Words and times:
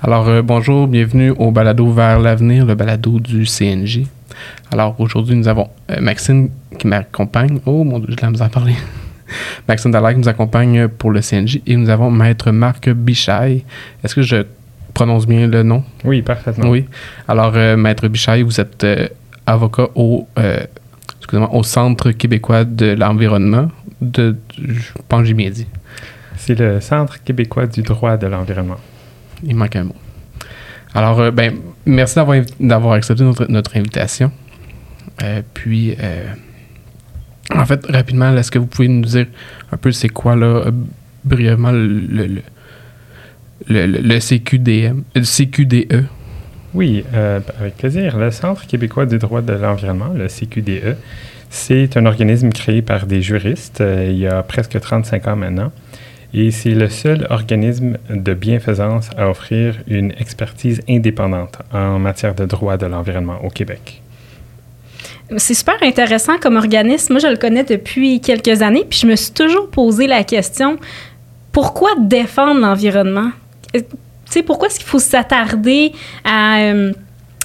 Alors, 0.00 0.28
euh, 0.28 0.42
bonjour, 0.42 0.86
bienvenue 0.86 1.32
au 1.38 1.50
balado 1.50 1.90
Vers 1.90 2.20
l'avenir, 2.20 2.64
le 2.64 2.76
balado 2.76 3.18
du 3.18 3.44
CNJ. 3.44 4.02
Alors, 4.70 4.94
aujourd'hui, 5.00 5.34
nous 5.34 5.48
avons 5.48 5.70
euh, 5.90 6.00
Maxime 6.00 6.50
qui 6.78 6.86
m'accompagne. 6.86 7.58
Oh 7.66 7.82
mon 7.82 7.98
Dieu, 7.98 8.14
je 8.16 8.24
l'ai 8.24 8.40
à 8.40 8.48
parler. 8.48 8.74
Maxime 9.68 9.90
Dallaire 9.90 10.12
qui 10.12 10.18
nous 10.18 10.28
accompagne 10.28 10.86
pour 10.86 11.10
le 11.10 11.20
CNJ 11.20 11.62
et 11.66 11.74
nous 11.74 11.90
avons 11.90 12.12
Maître 12.12 12.52
Marc 12.52 12.88
Bichaille. 12.88 13.64
Est-ce 14.04 14.14
que 14.14 14.22
je 14.22 14.44
prononce 14.94 15.26
bien 15.26 15.48
le 15.48 15.64
nom? 15.64 15.82
Oui, 16.04 16.22
parfaitement. 16.22 16.70
Oui. 16.70 16.84
Alors, 17.26 17.54
euh, 17.56 17.76
Maître 17.76 18.06
Bichaille, 18.06 18.42
vous 18.42 18.60
êtes 18.60 18.86
avocat 19.46 19.88
au, 19.96 20.28
au 21.32 21.62
Centre 21.64 22.12
québécois 22.12 22.64
de 22.64 22.92
l'environnement. 22.92 23.68
De, 24.00 24.36
je 24.56 24.92
pense 25.08 25.22
que 25.22 25.26
j'ai 25.26 25.34
bien 25.34 25.50
dit. 25.50 25.66
C'est 26.36 26.56
le 26.56 26.80
Centre 26.80 27.20
québécois 27.24 27.66
du 27.66 27.82
droit 27.82 28.16
de 28.16 28.28
l'environnement. 28.28 28.78
Il 29.42 29.56
manque 29.56 29.76
un 29.76 29.84
mot. 29.84 29.96
Alors, 30.94 31.20
euh, 31.20 31.30
ben, 31.30 31.54
merci 31.86 32.16
d'avoir 32.60 32.94
accepté 32.94 33.24
notre, 33.48 33.76
invitation. 33.76 34.32
Euh, 35.22 35.42
puis, 35.54 35.94
euh, 36.00 36.26
en 37.54 37.64
fait, 37.66 37.84
rapidement, 37.86 38.34
est-ce 38.36 38.50
que 38.50 38.58
vous 38.58 38.66
pouvez 38.66 38.88
nous 38.88 39.04
dire 39.04 39.26
un 39.72 39.76
peu 39.76 39.92
c'est 39.92 40.08
quoi, 40.08 40.36
là, 40.36 40.64
brièvement, 41.24 41.72
le, 41.72 41.86
le, 43.68 43.86
le, 43.86 44.20
CQDM, 44.20 45.02
le 45.14 45.22
CQDE? 45.22 46.06
Oui, 46.74 47.04
avec 47.12 47.76
plaisir. 47.76 48.16
Le 48.18 48.30
Centre 48.30 48.66
québécois 48.66 49.06
du 49.06 49.18
droit 49.18 49.40
de 49.40 49.52
l'environnement, 49.54 50.12
le 50.14 50.28
CQDE, 50.28 50.96
c'est 51.50 51.96
un 51.96 52.06
organisme 52.06 52.50
créé 52.50 52.82
par 52.82 53.06
des 53.06 53.22
juristes 53.22 53.82
il 53.82 54.18
y 54.18 54.26
a 54.26 54.42
presque 54.42 54.78
35 54.78 55.28
ans 55.28 55.36
maintenant 55.36 55.72
et 56.34 56.50
c'est 56.50 56.74
le 56.74 56.88
seul 56.88 57.26
organisme 57.30 57.96
de 58.10 58.34
bienfaisance 58.34 59.10
à 59.16 59.28
offrir 59.30 59.76
une 59.86 60.12
expertise 60.18 60.80
indépendante 60.88 61.58
en 61.72 61.98
matière 61.98 62.34
de 62.34 62.44
droit 62.44 62.76
de 62.76 62.86
l'environnement 62.86 63.38
au 63.44 63.48
Québec. 63.48 64.02
C'est 65.36 65.54
super 65.54 65.76
intéressant 65.82 66.38
comme 66.38 66.56
organisme. 66.56 67.14
Moi, 67.14 67.20
je 67.20 67.26
le 67.26 67.36
connais 67.36 67.64
depuis 67.64 68.20
quelques 68.20 68.62
années, 68.62 68.86
puis 68.88 68.98
je 68.98 69.06
me 69.06 69.16
suis 69.16 69.32
toujours 69.32 69.68
posé 69.68 70.06
la 70.06 70.24
question 70.24 70.78
pourquoi 71.52 71.90
défendre 71.98 72.60
l'environnement? 72.60 73.30
Tu 73.72 73.82
sais, 74.26 74.42
pourquoi 74.42 74.68
est-ce 74.68 74.78
qu'il 74.78 74.88
faut 74.88 74.98
s'attarder 74.98 75.92
à 76.24 76.60
euh, 76.60 76.92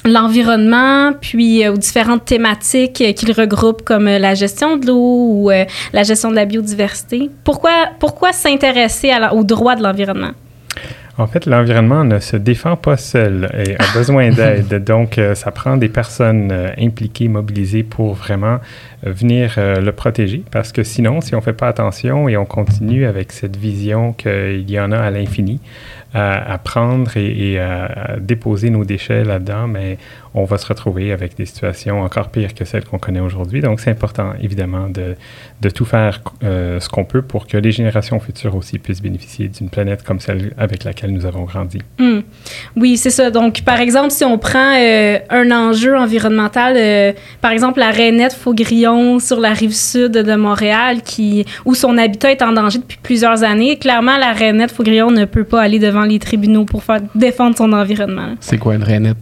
l'environnement, 0.05 1.13
puis 1.19 1.65
euh, 1.65 1.73
aux 1.73 1.77
différentes 1.77 2.25
thématiques 2.25 3.01
euh, 3.01 3.13
qu'il 3.13 3.31
regroupe 3.31 3.83
comme 3.83 4.07
euh, 4.07 4.19
la 4.19 4.33
gestion 4.33 4.77
de 4.77 4.87
l'eau 4.87 4.95
ou 4.97 5.51
la 5.93 6.03
gestion 6.03 6.29
de 6.29 6.35
la 6.35 6.45
biodiversité. 6.45 7.29
Pourquoi, 7.43 7.71
pourquoi 7.99 8.33
s'intéresser 8.33 9.11
aux 9.31 9.43
droits 9.43 9.75
de 9.75 9.83
l'environnement? 9.83 10.31
En 11.19 11.27
fait, 11.27 11.45
l'environnement 11.45 12.03
ne 12.03 12.19
se 12.19 12.37
défend 12.37 12.75
pas 12.75 12.97
seul 12.97 13.47
et 13.53 13.75
a 13.75 13.93
besoin 13.93 14.31
d'aide. 14.31 14.83
Donc, 14.83 15.19
ça 15.35 15.51
prend 15.51 15.77
des 15.77 15.89
personnes 15.89 16.51
impliquées, 16.79 17.27
mobilisées 17.27 17.83
pour 17.83 18.15
vraiment 18.15 18.57
venir 19.03 19.53
le 19.57 19.91
protéger. 19.91 20.43
Parce 20.49 20.71
que 20.71 20.81
sinon, 20.81 21.21
si 21.21 21.35
on 21.35 21.37
ne 21.37 21.43
fait 21.43 21.53
pas 21.53 21.67
attention 21.67 22.27
et 22.29 22.35
on 22.35 22.45
continue 22.45 23.05
avec 23.05 23.31
cette 23.31 23.57
vision 23.57 24.13
qu'il 24.13 24.69
y 24.69 24.79
en 24.79 24.91
a 24.91 24.97
à 24.97 25.11
l'infini, 25.11 25.59
à, 26.13 26.57
prendre 26.57 27.17
et, 27.17 27.59
à, 27.59 28.17
déposer 28.19 28.69
nos 28.69 28.85
déchets 28.85 29.23
là-dedans, 29.23 29.67
mais 29.67 29.97
on 30.35 30.45
va 30.45 30.57
se 30.57 30.65
retrouver 30.65 31.11
avec 31.11 31.35
des 31.35 31.45
situations 31.45 32.01
encore 32.01 32.29
pires 32.29 32.53
que 32.53 32.65
celles 32.65 32.85
qu'on 32.85 32.97
connaît 32.97 33.19
aujourd'hui. 33.19 33.61
Donc, 33.61 33.79
c'est 33.79 33.91
important, 33.91 34.33
évidemment, 34.41 34.89
de, 34.89 35.15
de 35.61 35.69
tout 35.69 35.85
faire 35.85 36.21
euh, 36.43 36.79
ce 36.79 36.89
qu'on 36.89 37.05
peut 37.05 37.21
pour 37.21 37.47
que 37.47 37.57
les 37.57 37.71
générations 37.71 38.19
futures 38.19 38.55
aussi 38.55 38.79
puissent 38.79 39.01
bénéficier 39.01 39.47
d'une 39.47 39.69
planète 39.69 40.03
comme 40.03 40.19
celle 40.19 40.53
avec 40.57 40.83
laquelle 40.83 41.11
nous 41.11 41.25
avons 41.25 41.43
grandi. 41.43 41.79
Hmm. 41.99 42.21
Oui, 42.75 42.97
c'est 42.97 43.11
ça. 43.11 43.29
Donc, 43.29 43.61
par 43.61 43.79
exemple, 43.79 44.11
si 44.11 44.23
on 44.25 44.37
prend 44.37 44.73
euh, 44.75 45.19
un 45.29 45.51
enjeu 45.51 45.95
environnemental, 45.95 46.75
euh, 46.77 47.13
par 47.41 47.51
exemple, 47.51 47.79
la 47.79 47.91
rainette 47.91 48.33
Faugrillon 48.33 49.19
sur 49.19 49.39
la 49.39 49.53
rive 49.53 49.73
sud 49.73 50.11
de 50.13 50.35
Montréal, 50.35 51.01
qui, 51.03 51.45
où 51.65 51.75
son 51.75 51.97
habitat 51.97 52.31
est 52.31 52.41
en 52.41 52.53
danger 52.53 52.79
depuis 52.79 52.99
plusieurs 53.01 53.43
années, 53.43 53.77
clairement, 53.77 54.17
la 54.17 54.33
rainette 54.33 54.71
Faugrillon 54.71 55.11
ne 55.11 55.25
peut 55.25 55.43
pas 55.43 55.61
aller 55.61 55.79
devant 55.79 56.03
les 56.03 56.19
tribunaux 56.19 56.65
pour 56.65 56.83
faire 56.83 57.01
défendre 57.13 57.55
son 57.55 57.71
environnement. 57.71 58.35
C'est 58.39 58.57
quoi 58.57 58.75
une 58.75 58.83
rainette? 58.83 59.17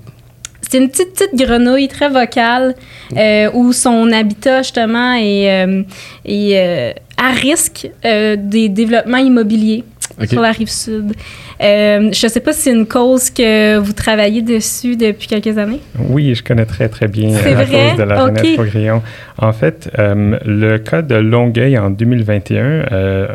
C'est 0.71 0.77
une 0.77 0.89
petite, 0.89 1.13
petite 1.15 1.35
grenouille 1.35 1.89
très 1.89 2.07
vocale 2.07 2.75
euh, 3.17 3.49
où 3.53 3.73
son 3.73 4.09
habitat, 4.13 4.61
justement, 4.61 5.15
est, 5.15 5.65
euh, 5.65 5.83
euh, 6.29 6.93
à 7.17 7.31
risque 7.31 7.89
des 8.01 8.69
développements 8.69 9.17
immobiliers 9.17 9.83
sur 10.25 10.41
la 10.41 10.51
rive 10.51 10.69
sud. 10.69 11.13
Euh, 11.61 12.11
je 12.11 12.25
ne 12.25 12.31
sais 12.31 12.39
pas 12.39 12.53
si 12.53 12.61
c'est 12.61 12.71
une 12.71 12.87
cause 12.87 13.29
que 13.29 13.77
vous 13.77 13.93
travaillez 13.93 14.41
dessus 14.41 14.95
depuis 14.95 15.27
quelques 15.27 15.57
années. 15.57 15.79
Oui, 15.99 16.33
je 16.33 16.43
connais 16.43 16.65
très, 16.65 16.89
très 16.89 17.07
bien 17.07 17.35
euh, 17.35 17.55
la 17.55 17.65
cause 17.65 17.97
de 17.97 18.03
la 18.03 18.25
okay. 18.25 18.55
Faugrillon. 18.55 19.01
En 19.37 19.53
fait, 19.53 19.91
euh, 19.99 20.37
le 20.45 20.77
cas 20.77 21.01
de 21.01 21.15
Longueuil 21.15 21.77
en 21.77 21.89
2021, 21.89 22.85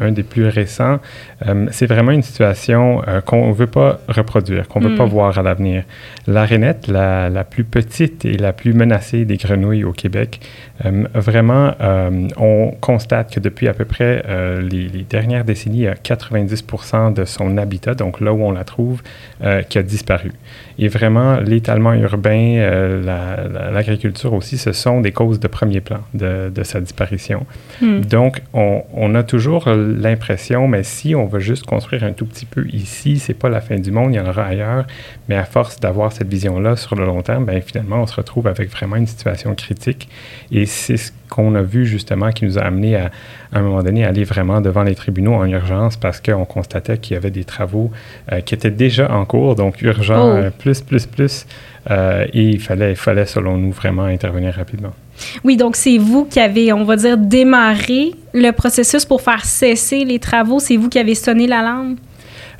un 0.00 0.12
des 0.12 0.22
plus 0.22 0.48
récents, 0.48 0.98
c'est 1.70 1.86
vraiment 1.86 2.12
une 2.12 2.22
situation 2.22 3.02
qu'on 3.26 3.48
ne 3.48 3.54
veut 3.54 3.66
pas 3.66 4.00
reproduire, 4.08 4.68
qu'on 4.68 4.80
ne 4.80 4.88
veut 4.88 4.96
pas 4.96 5.06
hmm. 5.06 5.10
voir 5.10 5.38
à 5.38 5.42
l'avenir. 5.42 5.84
La 6.26 6.44
rainette, 6.44 6.88
la, 6.88 7.28
la, 7.28 7.44
plus 7.44 7.64
petite 7.64 8.24
et 8.24 8.36
la 8.36 8.52
plus 8.52 8.72
menacée 8.72 9.24
des 9.24 9.36
grenouilles 9.36 9.84
au 9.84 9.92
Québec, 9.92 10.40
vraiment, 11.14 11.72
on 12.36 12.72
constate 12.80 13.34
que 13.34 13.40
depuis 13.40 13.68
à 13.68 13.74
peu 13.74 13.84
près 13.84 14.22
les, 14.70 14.88
les 14.88 15.02
dernières 15.08 15.44
décennies, 15.44 15.78
il 15.78 15.82
y 15.82 15.88
a 15.88 15.94
90 15.94 16.62
de 17.14 17.24
son 17.24 17.56
habitat, 17.56 17.94
donc 17.94 18.20
là 18.20 18.32
où 18.32 18.42
on 18.42 18.52
la 18.52 18.64
trouve, 18.64 19.02
euh, 19.42 19.62
qui 19.62 19.78
a 19.78 19.82
disparu. 19.82 20.32
Et 20.78 20.88
vraiment, 20.88 21.40
l'étalement 21.40 21.94
urbain, 21.94 22.56
euh, 22.58 23.72
l'agriculture 23.72 24.32
aussi, 24.34 24.58
ce 24.58 24.72
sont 24.72 25.00
des 25.00 25.12
causes 25.12 25.40
de 25.40 25.48
premier 25.48 25.80
plan 25.80 26.00
de, 26.14 26.50
sa 26.62 26.80
disparition. 26.80 27.46
Hmm. 27.80 28.00
Donc, 28.00 28.42
on, 28.52 29.14
a 29.14 29.22
toujours 29.22 29.68
l'impression, 29.68 30.68
mais 30.68 30.82
si 30.82 31.14
on 31.14 31.26
veut 31.26 31.40
juste 31.40 31.64
construire 31.64 32.04
un 32.04 32.12
tout 32.12 32.26
petit 32.26 32.46
peu 32.46 32.66
ici, 32.72 33.18
c'est 33.18 33.34
pas 33.34 33.48
la 33.48 33.60
fin 33.60 33.76
du 33.76 33.90
monde, 33.90 34.12
il 34.12 34.16
y 34.16 34.20
en 34.20 34.28
aura 34.28 34.44
ailleurs. 34.44 34.86
Mais 35.28 35.36
à 35.36 35.44
force 35.44 35.80
d'avoir 35.80 36.12
cette 36.12 36.28
vision-là 36.28 36.76
sur 36.76 36.94
le 36.96 37.04
long 37.04 37.22
terme, 37.22 37.46
ben, 37.46 37.60
finalement, 37.62 38.02
on 38.02 38.06
se 38.06 38.14
retrouve 38.14 38.46
avec 38.46 38.70
vraiment 38.70 38.96
une 38.96 39.06
situation 39.06 39.54
critique. 39.54 40.08
Et 40.50 40.66
c'est 40.66 40.96
ce 40.96 41.12
qu'on 41.28 41.54
a 41.54 41.62
vu 41.62 41.86
justement 41.86 42.30
qui 42.30 42.44
nous 42.44 42.58
a 42.58 42.62
amené 42.62 42.96
à, 42.96 43.10
à 43.52 43.58
un 43.58 43.62
moment 43.62 43.82
donné, 43.82 44.04
aller 44.04 44.24
vraiment 44.24 44.60
devant 44.60 44.82
les 44.82 44.94
tribunaux 44.94 45.34
en 45.34 45.46
urgence 45.46 45.96
parce 45.96 46.20
qu'on 46.20 46.44
constatait 46.56 46.96
qu'il 46.96 47.14
y 47.14 47.16
avait 47.18 47.30
des 47.30 47.44
travaux 47.44 47.90
euh, 48.32 48.40
qui 48.40 48.54
étaient 48.54 48.70
déjà 48.70 49.12
en 49.12 49.24
cours, 49.26 49.54
donc 49.54 49.82
urgent, 49.82 50.24
oh. 50.24 50.36
euh, 50.36 50.50
plus, 50.50 50.80
plus, 50.80 51.04
plus. 51.04 51.46
Euh, 51.90 52.24
et 52.32 52.44
il 52.56 52.60
fallait, 52.60 52.92
il 52.92 52.96
fallait, 52.96 53.26
selon 53.26 53.58
nous, 53.58 53.72
vraiment 53.72 54.04
intervenir 54.04 54.54
rapidement. 54.54 54.94
Oui, 55.44 55.56
donc 55.56 55.76
c'est 55.76 55.98
vous 55.98 56.24
qui 56.24 56.40
avez, 56.40 56.72
on 56.72 56.84
va 56.84 56.96
dire, 56.96 57.18
démarré 57.18 58.14
le 58.32 58.50
processus 58.52 59.04
pour 59.04 59.20
faire 59.20 59.44
cesser 59.44 60.04
les 60.04 60.18
travaux. 60.18 60.58
C'est 60.58 60.78
vous 60.78 60.88
qui 60.88 60.98
avez 60.98 61.14
sonné 61.14 61.46
l'alarme? 61.46 61.96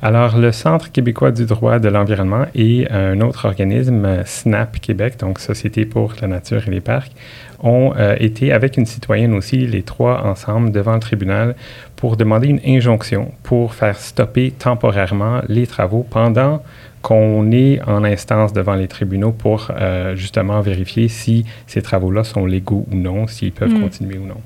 Alors, 0.01 0.37
le 0.37 0.51
Centre 0.51 0.91
québécois 0.91 1.31
du 1.31 1.45
droit 1.45 1.79
de 1.79 1.89
l'environnement 1.89 2.45
et 2.53 2.87
un 2.91 3.19
autre 3.21 3.45
organisme, 3.45 4.07
SNAP 4.25 4.79
Québec, 4.79 5.15
donc 5.19 5.39
Société 5.39 5.85
pour 5.85 6.13
la 6.21 6.27
nature 6.27 6.61
et 6.67 6.71
les 6.71 6.81
parcs, 6.81 7.13
ont 7.59 7.93
euh, 7.97 8.15
été 8.19 8.51
avec 8.51 8.77
une 8.77 8.85
citoyenne 8.85 9.33
aussi, 9.33 9.65
les 9.67 9.83
trois 9.83 10.25
ensemble, 10.25 10.71
devant 10.71 10.93
le 10.93 10.99
tribunal 10.99 11.55
pour 11.95 12.17
demander 12.17 12.47
une 12.47 12.61
injonction 12.65 13.31
pour 13.43 13.73
faire 13.73 13.97
stopper 13.97 14.51
temporairement 14.51 15.41
les 15.47 15.67
travaux 15.67 16.05
pendant 16.09 16.61
qu'on 17.01 17.51
est 17.51 17.81
en 17.87 18.03
instance 18.03 18.53
devant 18.53 18.75
les 18.75 18.87
tribunaux 18.87 19.31
pour 19.31 19.71
euh, 19.71 20.15
justement 20.15 20.61
vérifier 20.61 21.07
si 21.07 21.45
ces 21.65 21.81
travaux-là 21.81 22.23
sont 22.23 22.45
légaux 22.45 22.85
ou 22.91 22.95
non, 22.95 23.27
s'ils 23.27 23.51
peuvent 23.51 23.73
mm. 23.73 23.81
continuer 23.81 24.17
ou 24.17 24.25
non. 24.25 24.41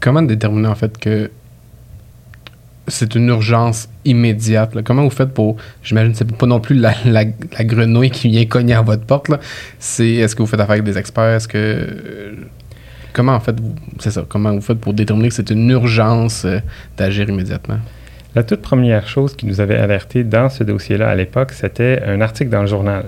Comment 0.00 0.22
déterminer 0.22 0.68
en 0.68 0.74
fait 0.74 0.98
que 0.98 1.30
c'est 2.88 3.14
une 3.14 3.28
urgence 3.28 3.88
immédiate. 4.04 4.76
Comment 4.84 5.02
vous 5.02 5.10
faites 5.10 5.32
pour. 5.32 5.56
J'imagine 5.82 6.12
que 6.12 6.18
c'est 6.18 6.36
pas 6.36 6.46
non 6.46 6.60
plus 6.60 6.76
la, 6.76 6.94
la, 7.04 7.24
grenouille 7.24 8.10
qui 8.10 8.28
vient 8.28 8.44
cogner 8.46 8.74
à 8.74 8.82
votre 8.82 9.04
porte. 9.04 9.30
C'est 9.78 10.08
est-ce 10.08 10.34
que 10.34 10.42
vous 10.42 10.48
faites 10.48 10.60
affaire 10.60 10.72
avec 10.72 10.84
des 10.84 10.98
experts? 10.98 11.36
Est-ce 11.36 11.48
que. 11.48 12.36
comment 13.12 13.32
en 13.34 13.40
fait 13.40 13.58
vous. 13.60 13.74
C'est 13.98 14.10
ça. 14.10 14.24
Comment 14.28 14.52
vous 14.52 14.60
faites 14.60 14.78
pour 14.78 14.94
déterminer 14.94 15.28
que 15.28 15.34
c'est 15.34 15.50
une 15.50 15.68
urgence 15.70 16.44
euh, 16.44 16.58
d'agir 16.96 17.28
immédiatement? 17.28 17.78
La 18.34 18.42
toute 18.42 18.60
première 18.60 19.08
chose 19.08 19.34
qui 19.34 19.46
nous 19.46 19.60
avait 19.60 19.76
alerté 19.76 20.22
dans 20.22 20.48
ce 20.50 20.62
dossier-là 20.62 21.08
à 21.08 21.14
l'époque, 21.14 21.52
c'était 21.52 22.02
un 22.06 22.20
article 22.20 22.50
dans 22.50 22.60
le 22.60 22.66
journal. 22.66 23.06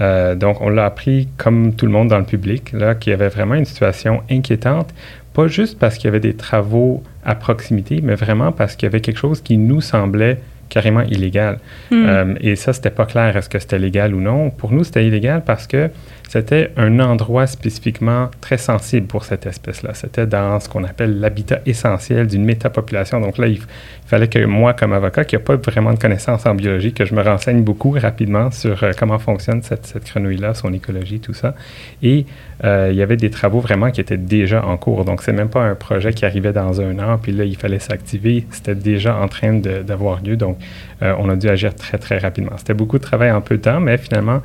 Euh, 0.00 0.34
donc, 0.34 0.60
on 0.60 0.68
l'a 0.68 0.84
appris 0.84 1.28
comme 1.36 1.74
tout 1.74 1.86
le 1.86 1.92
monde 1.92 2.08
dans 2.08 2.18
le 2.18 2.24
public, 2.24 2.72
là, 2.72 2.94
qu'il 2.94 3.12
y 3.12 3.14
avait 3.14 3.28
vraiment 3.28 3.54
une 3.54 3.64
situation 3.64 4.22
inquiétante 4.28 4.92
pas 5.36 5.48
juste 5.48 5.78
parce 5.78 5.96
qu'il 5.96 6.06
y 6.06 6.08
avait 6.08 6.18
des 6.18 6.34
travaux 6.34 7.02
à 7.22 7.34
proximité, 7.34 8.00
mais 8.02 8.14
vraiment 8.14 8.52
parce 8.52 8.74
qu'il 8.74 8.86
y 8.86 8.88
avait 8.88 9.02
quelque 9.02 9.18
chose 9.18 9.42
qui 9.42 9.58
nous 9.58 9.82
semblait 9.82 10.40
carrément 10.68 11.02
illégal. 11.02 11.58
Hmm. 11.90 12.34
et 12.40 12.56
ça, 12.56 12.72
c'était 12.72 12.90
pas 12.90 13.06
clair, 13.06 13.36
est-ce 13.36 13.48
que 13.48 13.58
c'était 13.58 13.78
légal 13.78 14.14
ou 14.14 14.20
non. 14.20 14.50
Pour 14.50 14.72
nous, 14.72 14.84
c'était 14.84 15.06
illégal 15.06 15.42
parce 15.44 15.66
que 15.66 15.90
c'était 16.28 16.72
un 16.76 16.98
endroit 16.98 17.46
spécifiquement 17.46 18.30
très 18.40 18.58
sensible 18.58 19.06
pour 19.06 19.24
cette 19.24 19.46
espèce-là. 19.46 19.94
C'était 19.94 20.26
dans 20.26 20.58
ce 20.58 20.68
qu'on 20.68 20.82
appelle 20.82 21.20
l'habitat 21.20 21.60
essentiel 21.66 22.26
d'une 22.26 22.44
métapopulation. 22.44 23.20
Donc 23.20 23.38
là, 23.38 23.46
il, 23.46 23.60
fallait 24.06 24.28
que 24.28 24.44
moi, 24.44 24.72
comme 24.72 24.92
avocat, 24.92 25.24
qui 25.24 25.34
n'a 25.34 25.40
pas 25.40 25.56
vraiment 25.56 25.92
de 25.92 25.98
connaissances 25.98 26.46
en 26.46 26.54
biologie, 26.54 26.92
que 26.92 27.04
je 27.04 27.14
me 27.14 27.22
renseigne 27.22 27.62
beaucoup 27.62 27.90
rapidement 27.90 28.50
sur 28.50 28.82
euh, 28.82 28.92
comment 28.96 29.18
fonctionne 29.18 29.62
cette, 29.62 29.86
cette 29.86 30.06
grenouille-là, 30.06 30.54
son 30.54 30.72
écologie, 30.72 31.18
tout 31.20 31.34
ça. 31.34 31.54
Et 32.02 32.26
euh, 32.64 32.88
il 32.90 32.96
y 32.96 33.02
avait 33.02 33.16
des 33.16 33.30
travaux 33.30 33.60
vraiment 33.60 33.90
qui 33.90 34.00
étaient 34.00 34.16
déjà 34.16 34.64
en 34.64 34.76
cours. 34.76 35.04
Donc, 35.04 35.22
c'est 35.22 35.32
même 35.32 35.48
pas 35.48 35.62
un 35.62 35.74
projet 35.74 36.12
qui 36.12 36.24
arrivait 36.24 36.52
dans 36.52 36.80
un 36.80 36.98
an, 36.98 37.18
puis 37.20 37.32
là, 37.32 37.44
il 37.44 37.56
fallait 37.56 37.78
s'activer. 37.78 38.46
C'était 38.50 38.74
déjà 38.74 39.16
en 39.16 39.28
train 39.28 39.54
d'avoir 39.54 40.22
lieu. 40.22 40.36
Donc, 40.36 40.55
euh, 41.02 41.14
on 41.18 41.28
a 41.28 41.36
dû 41.36 41.48
agir 41.48 41.74
très, 41.74 41.98
très 41.98 42.18
rapidement. 42.18 42.52
C'était 42.56 42.74
beaucoup 42.74 42.98
de 42.98 43.02
travail 43.02 43.30
en 43.30 43.40
peu 43.40 43.56
de 43.56 43.62
temps, 43.62 43.80
mais 43.80 43.98
finalement, 43.98 44.40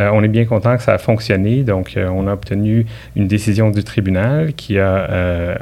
euh, 0.00 0.10
on 0.12 0.22
est 0.22 0.28
bien 0.28 0.44
content 0.44 0.76
que 0.76 0.82
ça 0.82 0.94
a 0.94 0.98
fonctionné. 0.98 1.62
Donc, 1.62 1.96
euh, 1.96 2.08
on 2.08 2.26
a 2.26 2.32
obtenu 2.32 2.86
une 3.16 3.28
décision 3.28 3.70
du 3.70 3.84
tribunal 3.84 4.54
qui 4.54 4.78
a 4.78 5.58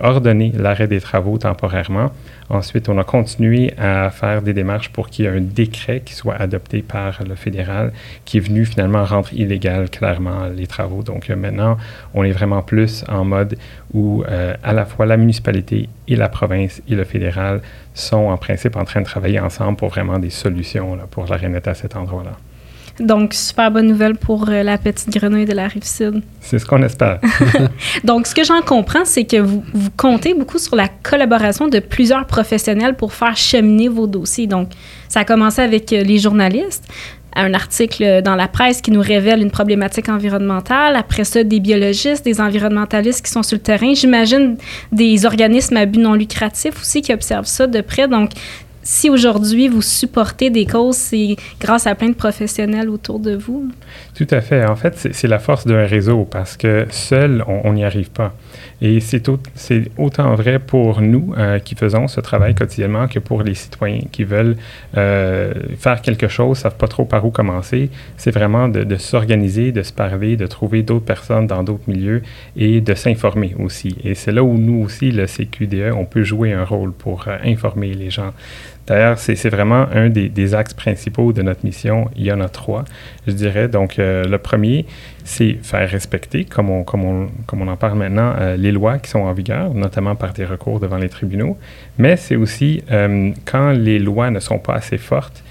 ordonné 0.00 0.52
l'arrêt 0.56 0.88
des 0.88 1.00
travaux 1.00 1.38
temporairement. 1.38 2.10
Ensuite, 2.50 2.88
on 2.88 2.98
a 2.98 3.04
continué 3.04 3.72
à 3.78 4.10
faire 4.10 4.42
des 4.42 4.52
démarches 4.52 4.90
pour 4.90 5.08
qu'il 5.08 5.24
y 5.24 5.28
ait 5.28 5.30
un 5.30 5.40
décret 5.40 6.02
qui 6.04 6.14
soit 6.14 6.34
adopté 6.34 6.82
par 6.82 7.22
le 7.26 7.36
fédéral, 7.36 7.92
qui 8.24 8.38
est 8.38 8.40
venu 8.40 8.64
finalement 8.64 9.04
rendre 9.04 9.32
illégal 9.32 9.88
clairement 9.88 10.46
les 10.48 10.66
travaux. 10.66 11.04
Donc 11.04 11.28
maintenant, 11.28 11.78
on 12.12 12.24
est 12.24 12.32
vraiment 12.32 12.62
plus 12.62 13.04
en 13.08 13.24
mode 13.24 13.56
où 13.94 14.24
à 14.62 14.72
la 14.72 14.84
fois 14.84 15.06
la 15.06 15.16
municipalité 15.16 15.88
et 16.08 16.16
la 16.16 16.28
province 16.28 16.82
et 16.88 16.96
le 16.96 17.04
fédéral 17.04 17.60
sont 17.94 18.26
en 18.26 18.36
principe 18.36 18.76
en 18.76 18.84
train 18.84 19.00
de 19.00 19.06
travailler 19.06 19.38
ensemble 19.38 19.76
pour 19.76 19.88
vraiment 19.88 20.18
des 20.18 20.30
solutions 20.30 20.98
pour 21.10 21.26
la 21.26 21.36
à 21.36 21.74
cet 21.74 21.96
endroit-là. 21.96 22.36
Donc, 23.00 23.32
super 23.32 23.70
bonne 23.70 23.86
nouvelle 23.86 24.16
pour 24.16 24.48
euh, 24.48 24.62
la 24.62 24.76
petite 24.76 25.10
grenouille 25.10 25.46
de 25.46 25.54
la 25.54 25.66
rive 25.68 25.84
sud. 25.84 26.22
C'est 26.40 26.58
ce 26.58 26.66
qu'on 26.66 26.82
espère. 26.82 27.18
Donc, 28.04 28.26
ce 28.26 28.34
que 28.34 28.44
j'en 28.44 28.60
comprends, 28.60 29.04
c'est 29.04 29.24
que 29.24 29.38
vous, 29.38 29.64
vous, 29.72 29.90
comptez 29.96 30.34
beaucoup 30.34 30.58
sur 30.58 30.76
la 30.76 30.88
collaboration 30.88 31.66
de 31.66 31.78
plusieurs 31.78 32.26
professionnels 32.26 32.94
pour 32.94 33.14
faire 33.14 33.36
cheminer 33.36 33.88
vos 33.88 34.06
dossiers. 34.06 34.46
Donc, 34.46 34.68
ça 35.08 35.20
a 35.20 35.24
commencé 35.24 35.62
avec 35.62 35.92
euh, 35.92 36.02
les 36.02 36.18
journalistes, 36.18 36.84
un 37.34 37.54
article 37.54 38.22
dans 38.22 38.34
la 38.34 38.48
presse 38.48 38.82
qui 38.82 38.90
nous 38.90 39.00
révèle 39.00 39.40
une 39.40 39.50
problématique 39.50 40.08
environnementale. 40.08 40.96
Après 40.96 41.24
ça, 41.24 41.42
des 41.44 41.60
biologistes, 41.60 42.24
des 42.24 42.40
environnementalistes 42.40 43.24
qui 43.24 43.30
sont 43.30 43.42
sur 43.42 43.56
le 43.56 43.62
terrain. 43.62 43.94
J'imagine 43.94 44.56
des 44.92 45.24
organismes 45.24 45.76
à 45.76 45.86
but 45.86 46.00
non 46.00 46.14
lucratif 46.14 46.80
aussi 46.80 47.02
qui 47.02 47.14
observent 47.14 47.46
ça 47.46 47.66
de 47.66 47.80
près. 47.80 48.08
Donc, 48.08 48.30
si 48.82 49.10
aujourd'hui 49.10 49.68
vous 49.68 49.82
supportez 49.82 50.50
des 50.50 50.66
causes, 50.66 50.96
c'est 50.96 51.36
grâce 51.60 51.86
à 51.86 51.94
plein 51.94 52.08
de 52.08 52.14
professionnels 52.14 52.88
autour 52.88 53.18
de 53.18 53.36
vous? 53.36 53.70
Tout 54.14 54.26
à 54.30 54.40
fait. 54.40 54.64
En 54.64 54.76
fait, 54.76 55.08
c'est 55.12 55.28
la 55.28 55.38
force 55.38 55.66
d'un 55.66 55.84
réseau 55.84 56.24
parce 56.24 56.56
que 56.56 56.86
seul, 56.90 57.44
on 57.46 57.72
n'y 57.72 57.84
arrive 57.84 58.10
pas. 58.10 58.34
Et 58.82 59.00
c'est 59.00 59.28
autant 59.98 60.34
vrai 60.34 60.58
pour 60.58 61.00
nous 61.00 61.34
euh, 61.36 61.58
qui 61.58 61.74
faisons 61.74 62.08
ce 62.08 62.20
travail 62.20 62.54
quotidiennement 62.54 63.08
que 63.08 63.18
pour 63.18 63.42
les 63.42 63.54
citoyens 63.54 64.02
qui 64.10 64.24
veulent 64.24 64.56
euh, 64.96 65.52
faire 65.78 66.00
quelque 66.00 66.28
chose, 66.28 66.58
savent 66.58 66.76
pas 66.76 66.88
trop 66.88 67.04
par 67.04 67.24
où 67.24 67.30
commencer. 67.30 67.90
C'est 68.16 68.30
vraiment 68.30 68.68
de, 68.68 68.96
s'organiser, 68.96 69.72
de 69.72 69.82
se 69.82 69.92
parler, 69.92 70.36
de 70.36 70.46
trouver 70.46 70.82
d'autres 70.82 71.04
personnes 71.04 71.46
dans 71.46 71.62
d'autres 71.62 71.88
milieux 71.88 72.22
et 72.56 72.80
de 72.80 72.94
s'informer 72.94 73.54
aussi. 73.58 73.96
Et 74.04 74.14
c'est 74.14 74.32
là 74.32 74.42
où 74.42 74.56
nous 74.56 74.82
aussi, 74.84 75.10
le 75.10 75.26
CQDE, 75.26 75.92
on 75.94 76.04
peut 76.04 76.22
jouer 76.22 76.52
un 76.52 76.64
rôle 76.64 76.92
pour 76.92 77.24
euh, 77.28 77.36
informer 77.44 77.94
les 77.94 78.10
gens. 78.10 78.32
D'ailleurs, 78.90 79.20
c'est 79.20 79.48
vraiment 79.48 79.86
un 79.92 80.08
des, 80.08 80.54
axes 80.56 80.74
principaux 80.74 81.32
de 81.32 81.42
notre 81.42 81.64
mission. 81.64 82.10
Il 82.16 82.24
y 82.24 82.32
en 82.32 82.40
a 82.40 82.48
trois, 82.48 82.84
je 83.28 83.32
dirais. 83.32 83.68
Donc, 83.68 83.94
le 83.98 84.36
premier, 84.38 84.84
c'est 85.22 85.58
faire 85.62 85.88
respecter, 85.88 86.44
comme 86.44 86.70
on, 86.70 86.82
comme 86.82 87.04
on, 87.04 87.28
comme 87.46 87.62
on 87.62 87.68
en 87.68 87.76
parle 87.76 87.98
maintenant, 87.98 88.34
euh, 88.40 88.56
les 88.56 88.72
lois 88.72 88.98
qui 88.98 89.08
sont 89.08 89.20
en 89.20 89.32
vigueur, 89.32 89.74
notamment 89.74 90.16
par 90.16 90.32
des 90.32 90.44
recours 90.44 90.80
devant 90.80 90.96
les 90.96 91.08
tribunaux. 91.08 91.56
Mais 91.98 92.16
c'est 92.16 92.34
aussi 92.34 92.82
euh, 92.90 93.30
quand 93.44 93.70
les 93.70 94.00
lois 94.00 94.32
ne 94.32 94.40
sont 94.40 94.58
pas 94.58 94.74
assez 94.74 94.98
fortes, 94.98 95.44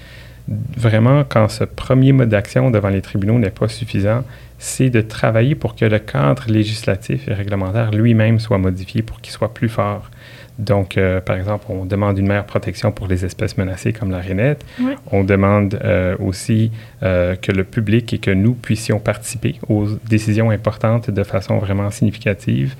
vraiment 0.76 1.24
quand 1.26 1.48
ce 1.48 1.64
premier 1.64 2.12
mode 2.12 2.28
d'action 2.28 2.70
devant 2.70 2.90
les 2.90 3.00
tribunaux 3.00 3.38
n'est 3.38 3.48
pas 3.48 3.68
suffisant, 3.68 4.22
c'est 4.58 4.90
de 4.90 5.00
travailler 5.00 5.54
pour 5.54 5.74
que 5.74 5.86
le 5.86 5.98
cadre 5.98 6.44
législatif 6.48 7.26
et 7.26 7.32
réglementaire 7.32 7.90
lui-même 7.90 8.38
soit 8.38 8.58
modifié 8.58 9.00
pour 9.00 9.22
qu'il 9.22 9.32
soit 9.32 9.54
plus 9.54 9.70
fort. 9.70 10.10
Donc, 10.60 10.98
euh, 10.98 11.20
par 11.20 11.36
exemple, 11.36 11.66
on 11.70 11.86
demande 11.86 12.18
une 12.18 12.26
meilleure 12.26 12.44
protection 12.44 12.92
pour 12.92 13.08
les 13.08 13.24
espèces 13.24 13.56
menacées 13.56 13.92
comme 13.92 14.10
la 14.10 14.18
rainette. 14.18 14.64
On 15.10 15.24
demande 15.24 15.80
euh, 15.82 16.16
aussi 16.18 16.70
euh, 17.02 17.34
que 17.34 17.50
le 17.50 17.64
public 17.64 18.12
et 18.12 18.18
que 18.18 18.30
nous 18.30 18.52
puissions 18.52 18.98
participer 18.98 19.58
aux 19.68 19.86
décisions 20.08 20.50
importantes 20.50 21.10
de 21.10 21.24
façon 21.24 21.58
vraiment 21.58 21.90
significative. 21.90 22.74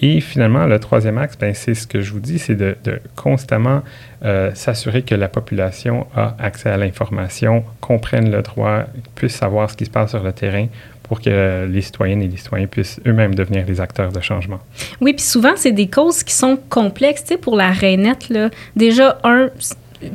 et 0.00 0.20
finalement, 0.20 0.66
le 0.66 0.78
troisième 0.80 1.18
axe, 1.18 1.38
ben, 1.38 1.54
c'est 1.54 1.74
ce 1.74 1.86
que 1.86 2.00
je 2.00 2.12
vous 2.12 2.20
dis, 2.20 2.40
c'est 2.40 2.56
de, 2.56 2.76
de, 2.84 3.00
constamment 3.14 3.82
s'assurer 4.54 5.02
que 5.02 5.14
la 5.14 5.28
population 5.28 6.06
a 6.16 6.34
accès 6.38 6.70
à 6.70 6.76
l'information, 6.76 7.62
comprenne 7.80 8.30
le 8.32 8.42
droit, 8.42 8.84
puisse 9.14 9.36
savoir 9.36 9.70
ce 9.70 9.76
qui 9.76 9.84
se 9.84 9.90
passe 9.90 10.10
sur 10.10 10.24
le 10.24 10.32
terrain 10.32 10.66
pour 11.04 11.20
que 11.20 11.66
les 11.66 11.82
citoyennes 11.82 12.22
et 12.22 12.28
les 12.28 12.36
citoyens 12.36 12.66
puissent 12.66 12.98
eux-mêmes 13.06 13.34
devenir 13.34 13.64
des 13.64 13.80
acteurs 13.80 14.10
de 14.10 14.20
changement. 14.20 14.58
Oui, 15.00 15.12
puis 15.12 15.22
souvent, 15.22 15.52
c'est 15.54 15.72
des 15.72 15.88
causes 15.88 16.24
qui 16.24 16.34
sont 16.34 16.58
complexes. 16.68 17.22
Tu 17.22 17.28
sais, 17.28 17.36
pour 17.36 17.56
la 17.56 17.70
rainette, 17.70 18.30
là, 18.30 18.50
déjà, 18.74 19.18
un, 19.22 19.50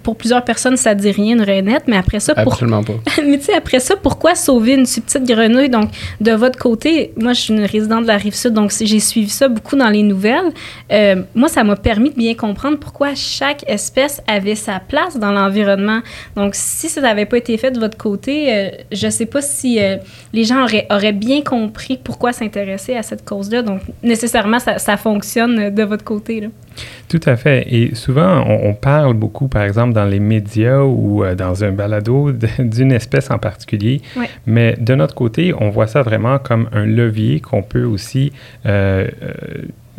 pour 0.04 0.16
plusieurs 0.16 0.44
personnes, 0.44 0.78
ça 0.78 0.96
dit 0.96 1.12
rien, 1.12 1.36
une 1.36 1.42
rainette, 1.42 1.84
mais 1.88 1.98
après 1.98 2.20
ça... 2.20 2.36
Pour... 2.36 2.54
Absolument 2.54 2.84
pas. 2.84 2.94
mais 3.26 3.38
tu 3.38 3.46
sais, 3.46 3.54
après 3.54 3.80
ça, 3.80 3.96
pourquoi 3.96 4.36
sauver 4.36 4.74
une 4.74 4.84
petite 4.84 5.24
grenouille? 5.24 5.70
Donc, 5.70 5.90
de 6.22 6.32
votre 6.32 6.58
côté, 6.58 7.14
moi, 7.18 7.34
je 7.34 7.42
suis 7.42 7.54
une 7.54 7.64
résidente 7.64 8.04
de 8.04 8.08
la 8.08 8.18
Rive-Sud, 8.18 8.54
donc 8.54 8.72
j'ai 8.80 9.00
suivi 9.00 9.30
ça 9.30 9.48
beaucoup 9.48 9.76
dans 9.76 9.90
les 9.90 10.04
nouvelles. 10.04 10.52
Euh, 10.92 11.24
moi, 11.36 11.50
ça 11.50 11.64
m'a 11.64 11.76
permis 11.76 12.10
de 12.10 12.16
bien 12.16 12.34
comprendre 12.34 12.78
pourquoi 12.78 13.16
chaque 13.16 13.64
espèce 13.68 14.22
avait 14.28 14.56
sa 14.56 14.80
place 14.80 15.18
dans 15.18 15.32
l'environnement. 15.32 16.00
Donc, 16.36 16.52
si 16.56 16.90
ça 16.90 17.02
n'avait 17.02 17.26
pas 17.26 17.38
été 17.38 17.58
fait 17.58 17.72
de 17.72 17.80
votre 17.80 17.98
côté, 17.98 18.54
euh, 18.54 18.70
je 18.92 19.10
sais 19.10 19.26
pas 19.26 19.42
si 19.42 19.80
euh, 19.80 19.98
les 20.34 20.44
gens 20.44 20.64
auraient, 20.64 20.88
auraient 20.90 21.14
bien 21.14 21.42
compris 21.42 21.98
pourquoi 22.02 22.34
s'intéresser 22.34 22.96
à 22.96 23.04
cette 23.04 23.26
cause-là. 23.26 23.62
Donc, 23.62 23.82
nécessairement, 24.04 24.60
ça, 24.60 24.78
ça 24.78 24.98
fonctionne 24.98 25.74
de 25.74 25.84
votre 25.84 26.04
côté. 26.04 26.42
Là. 26.42 26.48
Tout 27.08 27.20
à 27.26 27.36
fait. 27.36 27.66
Et 27.74 27.96
souvent, 27.96 28.46
on, 28.48 28.74
parle 28.74 29.14
beaucoup, 29.14 29.48
par 29.48 29.64
exemple, 29.64 29.94
dans 29.94 30.06
les 30.06 30.20
médias 30.20 30.82
ou 30.82 31.24
euh, 31.24 31.36
dans 31.36 31.64
un 31.64 31.72
balado 31.72 32.32
d'une 32.60 32.92
espèce 32.92 33.32
en 33.32 33.40
particulier. 33.40 34.02
Mais 34.46 34.76
de 34.80 34.96
notre 34.96 35.16
côté, 35.16 35.54
on 35.60 35.70
voit 35.70 35.88
ça 35.88 36.02
vraiment 36.02 36.38
comme 36.40 36.70
un 36.72 36.86
levier 36.86 37.40
qu'on 37.40 37.64
peut 37.64 37.84
aussi 37.84 38.32
euh, 38.66 39.08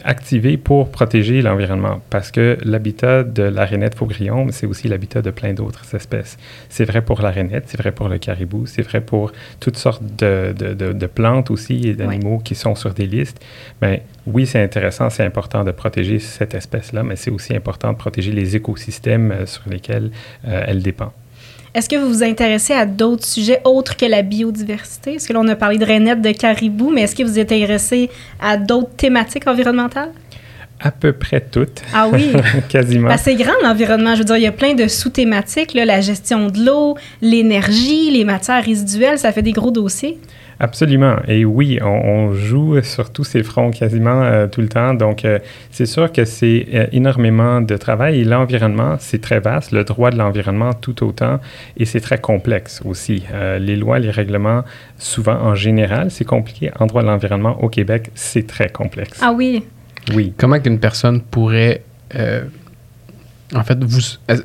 euh, 0.04 0.10
activé 0.10 0.56
pour 0.56 0.90
protéger 0.90 1.42
l'environnement 1.42 2.00
parce 2.10 2.30
que 2.30 2.58
l'habitat 2.64 3.22
de 3.22 3.42
la 3.42 3.64
rainette 3.64 3.94
faugrillon, 3.94 4.48
c'est 4.50 4.66
aussi 4.66 4.88
l'habitat 4.88 5.22
de 5.22 5.30
plein 5.30 5.52
d'autres 5.52 5.94
espèces. 5.94 6.36
C'est 6.68 6.84
vrai 6.84 7.02
pour 7.02 7.22
la 7.22 7.30
rainette, 7.30 7.64
c'est 7.66 7.78
vrai 7.78 7.92
pour 7.92 8.08
le 8.08 8.18
caribou, 8.18 8.66
c'est 8.66 8.82
vrai 8.82 9.00
pour 9.00 9.32
toutes 9.60 9.76
sortes 9.76 10.02
de, 10.18 10.54
de, 10.56 10.92
de, 10.92 11.06
plantes 11.06 11.50
aussi 11.50 11.88
et 11.88 11.94
d'animaux 11.94 12.38
qui 12.38 12.54
sont 12.54 12.74
sur 12.74 12.94
des 12.94 13.06
listes. 13.06 13.40
Mais 13.82 14.02
oui, 14.26 14.46
c'est 14.46 14.62
intéressant, 14.62 15.10
c'est 15.10 15.24
important 15.24 15.64
de 15.64 15.70
protéger 15.70 16.18
cette 16.18 16.54
espèce-là, 16.54 17.02
mais 17.02 17.16
c'est 17.16 17.30
aussi 17.30 17.54
important 17.54 17.92
de 17.92 17.98
protéger 17.98 18.32
les 18.32 18.56
écosystèmes 18.56 19.32
euh, 19.32 19.46
sur 19.46 19.68
lesquels 19.68 20.10
euh, 20.46 20.64
elle 20.66 20.82
dépend. 20.82 21.12
Est-ce 21.72 21.88
que 21.88 21.94
vous 21.94 22.08
vous 22.08 22.22
intéressez 22.24 22.72
à 22.72 22.84
d'autres 22.84 23.24
sujets 23.24 23.60
autres 23.64 23.96
que 23.96 24.04
la 24.04 24.22
biodiversité? 24.22 25.14
Est-ce 25.14 25.28
que 25.28 25.32
l'on 25.32 25.46
a 25.46 25.54
parlé 25.54 25.78
de 25.78 25.84
rainettes, 25.84 26.20
de 26.20 26.32
caribou, 26.32 26.90
mais 26.90 27.02
est-ce 27.02 27.14
que 27.14 27.22
vous 27.22 27.38
êtes 27.38 27.52
intéressé 27.52 28.10
à 28.40 28.56
d'autres 28.56 28.96
thématiques 28.96 29.46
environnementales? 29.46 30.10
À 30.80 30.90
peu 30.90 31.12
près 31.12 31.40
toutes. 31.40 31.82
Ah 31.94 32.08
oui? 32.12 32.32
Quasiment. 32.68 33.14
c'est 33.18 33.36
grand 33.36 33.52
l'environnement. 33.62 34.14
Je 34.14 34.20
veux 34.20 34.24
dire, 34.24 34.36
il 34.38 34.42
y 34.42 34.46
a 34.48 34.52
plein 34.52 34.74
de 34.74 34.88
sous-thématiques, 34.88 35.74
la 35.74 36.00
gestion 36.00 36.48
de 36.48 36.64
l'eau, 36.64 36.96
l'énergie, 37.20 38.10
les 38.10 38.24
matières 38.24 38.64
résiduelles, 38.64 39.18
ça 39.18 39.30
fait 39.30 39.42
des 39.42 39.52
gros 39.52 39.70
dossiers. 39.70 40.18
Absolument. 40.62 41.16
Et 41.26 41.46
oui, 41.46 41.78
on, 41.82 42.32
joue 42.34 42.82
sur 42.82 43.10
tous 43.10 43.24
ces 43.24 43.42
fronts 43.42 43.70
quasiment 43.70 44.22
euh, 44.22 44.46
tout 44.46 44.60
le 44.60 44.68
temps. 44.68 44.92
Donc, 44.92 45.24
euh, 45.24 45.38
c'est 45.70 45.86
sûr 45.86 46.12
que 46.12 46.26
c'est 46.26 46.66
euh, 46.74 46.86
énormément 46.92 47.62
de 47.62 47.76
travail. 47.78 48.20
Et 48.20 48.24
l'environnement, 48.24 48.96
c'est 48.98 49.22
très 49.22 49.40
vaste. 49.40 49.72
Le 49.72 49.84
droit 49.84 50.10
de 50.10 50.18
l'environnement 50.18 50.74
tout 50.74 51.02
autant. 51.02 51.40
Et 51.78 51.86
c'est 51.86 52.00
très 52.00 52.18
complexe 52.18 52.82
aussi. 52.84 53.24
les 53.58 53.76
lois, 53.76 53.98
les 53.98 54.10
règlements, 54.10 54.62
souvent 54.98 55.36
en 55.40 55.54
général, 55.54 56.10
c'est 56.10 56.26
compliqué. 56.26 56.70
En 56.78 56.86
droit 56.86 57.02
de 57.02 57.06
l'environnement 57.06 57.62
au 57.62 57.70
Québec, 57.70 58.10
c'est 58.14 58.46
très 58.46 58.68
complexe. 58.68 59.18
Ah 59.22 59.32
oui. 59.32 59.64
Oui. 60.14 60.34
Comment 60.36 60.60
qu'une 60.60 60.78
personne 60.78 61.22
pourrait 61.22 61.82
en 63.54 63.64
fait, 63.64 63.82
vous, 63.82 64.00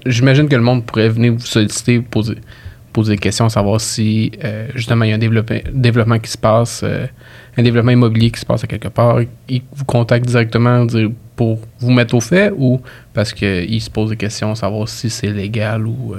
j'imagine 0.06 0.48
que 0.48 0.56
le 0.56 0.62
monde 0.62 0.84
pourrait 0.86 1.10
venir 1.10 1.34
vous 1.34 1.46
solliciter, 1.46 2.00
poser, 2.00 2.38
poser 2.96 3.16
des 3.16 3.20
questions, 3.20 3.50
savoir 3.50 3.82
si 3.82 4.32
euh, 4.44 4.68
justement 4.74 5.04
il 5.04 5.10
y 5.10 5.12
a 5.12 5.16
un 5.16 5.70
développement, 5.74 6.20
qui 6.20 6.32
se 6.32 6.38
passe, 6.38 6.82
euh, 6.84 7.06
un 7.58 7.64
développement 7.64 7.92
immobilier 7.92 8.32
qui 8.32 8.40
se 8.40 8.46
passe 8.46 8.66
quelque 8.66 8.88
part. 8.88 9.20
Ils 9.50 9.62
vous 9.74 9.86
contactent 9.86 10.26
directement, 10.26 10.86
dire 10.86 11.10
pour 11.36 11.60
vous 11.80 11.92
mettre 11.92 12.16
au 12.16 12.22
fait 12.22 12.54
ou 12.56 12.80
parce 13.14 13.34
qu'ils 13.34 13.82
se 13.82 13.90
posent 13.90 14.12
des 14.12 14.16
questions, 14.16 14.56
savoir 14.56 14.88
si 14.88 15.10
c'est 15.10 15.32
légal 15.32 15.86
ou... 15.86 16.16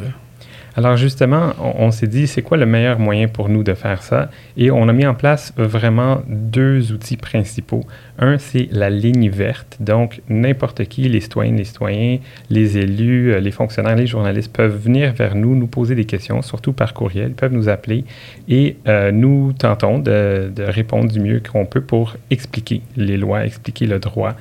Alors 0.76 0.98
justement, 0.98 1.54
on, 1.58 1.90
s'est 1.90 2.06
dit, 2.06 2.26
c'est 2.26 2.42
quoi 2.42 2.58
le 2.58 2.66
meilleur 2.66 2.98
moyen 2.98 3.28
pour 3.28 3.48
nous 3.48 3.62
de 3.62 3.72
faire 3.72 4.02
ça? 4.02 4.28
Et 4.58 4.70
on 4.70 4.86
a 4.88 4.92
mis 4.92 5.06
en 5.06 5.14
place 5.14 5.54
vraiment 5.56 6.22
deux 6.28 6.92
outils 6.92 7.16
principaux. 7.16 7.82
Un, 8.18 8.38
c'est 8.38 8.68
la 8.70 8.88
ligne 8.88 9.28
verte. 9.28 9.76
Donc, 9.80 10.22
n'importe 10.28 10.84
qui, 10.84 11.08
les 11.08 11.20
citoyennes, 11.20 11.56
les 11.56 11.64
citoyens, 11.64 12.18
les 12.48 12.78
élus, 12.78 13.32
euh, 13.32 13.40
les 13.40 13.50
fonctionnaires, 13.50 13.96
les 13.96 14.06
journalistes 14.06 14.52
peuvent 14.52 14.76
venir 14.76 15.12
vers 15.12 15.34
nous, 15.34 15.54
nous 15.54 15.66
poser 15.66 15.94
des 15.94 16.06
questions, 16.06 16.40
surtout 16.40 16.72
par 16.72 16.94
courriel, 16.94 17.32
peuvent 17.32 17.52
nous 17.52 17.68
appeler 17.68 18.04
et 18.48 18.76
euh, 18.86 19.12
nous 19.12 19.52
tentons 19.52 19.98
de, 19.98 20.50
répondre 20.58 21.10
du 21.10 21.20
mieux 21.20 21.40
qu'on 21.40 21.66
peut 21.66 21.82
pour 21.82 22.16
expliquer 22.30 22.80
les 22.96 23.16
lois, 23.16 23.44
expliquer 23.44 23.86
le 23.86 23.98
droit. 23.98 24.34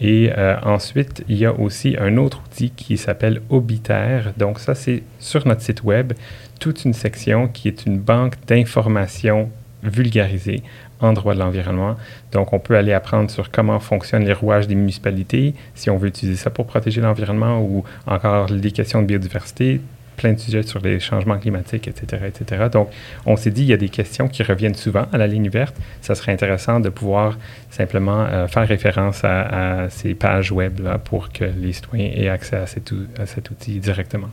Et 0.00 0.30
euh, 0.36 0.56
ensuite, 0.62 1.24
il 1.28 1.36
y 1.36 1.46
a 1.46 1.52
aussi 1.52 1.96
un 1.98 2.16
autre 2.16 2.42
outil 2.46 2.70
qui 2.70 2.96
s'appelle 2.96 3.40
Obitaire. 3.50 4.32
Donc 4.36 4.58
ça, 4.58 4.74
c'est 4.74 5.02
sur 5.18 5.46
notre 5.46 5.62
site 5.62 5.84
web, 5.84 6.14
toute 6.58 6.84
une 6.84 6.94
section 6.94 7.48
qui 7.48 7.68
est 7.68 7.86
une 7.86 7.98
banque 7.98 8.34
d'informations 8.46 9.50
vulgarisées 9.82 10.62
en 11.00 11.12
droit 11.12 11.34
de 11.34 11.38
l'environnement. 11.38 11.96
Donc, 12.32 12.52
on 12.52 12.58
peut 12.58 12.76
aller 12.76 12.92
apprendre 12.92 13.30
sur 13.30 13.50
comment 13.50 13.80
fonctionnent 13.80 14.24
les 14.24 14.32
rouages 14.32 14.68
des 14.68 14.74
municipalités, 14.74 15.54
si 15.74 15.90
on 15.90 15.96
veut 15.96 16.08
utiliser 16.08 16.36
ça 16.36 16.50
pour 16.50 16.66
protéger 16.66 17.00
l'environnement 17.00 17.60
ou 17.60 17.84
encore 18.06 18.48
les 18.50 18.72
questions 18.72 19.02
de 19.02 19.06
biodiversité, 19.06 19.80
plein 20.20 20.34
de 20.34 20.38
sujets 20.38 20.62
sur 20.62 20.80
les 20.80 21.00
changements 21.00 21.38
climatiques, 21.38 21.88
etc., 21.88 22.24
etc. 22.26 22.66
Donc, 22.70 22.90
on 23.24 23.36
s'est 23.36 23.50
dit, 23.50 23.62
il 23.62 23.68
y 23.68 23.72
a 23.72 23.78
des 23.78 23.88
questions 23.88 24.28
qui 24.28 24.42
reviennent 24.42 24.74
souvent 24.74 25.06
à 25.12 25.18
la 25.18 25.26
ligne 25.26 25.48
verte. 25.48 25.74
Ça 26.02 26.14
serait 26.14 26.32
intéressant 26.32 26.78
de 26.78 26.90
pouvoir 26.90 27.38
simplement 27.70 28.26
euh, 28.26 28.46
faire 28.46 28.68
référence 28.68 29.24
à, 29.24 29.88
ces 29.88 30.14
pages 30.14 30.52
web 30.52 30.80
là, 30.80 30.98
pour 30.98 31.32
que 31.32 31.44
les 31.44 31.72
citoyens 31.72 32.10
aient 32.14 32.28
accès 32.28 32.56
à 32.56 32.66
cet, 32.66 33.50
outil 33.50 33.78
directement. 33.78 34.28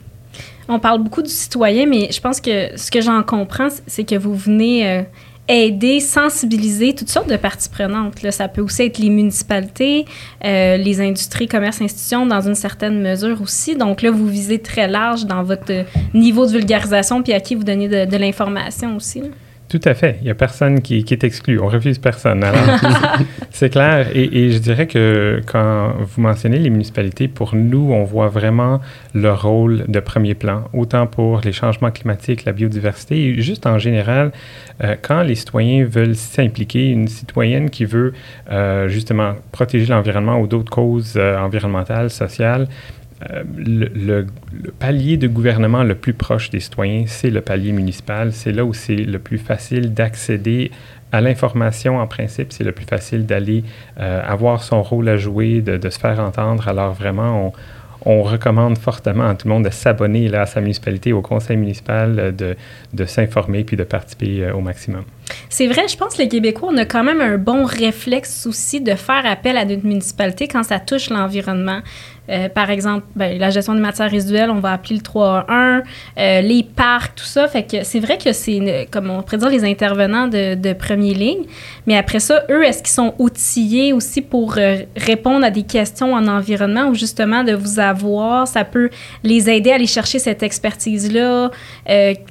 On 0.67 0.79
parle 0.79 1.01
beaucoup 1.01 1.21
du 1.21 1.29
citoyen, 1.29 1.86
mais 1.86 2.09
je 2.12 2.19
pense 2.19 2.41
que 2.41 2.77
ce 2.77 2.91
que 2.91 3.00
j'en 3.00 3.24
comprends, 3.24 3.69
c'est 3.88 4.03
que 4.03 4.15
vous 4.15 4.36
venez 4.36 4.89
euh, 4.89 5.03
aider, 5.48 6.00
sensibiliser 6.00 6.94
toutes 6.94 7.10
sortes 7.10 7.30
de 7.30 7.38
parties 7.38 7.70
prenantes. 7.70 8.22
Là. 8.22 8.32
Ça 8.32 8.48
peut 8.48 8.62
aussi 8.62 8.84
être 8.84 8.98
les 8.98 9.10
municipalités, 9.10 10.06
euh, 10.44 10.77
les 10.77 11.01
industries, 11.01 11.48
commerces, 11.48 11.82
institutions, 11.82 12.25
dans 12.25 12.42
une 12.42 12.56
certaine 12.56 13.01
mesure 13.01 13.42
aussi. 13.42 13.75
Donc 13.75 14.01
là, 14.01 14.12
vous 14.12 14.27
visez 14.27 14.60
très 14.60 14.88
large 14.88 15.25
dans 15.25 15.44
votre 15.44 15.86
niveau 16.13 16.46
de 16.46 16.51
vulgarisation, 16.51 17.24
puis 17.24 17.34
à 17.34 17.39
qui 17.39 17.56
vous 17.56 17.63
donnez 17.63 17.88
de, 17.88 18.06
de 18.06 18.18
l'information 18.18 18.96
aussi. 18.96 19.24
Tout 19.69 19.81
à 19.83 19.93
fait. 19.93 20.17
Il 20.21 20.25
n'y 20.25 20.29
a 20.29 20.36
personne 20.36 20.81
qui, 20.81 21.05
est 21.09 21.24
exclu. 21.25 21.59
On 21.59 21.67
refuse 21.67 21.97
personne. 21.97 22.45
c'est 23.51 23.69
clair. 23.69 24.07
Et, 24.15 24.51
je 24.51 24.59
dirais 24.59 24.88
que 24.88 25.41
quand 25.45 25.93
vous 26.00 26.21
mentionnez 26.21 26.57
les 26.57 26.69
municipalités, 26.69 27.27
pour 27.27 27.53
nous, 27.53 27.91
on 27.91 28.05
voit 28.05 28.29
vraiment 28.29 28.79
le 29.13 29.33
rôle 29.33 29.83
de 29.89 30.00
premier 30.00 30.36
plan, 30.36 30.63
autant 30.71 31.05
pour 31.05 31.41
les 31.43 31.51
changements 31.51 31.91
climatiques, 31.91 32.45
la 32.45 32.53
biodiversité, 32.53 33.25
et 33.25 33.41
juste 33.41 33.67
en 33.67 33.77
général, 33.77 34.31
euh, 34.83 34.95
quand 35.01 35.21
les 35.21 35.36
citoyens 35.36 35.83
veulent 35.83 36.15
s'impliquer, 36.15 36.89
une 36.89 37.09
citoyenne 37.09 37.69
qui 37.69 37.83
veut 37.83 38.13
euh, 38.50 38.88
justement 38.88 39.33
protéger 39.51 39.88
l'environnement 39.88 40.39
ou 40.39 40.47
d'autres 40.47 40.71
causes 40.71 41.15
euh, 41.17 41.38
environnementales, 41.38 42.09
sociales, 42.09 42.67
euh, 43.31 43.43
le, 43.57 44.27
palier 44.77 45.17
de 45.17 45.27
gouvernement 45.27 45.83
le 45.83 45.95
plus 45.95 46.13
proche 46.13 46.50
des 46.51 46.59
citoyens, 46.59 47.05
c'est 47.07 47.31
le 47.31 47.41
palier 47.41 47.71
municipal. 47.71 48.31
C'est 48.31 48.51
là 48.51 48.63
où 48.63 48.74
c'est 48.74 48.95
le 48.95 49.19
plus 49.19 49.39
facile 49.39 49.93
d'accéder 49.93 50.71
à 51.12 51.21
l'information 51.21 52.00
en 52.00 52.07
principe. 52.07 52.51
C'est 52.53 52.63
le 52.63 52.74
plus 52.74 52.86
facile 52.86 53.25
d'aller 53.25 53.63
euh, 54.00 54.21
avoir 54.24 54.62
son 54.62 54.83
rôle 54.83 55.09
à 55.09 55.17
jouer, 55.17 55.62
de, 55.62 55.89
se 55.89 56.00
faire 56.00 56.19
entendre. 56.19 56.67
Alors 56.67 56.93
vraiment, 56.93 57.53
on, 58.05 58.21
recommande 58.21 58.77
fortement 58.77 59.27
à 59.27 59.36
tout 59.36 59.47
le 59.47 59.53
monde 59.53 59.65
de 59.65 59.69
s'abonner 59.69 60.33
à 60.33 60.45
sa 60.45 60.62
municipalité, 60.62 61.12
au 61.12 61.21
conseil 61.21 61.57
municipal, 61.57 62.15
euh, 62.19 62.55
de, 62.93 63.05
s'informer 63.05 63.63
puis 63.63 63.77
de 63.77 63.83
participer 63.83 64.51
au 64.51 64.62
maximum. 64.62 65.03
C'est 65.50 65.67
vrai, 65.67 65.88
je 65.88 65.98
pense 65.98 66.15
que 66.15 66.22
les 66.22 66.27
Québécois, 66.27 66.69
on 66.72 66.77
a 66.77 66.86
quand 66.86 67.03
même 67.03 67.22
un 67.22 67.38
bon 67.38 67.65
réflexe 67.65 68.46
aussi 68.46 68.81
de 68.81 68.96
faire 68.96 69.25
appel 69.25 69.57
à 69.57 69.65
notre 69.65 69.86
municipalité 69.86 70.48
quand 70.48 70.63
ça 70.63 70.79
touche 70.79 71.10
l'environnement. 71.10 71.81
Euh, 72.29 72.50
par 72.50 72.69
exemple, 72.69 73.05
ben, 73.15 73.38
la 73.38 73.50
gestion 73.50 73.74
des 73.74 73.79
matières 73.79 74.12
résiduelles, 74.12 74.50
on 74.50 74.60
va 74.60 74.74
appeler 74.74 74.96
le 74.96 75.01
3.1, 75.01 75.84
euh, 76.17 76.41
les 76.41 76.63
parcs, 76.63 77.15
tout 77.15 77.25
ça. 77.25 77.48
Fait 77.48 77.63
que 77.63 77.84
c'est 77.84 78.00
vrai 78.00 78.17
que 78.17 78.34
c'est, 78.34 78.88
comme 78.91 79.10
on 79.10 79.22
pourrait 79.22 79.38
dire, 79.38 79.50
les 79.50 79.63
intervenants 79.63 80.27
de, 80.27 80.55
de 80.55 80.74
première 80.74 81.15
ligne. 81.15 81.46
Mais 81.86 81.98
après 81.98 82.19
ça, 82.19 82.43
eux, 82.50 82.63
est-ce 82.65 82.79
qu'ils 82.79 82.93
sont 82.93 83.13
outillés 83.17 83.93
aussi 83.93 84.22
pour 84.22 84.55
euh, 84.57 84.79
répondre 84.98 85.46
à 85.46 85.51
des 85.51 85.63
questions 85.63 86.13
en 86.13 86.27
environnement 86.27 86.88
ou 86.88 86.96
justement 86.96 87.43
de 87.43 87.53
vous 87.53 87.79
avoir, 87.79 88.48
ça 88.48 88.65
peut 88.65 88.89
les 89.24 89.50
aider 89.50 89.72
à 89.72 89.75
aller 89.75 89.88
chercher 89.88 90.19
cette 90.19 90.43
expertise-là, 90.43 91.51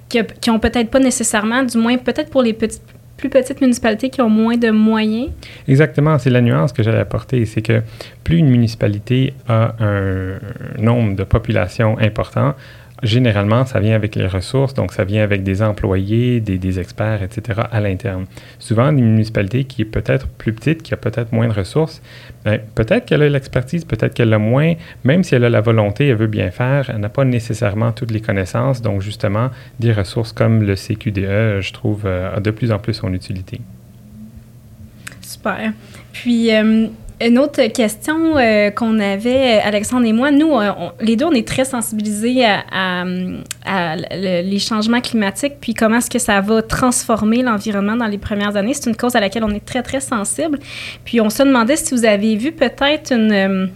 qui, 0.08 0.20
qui 0.40 0.50
ont 0.50 0.58
peut-être 0.58 0.90
pas 0.90 1.00
nécessairement, 1.00 1.62
du 1.62 1.78
moins 1.78 1.96
peut-être 1.98 2.30
pour 2.30 2.42
les 2.42 2.52
plus 2.52 3.30
petites 3.30 3.60
municipalités 3.60 4.10
qui 4.10 4.20
ont 4.20 4.30
moins 4.30 4.56
de 4.56 4.70
moyens? 4.70 5.30
Exactement, 5.68 6.18
c'est 6.18 6.30
la 6.30 6.40
nuance 6.40 6.72
que 6.72 6.82
j'allais 6.82 6.98
apporter. 6.98 7.44
C'est 7.46 7.62
que 7.62 7.82
plus 8.24 8.38
une 8.38 8.48
municipalité 8.48 9.34
a 9.48 9.74
un 9.80 10.38
nombre 10.78 11.16
de 11.16 11.24
population 11.24 11.98
important, 11.98 12.54
généralement, 13.02 13.64
ça 13.64 13.80
vient 13.80 13.94
avec 13.94 14.14
les 14.14 14.26
ressources, 14.26 14.74
donc 14.74 14.92
ça 14.92 15.04
vient 15.04 15.22
avec 15.22 15.42
des 15.42 15.62
employés, 15.62 16.40
des, 16.40 16.80
experts, 16.80 17.22
etc. 17.22 17.60
à 17.70 17.80
l'interne. 17.80 18.26
Souvent, 18.58 18.90
une 18.90 19.12
municipalité 19.12 19.64
qui 19.64 19.82
est 19.82 19.86
peut-être 19.86 20.26
plus 20.26 20.52
petite, 20.52 20.82
qui 20.82 20.94
a 20.94 20.96
peut-être 20.96 21.32
moins 21.32 21.48
de 21.48 21.52
ressources, 21.52 22.02
ben, 22.46 22.60
peut-être 22.76 23.06
qu'elle 23.06 23.22
a 23.22 23.28
l'expertise, 23.28 23.84
peut-être 23.84 24.14
qu'elle 24.14 24.32
a 24.32 24.38
moins, 24.38 24.74
même 25.02 25.24
si 25.24 25.34
elle 25.34 25.42
a 25.42 25.50
la 25.50 25.60
volonté, 25.60 26.06
elle 26.06 26.14
veut 26.14 26.28
bien 26.28 26.52
faire, 26.52 26.88
elle 26.90 27.00
n'a 27.00 27.08
pas 27.08 27.24
nécessairement 27.24 27.90
toutes 27.90 28.12
les 28.12 28.20
connaissances. 28.20 28.80
Donc, 28.80 29.02
justement, 29.02 29.50
des 29.80 29.92
ressources 29.92 30.32
comme 30.32 30.62
le 30.62 30.76
CQDE, 30.76 31.60
je 31.60 31.72
trouve, 31.72 32.02
euh, 32.06 32.36
a 32.36 32.38
de 32.38 32.52
plus 32.52 32.70
en 32.70 32.78
plus 32.78 32.94
son 32.94 33.12
utilité. 33.12 33.60
Super. 35.22 35.72
Puis, 36.12 36.54
euh, 36.54 36.86
une 37.20 37.38
autre 37.38 37.64
question 37.68 38.36
euh, 38.36 38.70
qu'on 38.70 38.98
avait, 38.98 39.60
Alexandre 39.60 40.06
et 40.06 40.12
moi, 40.12 40.30
nous, 40.30 40.54
euh, 40.54 40.70
les 41.00 41.16
deux, 41.16 41.24
on 41.24 41.32
est 41.32 41.48
très 41.48 41.64
sensibilisés 41.64 42.44
à, 42.44 43.04
les 44.12 44.58
changements 44.58 45.00
climatiques, 45.00 45.54
puis 45.60 45.72
comment 45.72 45.96
est-ce 45.96 46.10
que 46.10 46.18
ça 46.18 46.40
va 46.40 46.60
transformer 46.62 47.42
l'environnement 47.42 47.96
dans 47.96 48.06
les 48.06 48.18
premières 48.18 48.56
années. 48.56 48.74
C'est 48.74 48.90
une 48.90 48.96
cause 48.96 49.16
à 49.16 49.20
laquelle 49.20 49.44
on 49.44 49.50
est 49.50 49.64
très, 49.64 49.82
très 49.82 50.00
sensible. 50.00 50.58
Puis 51.04 51.20
on 51.20 51.30
se 51.30 51.42
demandait 51.42 51.76
si 51.76 51.94
vous 51.94 52.04
avez 52.04 52.36
vu 52.36 52.52
peut-être 52.52 53.12
une... 53.12 53.32
Euh, 53.32 53.66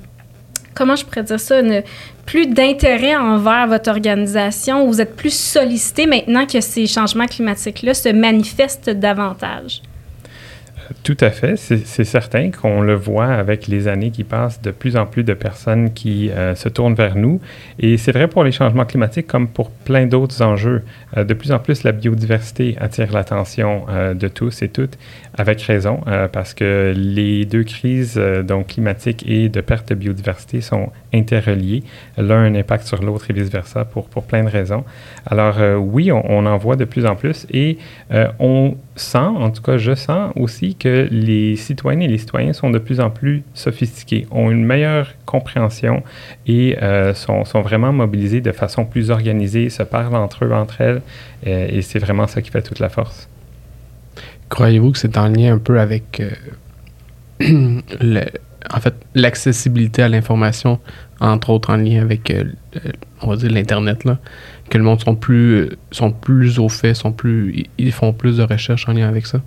comment 0.75 0.97
je 0.97 1.05
pourrais 1.05 1.23
dire 1.23 1.41
ça? 1.41 1.61
Une, 1.61 1.83
plus 2.27 2.47
d'intérêt 2.47 3.17
envers 3.17 3.67
votre 3.67 3.91
organisation, 3.91 4.87
vous 4.87 5.01
êtes 5.01 5.17
plus 5.17 5.35
sollicité 5.35 6.07
maintenant 6.07 6.47
que 6.47 6.61
ces 6.61 6.87
changements 6.87 7.27
climatiques-là 7.27 7.95
se 7.95 8.11
manifestent 8.11 8.91
davantage. 8.91 9.83
Tout 11.05 11.17
à 11.21 11.31
fait. 11.31 11.57
C'est 11.57 12.05
certain 12.05 12.51
qu'on 12.51 12.81
le 12.81 12.95
voit 12.95 13.27
avec 13.27 13.69
les 13.69 13.87
années 13.87 14.11
qui 14.11 14.25
passent, 14.25 14.61
de 14.61 14.71
plus 14.71 14.97
en 14.97 15.07
plus 15.07 15.23
de 15.23 15.35
personnes 15.35 15.93
qui 15.93 16.31
euh, 16.31 16.55
se 16.55 16.69
tournent 16.69 16.95
vers 16.95 17.17
nous. 17.17 17.41
Et 17.79 17.97
c'est 17.97 18.13
vrai 18.13 18.27
pour 18.27 18.43
les 18.43 18.51
changements 18.51 18.85
climatiques 18.85 19.27
comme 19.27 19.49
pour 19.49 19.71
plein 19.71 20.07
d'autres 20.07 20.43
enjeux. 20.43 20.83
Euh, 21.17 21.25
de 21.25 21.35
plus 21.35 21.53
en 21.53 21.61
plus, 21.61 21.85
la 21.85 21.93
biodiversité 21.93 22.77
attire 22.81 23.13
l'attention 23.13 23.87
euh, 23.89 24.15
de 24.15 24.27
tous 24.27 24.63
et 24.63 24.69
toutes, 24.69 24.99
avec 25.37 25.63
raison, 25.63 26.01
parce 26.33 26.55
que 26.55 26.93
les 26.97 27.45
deux 27.45 27.63
crises, 27.63 28.21
donc 28.45 28.69
climatiques 28.69 29.25
et 29.27 29.49
de 29.49 29.61
perte 29.61 29.89
de 29.91 29.95
biodiversité, 29.95 30.61
sont 30.61 30.91
interreliées. 31.15 31.83
L'un 32.19 32.43
a 32.43 32.47
un 32.47 32.55
impact 32.55 32.87
sur 32.87 33.03
l'autre 33.03 33.27
et 33.31 33.33
vice-versa 33.33 33.85
pour, 33.85 34.09
pour 34.09 34.25
plein 34.25 34.43
de 34.43 34.51
raisons. 34.51 34.85
Alors 35.25 35.59
oui, 35.79 36.11
on, 36.13 36.47
en 36.47 36.57
voit 36.59 36.77
de 36.77 36.85
plus 36.85 37.07
en 37.07 37.15
plus 37.17 37.47
et 37.53 37.79
on 38.39 38.77
sent, 38.97 39.19
en 39.19 39.51
tout 39.51 39.63
cas 39.63 39.77
je 39.77 39.95
sens 39.95 40.33
aussi 40.37 40.75
que 40.75 41.09
les 41.11 41.57
citoyennes 41.57 42.03
et 42.03 42.09
les 42.09 42.19
citoyens 42.19 42.53
sont 42.53 42.71
de 42.71 42.79
plus 42.79 43.01
en 43.01 43.11
plus 43.11 43.43
sophistiqués, 43.55 44.27
ont 44.31 44.51
une 44.51 44.65
meilleure 44.65 45.15
compréhension 45.27 46.03
et 46.47 46.77
euh, 46.83 47.15
sont, 47.15 47.45
sont, 47.45 47.63
vraiment 47.63 47.93
mobilisés 47.93 48.41
de 48.41 48.53
façon 48.53 48.85
plus 48.85 49.11
organisée, 49.11 49.71
se 49.71 49.83
parlent 49.83 50.17
entre 50.17 50.45
eux, 50.45 50.53
entre 50.53 50.81
elles, 50.81 51.03
euh, 51.47 51.69
et 51.71 51.83
c'est 51.83 51.99
vraiment 51.99 52.27
ça 52.27 52.43
qui 52.43 52.51
fait 52.51 52.63
toute 52.63 52.79
la 52.79 52.89
force. 52.89 53.29
Croyez-vous 54.49 54.93
que 54.93 54.99
c'est 54.99 55.17
en 55.17 55.29
lien 55.29 55.55
un 55.55 55.59
peu 55.59 55.79
avec, 55.81 56.21
euh, 57.41 57.81
en 58.71 58.81
fait, 58.81 58.95
l'accessibilité 59.15 60.03
à 60.03 60.09
l'information, 60.09 60.81
entre 61.21 61.51
autres 61.51 61.71
en 61.71 61.77
lien 61.77 62.03
avec, 62.03 62.33
l'Internet, 63.43 64.05
là? 64.05 64.19
Que 64.71 64.79
le 64.79 64.85
monde 64.85 65.01
sont 65.01 65.17
plus, 65.17 65.71
sont 65.91 66.13
plus 66.13 66.59
au 66.59 66.69
fait, 66.69 66.95
sont 66.95 67.13
plus, 67.13 67.67
ils 67.77 67.93
font 67.93 68.13
plus 68.13 68.39
de 68.39 68.43
recherches 68.43 68.89
en 68.89 68.93
lien 68.93 69.09
avec 69.09 69.27
ça? 69.27 69.41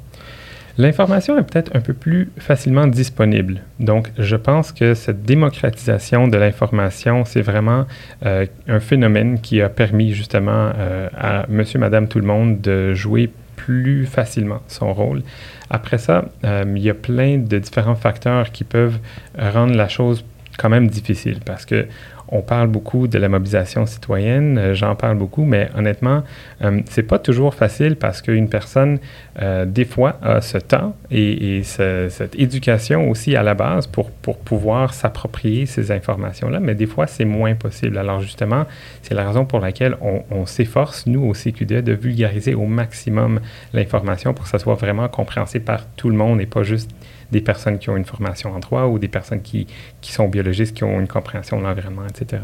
L'information 0.77 1.37
est 1.37 1.43
peut-être 1.43 1.75
un 1.75 1.81
peu 1.81 1.93
plus 1.93 2.31
facilement 2.39 2.87
disponible. 2.87 3.61
Donc, 3.79 4.09
je 4.17 4.35
pense 4.35 4.71
que 4.71 4.95
cette 4.95 5.23
démocratisation 5.23 6.27
de 6.27 6.35
l'information, 6.35 7.25
c'est 7.25 7.41
vraiment 7.41 7.85
euh, 8.25 8.47
un 8.67 8.79
phénomène 8.79 9.39
qui 9.39 9.61
a 9.61 9.69
permis 9.69 10.13
justement 10.13 10.71
euh, 10.75 11.09
à 11.15 11.45
monsieur, 11.47 11.77
madame, 11.77 12.07
tout 12.07 12.19
le 12.19 12.25
monde 12.25 12.59
de 12.59 12.93
jouer 12.95 13.29
plus 13.55 14.07
facilement 14.07 14.61
son 14.67 14.93
rôle. 14.93 15.21
Après 15.69 15.99
ça, 15.99 16.25
euh, 16.43 16.63
il 16.75 16.81
y 16.81 16.89
a 16.89 16.95
plein 16.95 17.37
de 17.37 17.59
différents 17.59 17.95
facteurs 17.95 18.51
qui 18.51 18.63
peuvent 18.63 18.97
rendre 19.37 19.75
la 19.75 19.87
chose 19.87 20.25
quand 20.57 20.69
même 20.69 20.87
difficile 20.87 21.39
parce 21.45 21.65
que 21.65 21.87
on 22.29 22.41
parle 22.41 22.67
beaucoup 22.67 23.07
de 23.07 23.19
la 23.19 23.29
mobilisation 23.29 23.85
citoyenne, 23.85 24.57
euh, 24.57 24.73
j'en 24.73 24.95
parle 24.95 25.17
beaucoup, 25.17 25.43
mais 25.45 25.69
honnêtement, 25.75 26.23
euh, 26.63 26.81
c'est 26.89 27.03
pas 27.03 27.19
toujours 27.19 27.53
facile 27.53 27.95
parce 27.95 28.21
qu'une 28.21 28.49
personne, 28.49 28.97
euh, 29.41 29.65
des 29.65 29.85
fois, 29.85 30.17
a 30.21 30.41
ce 30.41 30.57
temps 30.57 30.95
et, 31.11 31.61
cette 31.63 32.35
éducation 32.35 33.09
aussi 33.09 33.35
à 33.35 33.43
la 33.43 33.53
base 33.53 33.87
pour, 33.87 34.09
pour 34.09 34.39
pouvoir 34.39 34.93
s'approprier 34.93 35.65
ces 35.65 35.91
informations-là, 35.91 36.59
mais 36.59 36.75
des 36.75 36.87
fois, 36.87 37.07
c'est 37.07 37.25
moins 37.25 37.53
possible. 37.55 37.97
Alors 37.97 38.21
justement, 38.21 38.65
c'est 39.01 39.13
la 39.13 39.27
raison 39.27 39.45
pour 39.45 39.59
laquelle 39.59 39.95
on, 40.01 40.23
on 40.31 40.45
s'efforce, 40.45 41.05
nous, 41.05 41.23
au 41.23 41.33
CQD, 41.33 41.81
de 41.81 41.93
vulgariser 41.93 42.55
au 42.55 42.65
maximum 42.65 43.41
l'information 43.73 44.33
pour 44.33 44.45
que 44.45 44.49
ça 44.49 44.59
soit 44.59 44.75
vraiment 44.75 45.07
compréhensible 45.07 45.65
par 45.65 45.85
tout 45.95 46.09
le 46.09 46.15
monde 46.15 46.41
et 46.41 46.45
pas 46.45 46.63
juste 46.63 46.89
des 47.33 47.41
personnes 47.41 47.77
qui 47.79 47.89
ont 47.89 47.97
une 47.97 48.05
formation 48.05 48.53
en 48.53 48.59
droit 48.59 48.85
ou 48.85 48.97
des 48.99 49.09
personnes 49.09 49.41
qui, 49.41 49.67
qui 49.99 50.13
sont 50.13 50.29
biologistes, 50.29 50.73
qui 50.73 50.85
ont 50.85 50.99
une 50.99 51.07
compréhension 51.07 51.57
de 51.59 51.63
l'environnement, 51.63 52.07
etc. 52.07 52.41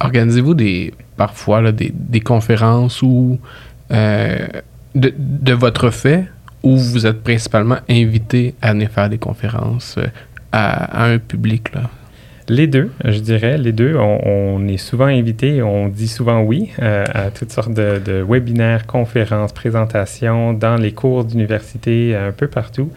Organisez-vous 0.00 0.54
des, 0.54 0.94
parfois 1.16 1.72
des, 1.72 1.92
des, 1.92 2.20
conférences 2.20 3.02
ou 3.02 3.38
euh, 3.90 4.46
de, 4.94 5.12
de, 5.18 5.52
votre 5.52 5.90
fait 5.90 6.24
où 6.62 6.76
vous 6.76 7.04
êtes 7.04 7.22
principalement 7.22 7.78
invité 7.90 8.54
à 8.62 8.72
venir 8.72 8.90
faire 8.90 9.10
des 9.10 9.18
conférences 9.18 9.96
euh, 9.98 10.06
à, 10.52 11.02
à 11.02 11.10
un 11.10 11.18
public? 11.18 11.74
Là? 11.74 11.90
Les 12.50 12.66
deux, 12.66 12.90
je 13.04 13.18
dirais, 13.18 13.58
les 13.58 13.72
deux. 13.72 13.94
On, 13.96 14.66
est 14.68 14.78
souvent 14.78 15.04
invité, 15.04 15.62
on 15.62 15.88
dit 15.88 16.08
souvent 16.08 16.40
oui 16.40 16.70
euh, 16.80 17.04
à 17.12 17.30
toutes 17.30 17.52
sortes 17.52 17.74
de, 17.74 18.24
webinaires, 18.26 18.86
conférences, 18.86 19.52
présentations 19.52 20.54
dans 20.54 20.76
les 20.76 20.92
cours 20.92 21.24
d'université, 21.24 22.16
un 22.16 22.32
peu 22.32 22.48
partout, 22.48 22.90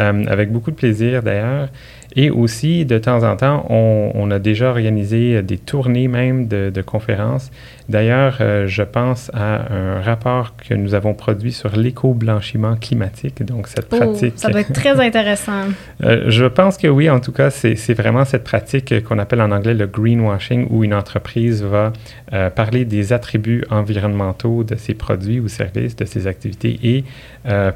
euh, 0.00 0.24
avec 0.26 0.50
beaucoup 0.50 0.72
de 0.72 0.76
plaisir 0.76 1.22
d'ailleurs. 1.22 1.68
Et 2.16 2.30
aussi, 2.30 2.84
de 2.84 2.98
temps 2.98 3.22
en 3.22 3.36
temps, 3.36 3.66
on, 3.68 4.30
a 4.30 4.38
déjà 4.38 4.70
organisé 4.70 5.42
des 5.42 5.58
tournées 5.58 6.08
même 6.08 6.48
de, 6.48 6.82
conférences. 6.82 7.50
D'ailleurs, 7.88 8.38
euh, 8.40 8.66
je 8.66 8.82
pense 8.82 9.30
à 9.32 9.72
un 9.72 10.02
rapport 10.02 10.54
que 10.56 10.74
nous 10.74 10.94
avons 10.94 11.14
produit 11.14 11.52
sur 11.52 11.76
l'éco-blanchiment 11.76 12.76
climatique, 12.76 13.44
donc 13.44 13.68
cette 13.68 13.86
oh, 13.92 13.96
pratique. 13.96 14.34
Ça 14.36 14.50
doit 14.50 14.60
être 14.60 14.72
très 14.72 15.00
intéressant. 15.00 15.52
Euh, 16.04 16.24
je 16.28 16.44
pense 16.44 16.76
que 16.76 16.86
oui, 16.88 17.08
en 17.08 17.20
tout 17.20 17.32
cas, 17.32 17.48
c'est 17.50 17.94
vraiment 17.94 18.24
cette 18.24 18.44
pratique 18.44 19.02
qu'on 19.04 19.18
appelle 19.18 19.40
en 19.40 19.50
anglais 19.50 19.72
le 19.72 19.86
greenwashing, 19.86 20.66
où 20.70 20.84
une 20.84 20.92
entreprise 20.92 21.62
va 21.62 21.92
euh, 22.32 22.50
parler 22.50 22.84
des 22.84 23.14
attributs 23.14 23.64
environnementaux 23.70 24.62
de 24.62 24.76
ses 24.76 24.92
produits 24.92 25.40
ou 25.40 25.48
services, 25.48 25.96
de 25.96 26.04
ses 26.04 26.26
activités, 26.26 26.78
et 26.82 27.04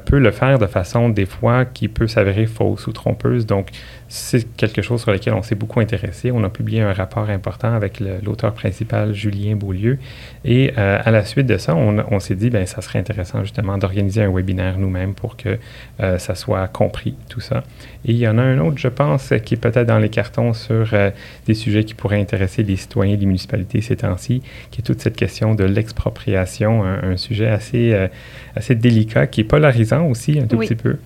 peut 0.05 0.19
le 0.19 0.31
faire 0.31 0.59
de 0.59 0.67
façon, 0.67 1.09
des 1.09 1.25
fois, 1.25 1.65
qui 1.65 1.87
peut 1.87 2.07
s'avérer 2.07 2.45
fausse 2.45 2.87
ou 2.87 2.91
trompeuse. 2.91 3.45
Donc, 3.45 3.69
c'est 4.11 4.43
quelque 4.57 4.81
chose 4.81 5.01
sur 5.01 5.11
lequel 5.11 5.33
on 5.33 5.41
s'est 5.41 5.55
beaucoup 5.55 5.79
intéressé. 5.79 6.31
On 6.31 6.43
a 6.43 6.49
publié 6.49 6.81
un 6.81 6.91
rapport 6.91 7.29
important 7.29 7.73
avec 7.73 8.01
l'auteur 8.01 8.53
principal, 8.53 9.13
Julien 9.13 9.55
Beaulieu. 9.55 9.97
Et 10.43 10.73
euh, 10.77 10.99
à 11.03 11.11
la 11.11 11.23
suite 11.23 11.47
de 11.47 11.57
ça, 11.57 11.75
on, 11.75 12.19
s'est 12.19 12.35
dit, 12.35 12.49
ben 12.49 12.65
ça 12.65 12.81
serait 12.81 12.99
intéressant 12.99 13.43
justement 13.43 13.77
d'organiser 13.77 14.23
un 14.23 14.31
webinaire 14.31 14.77
nous-mêmes 14.77 15.13
pour 15.13 15.37
que 15.37 15.59
euh, 15.99 16.17
ça 16.17 16.35
soit 16.35 16.67
compris, 16.67 17.15
tout 17.29 17.41
ça. 17.41 17.63
Et 18.05 18.11
il 18.11 18.17
y 18.17 18.27
en 18.27 18.37
a 18.37 18.41
un 18.41 18.59
autre, 18.59 18.77
je 18.77 18.87
pense, 18.87 19.33
qui 19.45 19.53
est 19.53 19.57
peut-être 19.57 19.87
dans 19.87 19.99
les 19.99 20.09
cartons 20.09 20.53
sur 20.53 20.89
euh, 20.93 21.11
des 21.45 21.53
sujets 21.53 21.83
qui 21.83 21.93
pourraient 21.93 22.19
intéresser 22.19 22.63
les 22.63 22.75
citoyens 22.75 23.17
des 23.17 23.25
municipalités 23.25 23.81
ces 23.81 23.97
temps-ci, 23.97 24.41
qui 24.71 24.81
est 24.81 24.83
toute 24.83 25.01
cette 25.01 25.15
question 25.15 25.53
de 25.53 25.63
l'expropriation, 25.63 26.83
un, 26.83 27.17
sujet 27.17 27.47
assez, 27.47 28.09
assez 28.55 28.75
délicat, 28.75 29.27
qui 29.27 29.41
est 29.41 29.45
polarisant 29.45 30.05
aussi 30.05 30.39
un 30.39 30.47
tout 30.47 30.57
petit 30.57 30.75
peu. 30.75 30.97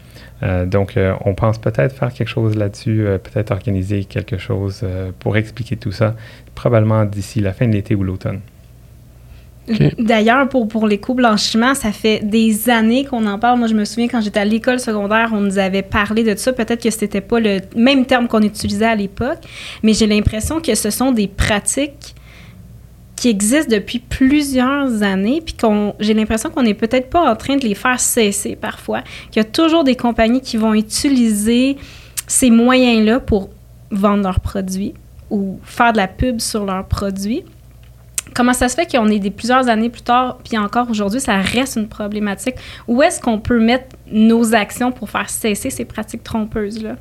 Euh, 0.44 0.66
donc, 0.66 0.98
euh, 0.98 1.14
on 1.24 1.34
pense 1.34 1.58
peut-être 1.58 1.96
faire 1.96 2.14
quelque 2.14 2.28
chose 2.28 2.56
là-dessus, 2.56 3.06
euh, 3.06 3.18
peut-être 3.18 3.52
organiser 3.52 4.04
quelque 4.06 4.38
chose 4.38 4.86
pour 5.20 5.38
expliquer 5.38 5.78
tout 5.78 5.92
ça, 5.92 6.16
probablement 6.56 7.06
d'ici 7.06 7.40
la 7.40 7.54
fin 7.54 7.68
de 7.68 7.74
l'été 7.74 7.96
ou 7.96 8.04
l'automne. 8.04 8.42
D'ailleurs, 9.98 10.48
pour, 10.48 10.68
pour 10.68 10.88
l'éco-blanchiment, 10.88 11.74
ça 11.74 11.92
fait 11.92 12.20
des 12.24 12.70
années 12.70 13.06
qu'on 13.06 13.26
en 13.26 13.40
parle. 13.40 13.60
Moi, 13.60 13.68
je 13.68 13.74
me 13.74 13.86
souviens 13.86 14.08
quand 14.08 14.22
j'étais 14.22 14.40
à 14.40 14.46
l'école 14.46 14.80
secondaire, 14.80 15.32
on 15.34 15.42
nous 15.42 15.58
avait 15.58 15.82
parlé 15.82 16.24
de 16.24 16.36
ça. 16.36 16.54
Peut-être 16.54 16.82
que 16.84 16.90
c'était 16.90 17.22
pas 17.22 17.40
le 17.40 17.62
même 17.76 18.06
terme 18.06 18.28
qu'on 18.28 18.42
utilisait 18.42 18.86
à 18.86 18.96
l'époque, 18.96 19.40
mais 19.84 19.94
j'ai 19.94 20.08
l'impression 20.08 20.62
que 20.62 20.76
ce 20.76 20.90
sont 20.90 21.12
des 21.12 21.28
pratiques 21.28 22.16
qui 23.16 23.30
existent 23.30 23.72
depuis 23.72 24.00
plusieurs 24.00 25.02
années, 25.02 25.42
puis 25.44 25.56
qu'on, 25.56 25.96
j'ai 26.00 26.14
l'impression 26.14 26.50
qu'on 26.50 26.64
n'est 26.64 26.74
peut-être 26.74 27.10
pas 27.10 27.32
en 27.32 27.36
train 27.36 27.56
de 27.56 27.66
les 27.66 27.76
faire 27.76 28.00
cesser 28.00 28.56
parfois. 28.56 29.02
Qu'il 29.32 29.42
y 29.42 29.46
a 29.46 29.50
toujours 29.50 29.84
des 29.84 29.96
compagnies 29.96 30.42
qui 30.42 30.58
vont 30.58 30.74
utiliser 30.74 31.78
ces 32.28 32.50
moyens-là 32.50 33.20
pour 33.20 33.50
vendre 33.90 34.24
leurs 34.24 34.42
produits 34.42 34.94
ou 35.30 35.60
faire 35.64 35.94
de 35.94 35.98
la 35.98 36.08
pub 36.08 36.40
sur 36.40 36.66
leurs 36.66 36.86
produits. 36.86 37.44
Comment 38.36 38.52
ça 38.52 38.68
se 38.68 38.76
fait 38.76 38.86
qu'on 38.92 39.08
est 39.08 39.20
des 39.20 39.32
plusieurs 39.32 39.70
années 39.70 39.90
plus 39.90 40.02
tard, 40.02 40.40
puis 40.44 40.58
encore 40.58 40.90
aujourd'hui, 40.90 41.22
ça 41.22 41.38
reste 41.38 41.78
une 41.78 41.88
problématique? 41.88 42.56
Où 42.86 43.02
est-ce 43.02 43.22
qu'on 43.22 43.40
peut 43.40 43.62
mettre 43.62 43.96
nos 44.12 44.54
actions 44.54 44.92
pour 44.92 45.10
faire 45.10 45.30
cesser 45.30 45.70
ces 45.70 45.86
pratiques 45.86 46.22
trompeuses-là? 46.22 46.98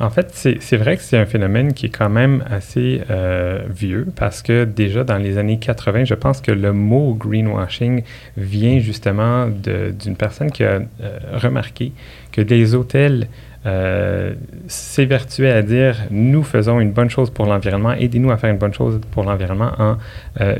En 0.00 0.10
fait, 0.10 0.30
c'est 0.32 0.76
vrai 0.76 0.96
que 0.96 1.02
c'est 1.02 1.18
un 1.18 1.26
phénomène 1.26 1.72
qui 1.72 1.86
est 1.86 1.96
quand 1.96 2.08
même 2.08 2.42
assez 2.50 3.02
euh, 3.10 3.60
vieux 3.68 4.08
parce 4.16 4.42
que 4.42 4.64
déjà 4.64 5.04
dans 5.04 5.18
les 5.18 5.38
années 5.38 5.58
80, 5.58 6.04
je 6.04 6.14
pense 6.14 6.40
que 6.40 6.50
le 6.50 6.72
mot 6.72 7.14
greenwashing 7.14 8.02
vient 8.36 8.80
justement 8.80 9.46
d'une 9.46 10.16
personne 10.16 10.50
qui 10.50 10.64
a 10.64 10.80
euh, 10.80 11.18
remarqué 11.34 11.92
que 12.32 12.40
des 12.40 12.74
hôtels 12.74 13.28
euh, 13.66 14.34
s'évertuaient 14.66 15.52
à 15.52 15.62
dire 15.62 15.96
nous 16.10 16.42
faisons 16.42 16.80
une 16.80 16.90
bonne 16.90 17.08
chose 17.08 17.30
pour 17.30 17.46
l'environnement, 17.46 17.92
aidez-nous 17.92 18.32
à 18.32 18.36
faire 18.36 18.50
une 18.50 18.58
bonne 18.58 18.74
chose 18.74 19.00
pour 19.12 19.22
l'environnement 19.22 19.70
en 19.78 19.96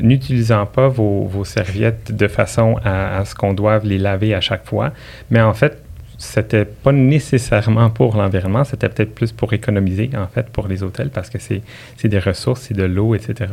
n'utilisant 0.01 0.65
pas 0.65 0.87
vos, 0.87 1.43
serviettes 1.43 2.15
de 2.15 2.27
façon 2.27 2.77
à 2.83 3.23
ce 3.25 3.35
qu'on 3.35 3.53
doive 3.53 3.85
les 3.85 3.97
laver 3.97 4.33
à 4.33 4.41
chaque 4.41 4.65
fois, 4.65 4.91
mais 5.29 5.41
en 5.41 5.53
fait 5.53 5.84
c'était 6.25 6.65
pas 6.65 6.91
nécessairement 6.91 7.89
pour 7.89 8.15
l'environnement, 8.17 8.63
c'était 8.63 8.89
peut-être 8.89 9.13
plus 9.13 9.31
pour 9.31 9.53
économiser, 9.53 10.09
en 10.15 10.27
fait, 10.27 10.47
pour 10.49 10.67
les 10.67 10.83
hôtels, 10.83 11.09
parce 11.09 11.29
que 11.29 11.37
c'est 11.39 11.61
des 12.03 12.19
ressources, 12.19 12.61
c'est 12.61 12.73
de 12.73 12.83
l'eau, 12.83 13.15
etc. 13.15 13.51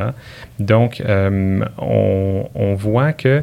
Donc, 0.59 1.01
euh, 1.01 1.65
on, 1.79 2.75
voit 2.75 3.13
que 3.13 3.43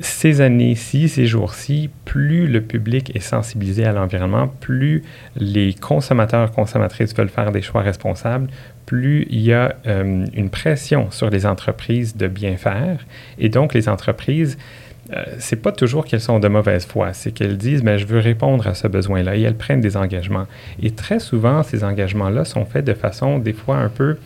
ces 0.00 0.40
années-ci, 0.40 1.08
ces 1.08 1.26
jours-ci, 1.26 1.90
plus 2.04 2.46
le 2.46 2.60
public 2.60 3.14
est 3.14 3.20
sensibilisé 3.20 3.84
à 3.84 3.92
l'environnement, 3.92 4.48
plus 4.60 5.04
les 5.36 5.74
consommateurs, 5.74 6.50
consommatrices 6.50 7.14
veulent 7.14 7.28
faire 7.28 7.52
des 7.52 7.62
choix 7.62 7.82
responsables, 7.82 8.48
plus 8.86 9.26
il 9.30 9.40
y 9.40 9.52
a 9.52 9.76
euh, 9.86 10.26
une 10.34 10.50
pression 10.50 11.10
sur 11.10 11.30
les 11.30 11.46
entreprises 11.46 12.16
de 12.16 12.26
bien 12.26 12.56
faire. 12.56 12.98
Et 13.38 13.48
donc, 13.48 13.74
les 13.74 13.88
entreprises 13.88 14.58
euh, 15.12 15.22
c'est 15.38 15.60
pas 15.60 15.72
toujours 15.72 16.04
qu'elles 16.06 16.20
sont 16.20 16.38
de 16.38 16.48
mauvaise 16.48 16.86
foi, 16.86 17.12
c'est 17.12 17.32
qu'elles 17.32 17.58
disent 17.58 17.82
mais 17.82 17.98
je 17.98 18.06
veux 18.06 18.20
répondre 18.20 18.66
à 18.66 18.74
ce 18.74 18.88
besoin-là 18.88 19.36
et 19.36 19.42
elles 19.42 19.56
prennent 19.56 19.80
des 19.80 19.96
engagements. 19.96 20.46
Et 20.82 20.90
très 20.90 21.18
souvent, 21.18 21.62
ces 21.62 21.84
engagements-là 21.84 22.44
sont 22.44 22.64
faits 22.64 22.84
de 22.84 22.94
façon 22.94 23.38
des 23.38 23.52
fois 23.52 23.76
un 23.76 23.88
peu 23.88 24.16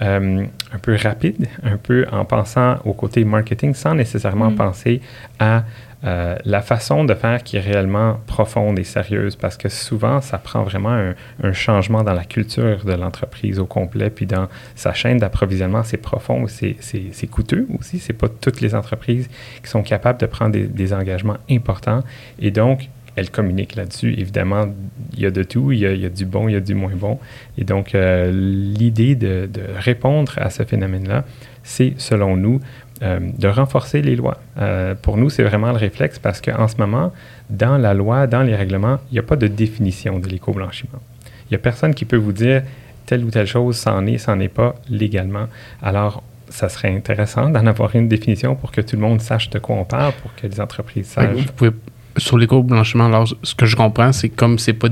euh, 0.00 0.44
un 0.72 0.78
peu 0.78 0.94
rapide, 0.94 1.46
un 1.64 1.76
peu 1.76 2.06
en 2.12 2.24
pensant 2.24 2.76
au 2.84 2.92
côté 2.92 3.24
marketing 3.24 3.74
sans 3.74 3.94
nécessairement 3.94 4.52
mm. 4.52 4.54
penser 4.54 5.00
à 5.40 5.64
euh, 6.04 6.36
la 6.44 6.62
façon 6.62 7.04
de 7.04 7.12
faire 7.14 7.42
qui 7.42 7.56
est 7.56 7.60
réellement 7.60 8.20
profonde 8.26 8.78
et 8.78 8.84
sérieuse, 8.84 9.34
parce 9.34 9.56
que 9.56 9.68
souvent, 9.68 10.20
ça 10.20 10.38
prend 10.38 10.62
vraiment 10.62 11.12
un, 11.42 11.52
changement 11.52 12.04
dans 12.04 12.12
la 12.12 12.24
culture 12.24 12.84
de 12.84 12.92
l'entreprise 12.92 13.58
au 13.58 13.66
complet, 13.66 14.10
puis 14.10 14.26
dans 14.26 14.48
sa 14.76 14.92
chaîne 14.92 15.18
d'approvisionnement, 15.18 15.82
c'est 15.82 15.96
profond, 15.96 16.46
c'est 16.46 17.26
coûteux 17.30 17.66
aussi. 17.78 17.98
C'est 17.98 18.12
pas 18.12 18.28
toutes 18.28 18.60
les 18.60 18.76
entreprises 18.76 19.28
qui 19.62 19.68
sont 19.68 19.82
capables 19.82 20.20
de 20.20 20.26
prendre 20.26 20.56
des, 20.56 20.92
engagements 20.92 21.36
importants, 21.50 22.04
et 22.38 22.50
donc 22.50 22.88
elles 23.16 23.30
communiquent 23.30 23.74
là-dessus. 23.74 24.14
Évidemment, 24.16 24.66
il 25.14 25.20
y 25.20 25.26
a 25.26 25.32
de 25.32 25.42
tout, 25.42 25.72
il 25.72 25.80
y 25.80 25.86
a, 25.86 26.08
du 26.08 26.24
bon, 26.24 26.48
il 26.48 26.52
y 26.52 26.56
a 26.56 26.60
du 26.60 26.74
moins 26.74 26.94
bon. 26.94 27.18
Et 27.58 27.64
donc, 27.64 27.96
euh, 27.96 28.30
l'idée 28.30 29.16
de, 29.16 29.48
de, 29.52 29.62
répondre 29.76 30.34
à 30.36 30.50
ce 30.50 30.62
phénomène-là, 30.62 31.24
c'est, 31.64 31.94
selon 31.98 32.36
nous, 32.36 32.60
euh, 33.02 33.20
de 33.20 33.48
renforcer 33.48 34.02
les 34.02 34.16
lois. 34.16 34.38
Euh, 34.58 34.94
pour 35.00 35.16
nous, 35.16 35.30
c'est 35.30 35.44
vraiment 35.44 35.70
le 35.70 35.78
réflexe 35.78 36.18
parce 36.18 36.40
qu'en 36.40 36.66
ce 36.66 36.76
moment, 36.78 37.12
dans 37.48 37.78
la 37.78 37.94
loi, 37.94 38.26
dans 38.26 38.42
les 38.42 38.56
règlements, 38.56 38.98
il 39.10 39.14
n'y 39.14 39.18
a 39.20 39.22
pas 39.22 39.36
de 39.36 39.46
définition 39.46 40.18
de 40.18 40.26
l'éco-blanchiment. 40.28 41.00
Il 41.44 41.52
n'y 41.52 41.54
a 41.54 41.58
personne 41.58 41.94
qui 41.94 42.04
peut 42.04 42.16
vous 42.16 42.32
dire 42.32 42.62
telle 43.06 43.24
ou 43.24 43.30
telle 43.30 43.46
chose, 43.46 43.76
c'en 43.76 44.04
est, 44.06 44.18
c'en 44.18 44.40
est 44.40 44.48
pas 44.48 44.74
légalement. 44.90 45.46
Alors, 45.80 46.24
ça 46.48 46.68
serait 46.68 46.94
intéressant 46.94 47.50
d'en 47.50 47.66
avoir 47.66 47.94
une 47.94 48.08
définition 48.08 48.56
pour 48.56 48.72
que 48.72 48.80
tout 48.80 48.96
le 48.96 49.02
monde 49.02 49.20
sache 49.20 49.48
de 49.50 49.58
quoi 49.58 49.76
on 49.76 49.84
parle, 49.84 50.12
pour 50.20 50.34
que 50.34 50.46
les 50.46 50.60
entreprises 50.60 51.06
sachent. 51.06 51.36
Vous 51.36 51.52
pouvez, 51.54 51.70
sur 52.16 52.36
l'éco-blanchiment, 52.36 53.06
alors, 53.06 53.28
ce 53.42 53.54
que 53.54 53.66
je 53.66 53.76
comprends, 53.76 54.12
c'est 54.12 54.28
comme 54.28 54.58
c'est 54.58 54.72
pas 54.72 54.88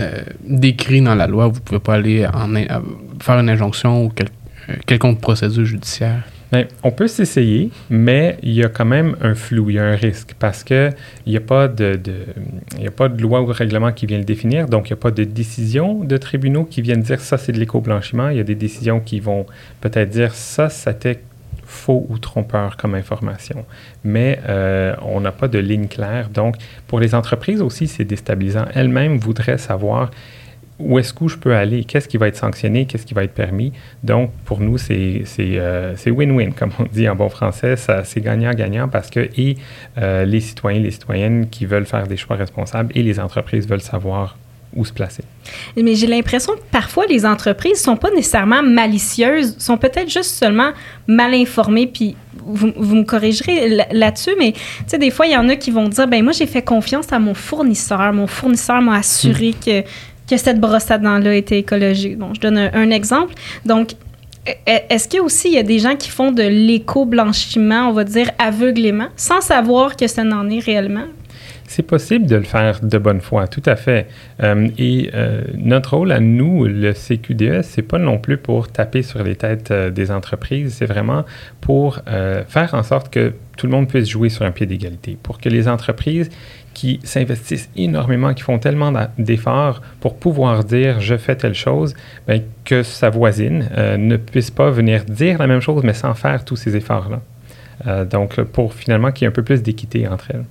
euh, 0.00 0.22
décrit 0.44 1.02
dans 1.02 1.14
la 1.14 1.26
loi, 1.26 1.46
vous 1.48 1.56
ne 1.56 1.60
pouvez 1.60 1.80
pas 1.80 1.94
aller 1.94 2.26
en, 2.26 2.54
faire 3.20 3.38
une 3.38 3.50
injonction 3.50 4.04
ou 4.04 4.08
quel, 4.08 4.28
quelconque 4.86 5.20
procédure 5.20 5.64
judiciaire. 5.64 6.22
Ben, 6.52 6.66
on 6.84 6.92
peut 6.92 7.08
s'essayer, 7.08 7.70
mais 7.90 8.38
il 8.42 8.52
y 8.52 8.62
a 8.62 8.68
quand 8.68 8.84
même 8.84 9.16
un 9.20 9.34
flou, 9.34 9.70
il 9.70 9.76
y 9.76 9.78
a 9.78 9.84
un 9.84 9.96
risque 9.96 10.34
parce 10.38 10.62
qu'il 10.62 10.94
n'y 11.26 11.36
a, 11.36 11.40
pas 11.40 11.66
de, 11.66 11.98
a 12.84 12.90
pas 12.90 13.08
de 13.08 13.20
loi 13.20 13.42
ou 13.42 13.46
règlement 13.46 13.90
qui 13.90 14.06
vient 14.06 14.18
le 14.18 14.24
définir, 14.24 14.68
donc 14.68 14.88
il 14.88 14.92
n'y 14.92 14.98
a 14.98 15.02
pas 15.02 15.10
de 15.10 15.24
décision 15.24 16.04
de 16.04 16.16
tribunaux 16.16 16.64
qui 16.64 16.82
viennent 16.82 17.02
dire 17.02 17.20
ça 17.20 17.36
c'est 17.36 17.52
de 17.52 17.58
l'éco-blanchiment. 17.58 18.28
Il 18.28 18.36
y 18.36 18.40
a 18.40 18.44
des 18.44 18.54
décisions 18.54 19.00
qui 19.00 19.18
vont 19.18 19.46
peut-être 19.80 20.10
dire 20.10 20.34
ça 20.34 20.68
c'était 20.68 21.20
faux 21.66 22.06
ou 22.08 22.18
trompeur 22.18 22.76
comme 22.76 22.94
information. 22.94 23.64
Mais 24.04 24.40
euh, 24.48 24.94
on 25.02 25.20
n'a 25.20 25.32
pas 25.32 25.48
de 25.48 25.58
ligne 25.58 25.88
claire. 25.88 26.30
Donc, 26.30 26.56
pour 26.86 27.00
les 27.00 27.14
entreprises 27.14 27.60
aussi, 27.60 27.88
c'est 27.88 28.04
déstabilisant. 28.04 28.66
Elles-mêmes 28.74 29.18
voudraient 29.18 29.58
savoir 29.58 30.10
où 30.78 30.98
est-ce 30.98 31.12
que 31.12 31.26
je 31.26 31.38
peux 31.38 31.54
aller, 31.54 31.84
qu'est-ce 31.84 32.08
qui 32.08 32.18
va 32.18 32.28
être 32.28 32.36
sanctionné, 32.36 32.86
qu'est-ce 32.86 33.06
qui 33.06 33.14
va 33.14 33.24
être 33.24 33.34
permis. 33.34 33.72
Donc, 34.02 34.30
pour 34.44 34.60
nous, 34.60 34.76
c'est 34.76 35.24
euh, 35.40 35.94
win-win, 36.06 36.52
comme 36.52 36.70
on 36.78 36.84
dit 36.84 37.08
en 37.08 37.16
bon 37.16 37.28
français. 37.28 37.76
C'est 37.76 38.20
gagnant-gagnant 38.20 38.88
parce 38.88 39.10
que 39.10 39.28
et 39.36 39.56
euh, 39.98 40.24
les 40.24 40.40
citoyens, 40.40 40.80
les 40.80 40.90
citoyennes 40.90 41.48
qui 41.48 41.64
veulent 41.64 41.86
faire 41.86 42.06
des 42.06 42.16
choix 42.16 42.36
responsables 42.36 42.92
et 42.94 43.02
les 43.02 43.18
entreprises 43.18 43.66
veulent 43.66 43.80
savoir 43.80 44.36
où 44.74 44.84
se 44.84 44.92
placer. 44.92 45.22
Mais 45.76 45.94
j'ai 45.94 46.06
l'impression 46.06 46.52
que 46.52 46.62
parfois 46.70 47.06
les 47.06 47.24
entreprises 47.24 47.80
sont 47.80 47.96
pas 47.96 48.10
nécessairement 48.10 48.62
malicieuses, 48.62 49.56
sont 49.58 49.78
peut-être 49.78 50.10
juste 50.10 50.32
seulement 50.32 50.72
mal 51.06 51.32
informées. 51.34 51.86
Puis 51.86 52.14
vous, 52.44 52.72
vous 52.76 52.96
me 52.96 53.04
corrigerez 53.04 53.86
là-dessus, 53.92 54.32
mais 54.38 54.52
tu 54.52 54.60
sais, 54.86 54.98
des 54.98 55.10
fois, 55.10 55.26
il 55.26 55.32
y 55.32 55.36
en 55.36 55.48
a 55.48 55.56
qui 55.56 55.70
vont 55.70 55.88
dire 55.88 56.06
ben 56.06 56.22
moi, 56.22 56.32
j'ai 56.32 56.46
fait 56.46 56.62
confiance 56.62 57.12
à 57.12 57.18
mon 57.18 57.34
fournisseur. 57.34 58.12
Mon 58.12 58.26
fournisseur 58.26 58.82
m'a 58.82 58.96
assuré 58.96 59.50
hmm. 59.50 59.64
que, 59.64 59.88
que 60.28 60.36
cette 60.36 60.60
brosse 60.60 60.90
à 60.90 60.98
dents-là 60.98 61.34
était 61.34 61.58
écologique. 61.58 62.18
Bon, 62.18 62.34
je 62.34 62.40
donne 62.40 62.58
un, 62.58 62.90
exemple. 62.90 63.34
Donc, 63.64 63.92
e, 64.46 64.50
e, 64.50 64.78
est-ce 64.90 65.08
qu'il 65.08 65.18
y 65.18 65.20
a 65.20 65.24
aussi 65.24 65.48
il 65.48 65.54
y 65.54 65.58
a 65.58 65.62
des 65.62 65.78
gens 65.78 65.96
qui 65.96 66.10
font 66.10 66.32
de 66.32 66.42
l'éco-blanchiment, 66.42 67.88
on 67.88 67.92
va 67.92 68.04
dire 68.04 68.30
aveuglément, 68.38 69.08
sans 69.16 69.40
savoir 69.40 69.96
que 69.96 70.06
ça 70.06 70.24
n'en 70.24 70.48
est 70.50 70.60
réellement? 70.60 71.06
C'est 71.68 71.82
possible 71.82 72.26
de 72.26 72.36
le 72.36 72.44
faire 72.44 72.80
de 72.80 72.98
bonne 72.98 73.20
foi, 73.20 73.48
tout 73.48 73.62
à 73.66 73.76
fait. 73.76 74.06
Euh, 74.42 74.68
et 74.78 75.10
euh, 75.14 75.42
notre 75.54 75.96
rôle 75.96 76.12
à 76.12 76.20
nous, 76.20 76.64
le 76.64 76.92
CQDE, 76.92 77.62
c'est 77.62 77.82
pas 77.82 77.98
non 77.98 78.18
plus 78.18 78.36
pour 78.36 78.68
taper 78.68 79.02
sur 79.02 79.22
les 79.22 79.34
têtes 79.34 79.70
euh, 79.72 79.90
des 79.90 80.10
entreprises, 80.10 80.74
c'est 80.74 80.86
vraiment 80.86 81.24
pour 81.60 82.00
faire 82.06 82.74
en 82.74 82.84
sorte 82.84 83.12
que 83.12 83.32
tout 83.56 83.66
le 83.66 83.72
monde 83.72 83.88
puisse 83.88 84.08
jouer 84.08 84.28
sur 84.28 84.44
un 84.44 84.52
pied 84.52 84.66
d'égalité, 84.66 85.18
pour 85.20 85.40
que 85.40 85.48
les 85.48 85.66
entreprises 85.66 86.30
qui 86.74 87.00
s'investissent 87.02 87.68
énormément, 87.74 88.34
qui 88.34 88.44
font 88.44 88.60
tellement 88.60 88.92
d'efforts 89.18 89.82
pour 90.00 90.16
pouvoir 90.16 90.62
dire 90.62 91.00
je 91.00 91.16
fais 91.16 91.34
telle 91.34 91.54
chose, 91.54 91.94
bien, 92.28 92.40
que 92.64 92.84
sa 92.84 93.10
voisine 93.10 93.68
ne 93.98 94.16
puisse 94.16 94.52
pas 94.52 94.70
venir 94.70 95.04
dire 95.06 95.38
la 95.38 95.48
même 95.48 95.60
chose, 95.60 95.82
mais 95.82 95.94
sans 95.94 96.14
faire 96.14 96.44
tous 96.44 96.56
ces 96.56 96.76
efforts-là. 96.76 98.04
donc, 98.04 98.40
pour 98.40 98.72
finalement 98.72 99.10
qu'il 99.10 99.22
y 99.22 99.24
ait 99.24 99.28
un 99.30 99.32
peu 99.32 99.42
plus 99.42 99.62
d'équité 99.62 100.06
entre 100.06 100.30
elles. 100.30 100.44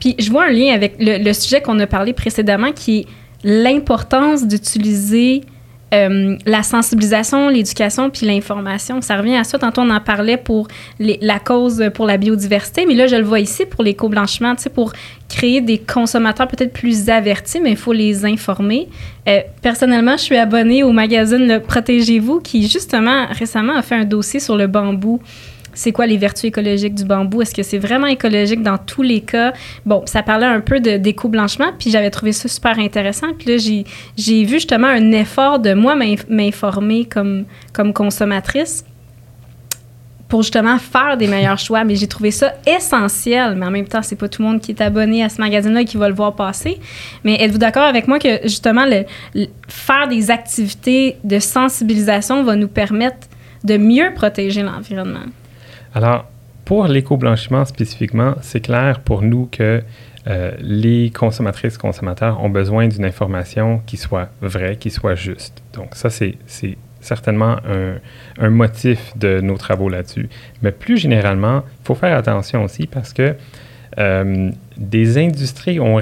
Puis 0.00 0.14
je 0.18 0.30
vois 0.30 0.46
un 0.46 0.50
lien 0.50 0.74
avec 0.74 0.96
le, 0.98 1.32
sujet 1.32 1.60
qu'on 1.60 1.78
a 1.80 1.86
parlé 1.86 2.12
précédemment 2.12 2.72
qui 2.72 3.00
est 3.00 3.06
l'importance 3.44 4.46
d'utiliser 4.46 5.42
euh, 5.92 6.38
la 6.46 6.62
sensibilisation, 6.62 7.48
l'éducation 7.48 8.08
puis 8.08 8.24
l'information. 8.26 9.02
Ça 9.02 9.16
revient 9.18 9.36
à 9.36 9.44
ça. 9.44 9.58
Tantôt, 9.58 9.82
on 9.82 9.90
en 9.90 10.00
parlait 10.00 10.38
pour 10.38 10.68
la 10.98 11.38
cause 11.38 11.84
pour 11.94 12.06
la 12.06 12.16
biodiversité, 12.16 12.86
mais 12.86 12.94
là, 12.94 13.06
je 13.06 13.16
le 13.16 13.24
vois 13.24 13.40
ici 13.40 13.66
pour 13.66 13.84
l'éco-blanchiment, 13.84 14.54
tu 14.56 14.62
sais, 14.62 14.70
pour 14.70 14.92
créer 15.28 15.60
des 15.60 15.78
consommateurs 15.78 16.48
peut-être 16.48 16.72
plus 16.72 17.10
avertis, 17.10 17.60
mais 17.60 17.72
il 17.72 17.76
faut 17.76 17.92
les 17.92 18.24
informer. 18.24 18.88
Euh, 19.28 19.40
personnellement, 19.60 20.16
je 20.16 20.22
suis 20.22 20.36
abonnée 20.36 20.82
au 20.82 20.92
magazine 20.92 21.60
Protégez-vous 21.66 22.40
qui, 22.40 22.68
justement, 22.68 23.26
récemment 23.30 23.76
a 23.76 23.82
fait 23.82 23.96
un 23.96 24.04
dossier 24.04 24.40
sur 24.40 24.56
le 24.56 24.68
bambou 24.68 25.20
c'est 25.74 25.92
quoi 25.92 26.06
les 26.06 26.16
vertus 26.16 26.44
écologiques 26.44 26.94
du 26.94 27.04
bambou? 27.04 27.42
Est-ce 27.42 27.54
que 27.54 27.62
c'est 27.62 27.78
vraiment 27.78 28.06
écologique 28.06 28.62
dans 28.62 28.78
tous 28.78 29.02
les 29.02 29.20
cas? 29.20 29.52
Bon, 29.86 30.02
ça 30.06 30.22
parlait 30.22 30.46
un 30.46 30.60
peu 30.60 30.80
d'éco-blanchiment, 30.80 31.72
puis 31.78 31.90
j'avais 31.90 32.10
trouvé 32.10 32.32
ça 32.32 32.48
super 32.48 32.78
intéressant. 32.78 33.28
Puis 33.38 33.48
là, 33.48 33.84
j'ai 34.16 34.44
vu 34.44 34.54
justement 34.54 34.88
un 34.88 35.12
effort 35.12 35.58
de 35.58 35.74
moi 35.74 35.96
m'informer 36.28 37.04
comme, 37.04 37.44
comme 37.72 37.92
consommatrice 37.92 38.84
pour 40.32 40.40
justement 40.40 40.78
faire 40.78 41.18
des 41.18 41.26
meilleurs 41.26 41.58
choix. 41.66 41.84
Mais 41.84 41.94
j'ai 41.94 42.06
trouvé 42.06 42.30
ça 42.30 42.54
essentiel. 42.66 43.54
Mais 43.54 43.66
en 43.66 43.70
même 43.70 43.86
temps, 43.86 44.02
c'est 44.02 44.16
pas 44.16 44.30
tout 44.30 44.40
le 44.40 44.48
monde 44.48 44.60
qui 44.62 44.72
est 44.72 44.80
abonné 44.80 45.22
à 45.22 45.28
ce 45.28 45.38
magazine-là 45.42 45.84
qui 45.84 45.98
va 45.98 46.08
le 46.08 46.14
voir 46.14 46.34
passer. 46.34 46.80
Mais 47.22 47.34
êtes-vous 47.42 47.58
d'accord 47.58 47.82
avec 47.82 48.08
moi 48.08 48.18
que 48.18 48.40
justement, 48.44 48.86
le, 48.86 49.04
faire 49.68 50.08
des 50.08 50.30
activités 50.30 51.18
de 51.22 51.38
sensibilisation 51.38 52.42
va 52.44 52.56
nous 52.56 52.68
permettre 52.68 53.28
de 53.62 53.76
mieux 53.76 54.14
protéger 54.14 54.62
l'environnement? 54.62 55.26
Alors, 55.94 56.26
pour 56.64 56.86
l'éco-blanchiment 56.86 57.64
spécifiquement, 57.64 58.34
c'est 58.40 58.60
clair 58.60 59.00
pour 59.00 59.22
nous 59.22 59.48
que 59.50 59.82
euh, 60.28 60.52
les 60.60 61.10
consommatrices 61.10 61.76
consommateurs 61.76 62.42
ont 62.42 62.48
besoin 62.48 62.86
d'une 62.86 63.04
information 63.04 63.82
qui 63.86 63.96
soit 63.96 64.28
vraie, 64.40 64.76
qui 64.76 64.90
soit 64.90 65.16
juste. 65.16 65.62
Donc 65.74 65.94
ça, 65.94 66.08
c'est 66.10 66.36
certainement 67.00 67.56
un, 68.38 68.50
motif 68.50 69.16
de 69.18 69.40
nos 69.40 69.56
travaux 69.56 69.88
là-dessus. 69.88 70.28
Mais 70.62 70.70
plus 70.70 70.96
généralement, 70.96 71.64
il 71.80 71.84
faut 71.84 71.96
faire 71.96 72.16
attention 72.16 72.62
aussi 72.62 72.86
parce 72.86 73.12
que 73.12 73.34
euh, 73.98 74.50
des 74.76 75.18
industries 75.18 75.80
ont, 75.80 76.00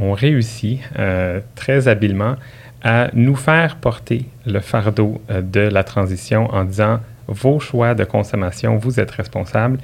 ont 0.00 0.12
réussi 0.12 0.80
euh, 0.98 1.40
très 1.54 1.86
habilement 1.86 2.36
à 2.82 3.10
nous 3.12 3.36
faire 3.36 3.76
porter 3.76 4.24
le 4.46 4.60
fardeau 4.60 5.20
de 5.28 5.60
la 5.60 5.84
transition 5.84 6.46
en 6.54 6.64
disant 6.64 7.00
vos 7.28 7.60
choix 7.60 7.94
de 7.94 8.04
consommation, 8.04 8.76
vous 8.76 8.98
êtes 8.98 9.10
responsable. 9.10 9.78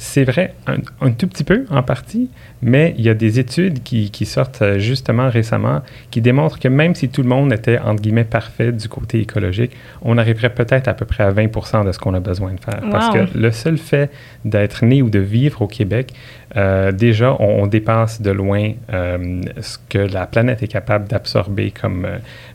C'est 0.00 0.22
vrai, 0.22 0.54
un, 1.00 1.10
tout 1.10 1.26
petit 1.26 1.42
peu 1.42 1.64
en 1.70 1.82
partie, 1.82 2.30
mais 2.62 2.94
il 2.98 3.04
y 3.04 3.08
a 3.08 3.14
des 3.14 3.40
études 3.40 3.82
qui, 3.82 4.26
sortent 4.26 4.62
euh, 4.62 4.78
justement 4.78 5.28
récemment 5.28 5.82
qui 6.12 6.20
démontrent 6.20 6.60
que 6.60 6.68
même 6.68 6.94
si 6.94 7.08
tout 7.08 7.22
le 7.22 7.28
monde 7.28 7.52
était, 7.52 7.80
entre 7.80 8.00
guillemets, 8.00 8.22
parfait 8.22 8.70
du 8.70 8.88
côté 8.88 9.18
écologique, 9.20 9.72
on 10.02 10.16
arriverait 10.16 10.54
peut-être 10.54 10.86
à 10.86 10.94
peu 10.94 11.04
près 11.04 11.24
à 11.24 11.30
20 11.30 11.84
de 11.84 11.90
ce 11.90 11.98
qu'on 11.98 12.14
a 12.14 12.20
besoin 12.20 12.52
de 12.52 12.60
faire. 12.60 12.80
Parce 12.92 13.12
que 13.12 13.36
le 13.36 13.50
seul 13.50 13.76
fait 13.76 14.12
d'être 14.44 14.84
né 14.84 15.02
ou 15.02 15.10
de 15.10 15.18
vivre 15.18 15.62
au 15.62 15.66
Québec, 15.66 16.12
euh, 16.56 16.92
déjà, 16.92 17.36
on, 17.40 17.66
dépasse 17.66 18.22
de 18.22 18.30
loin 18.30 18.72
euh, 18.92 19.42
ce 19.60 19.76
que 19.88 19.98
la 19.98 20.26
planète 20.26 20.62
est 20.62 20.68
capable 20.68 21.06
d'absorber 21.06 21.70
comme, 21.70 22.06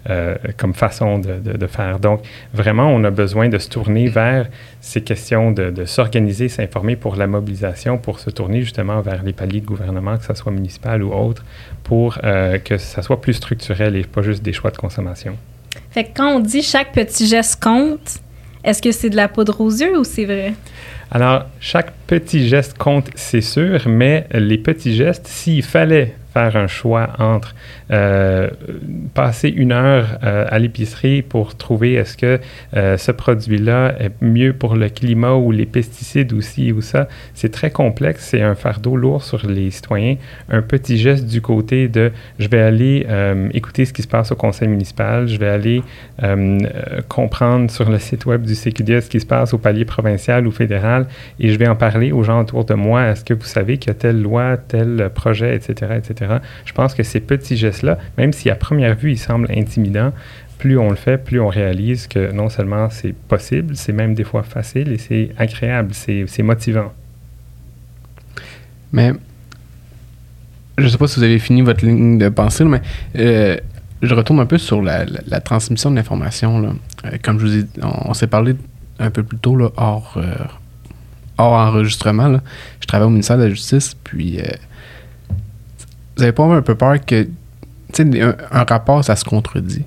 euh, 0.09 0.35
comme 0.57 0.73
façon 0.73 1.19
de, 1.19 1.67
faire. 1.67 1.99
Donc, 1.99 2.21
vraiment, 2.53 2.87
on 2.87 3.03
a 3.03 3.11
besoin 3.11 3.49
de 3.49 3.57
se 3.57 3.69
tourner 3.69 4.07
vers 4.07 4.47
ces 4.81 5.01
questions 5.01 5.51
de, 5.51 5.69
de 5.69 5.85
s'organiser, 5.85 6.49
s'informer 6.49 6.95
pour 6.95 7.15
la 7.15 7.27
mobilisation, 7.27 7.97
pour 7.97 8.19
se 8.19 8.29
tourner 8.29 8.61
justement 8.61 9.01
vers 9.01 9.21
les 9.23 9.33
paliers 9.33 9.61
de 9.61 9.65
gouvernement, 9.65 10.17
que 10.17 10.25
ce 10.25 10.33
soit 10.33 10.51
municipal 10.51 11.03
ou 11.03 11.13
autre, 11.13 11.43
pour 11.83 12.17
que 12.17 12.77
ça 12.77 13.01
soit 13.01 13.21
plus 13.21 13.33
structurel 13.33 13.95
et 13.95 14.03
pas 14.03 14.21
juste 14.21 14.41
des 14.41 14.53
choix 14.53 14.71
de 14.71 14.77
consommation. 14.77 15.35
Fait 15.91 16.05
que 16.05 16.09
quand 16.15 16.35
on 16.35 16.39
dit 16.39 16.61
chaque 16.61 16.91
petit 16.91 17.27
geste 17.27 17.61
compte, 17.61 18.19
est-ce 18.63 18.81
que 18.81 18.91
c'est 18.91 19.09
de 19.09 19.15
la 19.15 19.27
poudre 19.27 19.59
aux 19.61 19.71
yeux 19.71 19.99
ou 19.99 20.03
c'est 20.03 20.25
vrai? 20.25 20.53
Alors, 21.15 21.45
chaque 21.59 21.91
petit 22.07 22.47
geste 22.47 22.75
compte, 22.75 23.07
c'est 23.13 23.41
sûr, 23.41 23.87
mais 23.87 24.25
les 24.31 24.57
petits 24.57 24.95
gestes, 24.95 25.27
s'il 25.27 25.61
fallait 25.61 26.15
faire 26.33 26.55
un 26.55 26.67
choix 26.67 27.09
entre 27.19 27.53
euh, 27.91 28.49
passer 29.13 29.49
une 29.49 29.71
heure 29.71 30.17
euh, 30.23 30.45
à 30.49 30.57
l'épicerie 30.57 31.21
pour 31.21 31.55
trouver 31.55 31.93
est-ce 31.93 32.17
que 32.17 32.39
euh, 32.75 32.97
ce 32.97 33.11
produit-là 33.11 33.93
est 33.99 34.11
mieux 34.21 34.53
pour 34.53 34.75
le 34.75 34.89
climat 34.89 35.35
ou 35.35 35.51
les 35.51 35.67
pesticides 35.67 36.33
aussi 36.33 36.71
ou 36.71 36.81
ça. 36.81 37.07
C'est 37.35 37.51
très 37.51 37.69
complexe, 37.69 38.25
c'est 38.31 38.41
un 38.41 38.55
fardeau 38.55 38.95
lourd 38.95 39.23
sur 39.23 39.45
les 39.45 39.69
citoyens. 39.69 40.15
Un 40.49 40.63
petit 40.63 40.97
geste 40.97 41.27
du 41.27 41.41
côté 41.41 41.87
de 41.87 42.11
je 42.39 42.47
vais 42.47 42.61
aller 42.61 43.05
écouter 43.53 43.85
ce 43.85 43.93
qui 43.93 44.01
se 44.01 44.07
passe 44.07 44.31
au 44.31 44.35
conseil 44.35 44.67
municipal, 44.67 45.27
je 45.27 45.37
vais 45.37 45.49
aller 45.49 45.83
comprendre 47.07 47.69
sur 47.69 47.89
le 47.89 47.99
site 47.99 48.25
web 48.25 48.43
du 48.43 48.55
CQD 48.55 49.01
ce 49.01 49.09
qui 49.09 49.19
se 49.19 49.25
passe 49.25 49.53
au 49.53 49.57
palier 49.57 49.85
provincial 49.85 50.47
ou 50.47 50.51
fédéral 50.51 51.02
et 51.39 51.51
je 51.51 51.57
vais 51.57 51.67
en 51.67 51.75
parler 51.75 52.11
aux 52.11 52.23
gens 52.23 52.41
autour 52.41 52.65
de 52.65 52.73
moi. 52.73 53.07
Est-ce 53.07 53.23
que 53.23 53.33
vous 53.33 53.45
savez 53.45 53.77
qu'il 53.77 53.89
y 53.89 53.91
a 53.91 53.95
telle 53.95 54.21
loi, 54.21 54.57
tel 54.57 55.09
projet, 55.13 55.55
etc., 55.55 55.93
etc. 55.97 56.35
Je 56.65 56.73
pense 56.73 56.93
que 56.93 57.03
ces 57.03 57.19
petits 57.19 57.57
gestes-là, 57.57 57.97
même 58.17 58.33
si 58.33 58.49
à 58.49 58.55
première 58.55 58.95
vue, 58.95 59.11
ils 59.11 59.17
semblent 59.17 59.51
intimidants, 59.51 60.11
plus 60.57 60.77
on 60.77 60.89
le 60.89 60.95
fait, 60.95 61.17
plus 61.17 61.39
on 61.41 61.49
réalise 61.49 62.07
que 62.07 62.31
non 62.31 62.49
seulement 62.49 62.89
c'est 62.89 63.13
possible, 63.13 63.75
c'est 63.75 63.91
même 63.91 64.13
des 64.13 64.23
fois 64.23 64.43
facile 64.43 64.91
et 64.93 64.97
c'est 64.97 65.31
agréable, 65.37 65.93
c'est 65.93 66.43
motivant. 66.43 66.93
Mais 68.93 69.11
je 70.77 70.83
ne 70.83 70.89
sais 70.89 70.97
pas 70.97 71.07
si 71.07 71.19
vous 71.19 71.23
avez 71.23 71.39
fini 71.39 71.61
votre 71.61 71.85
ligne 71.85 72.17
de 72.17 72.29
pensée, 72.29 72.63
mais 72.63 72.81
euh, 73.17 73.57
je 74.01 74.13
retourne 74.13 74.39
un 74.39 74.45
peu 74.45 74.57
sur 74.57 74.81
la, 74.81 75.05
transmission 75.41 75.91
de 75.91 75.95
l'information. 75.95 76.77
Euh, 77.05 77.17
comme 77.21 77.39
je 77.39 77.45
vous 77.45 77.57
ai 77.57 77.65
on, 77.81 78.13
s'est 78.13 78.27
parlé 78.27 78.55
un 78.99 79.09
peu 79.09 79.23
plus 79.23 79.37
tôt, 79.37 79.59
hors, 79.75 80.13
euh, 80.17 80.35
hors 81.37 81.53
enregistrement. 81.53 82.39
Je 82.79 82.87
travaille 82.87 83.07
au 83.07 83.11
ministère 83.11 83.37
de 83.37 83.43
la 83.43 83.49
Justice, 83.49 83.95
puis 84.03 84.39
vous 86.15 86.23
avez 86.23 86.31
pas 86.31 86.43
un 86.43 86.61
peu 86.61 86.75
peur 86.75 87.03
que, 87.05 87.27
un, 87.99 88.35
un, 88.51 88.63
rapport, 88.63 89.03
ça 89.03 89.15
se 89.15 89.25
contredit. 89.25 89.83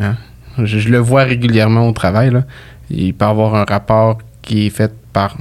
Hein? 0.00 0.16
Je, 0.58 0.88
le 0.88 0.98
vois 0.98 1.24
régulièrement 1.24 1.88
au 1.88 1.92
travail. 1.92 2.30
Là. 2.30 2.44
Il 2.90 3.14
peut 3.14 3.24
y 3.24 3.28
avoir 3.28 3.54
un 3.54 3.64
rapport 3.64 4.18
qui 4.42 4.66
est 4.66 4.70
faite 4.70 4.94
par 5.12 5.36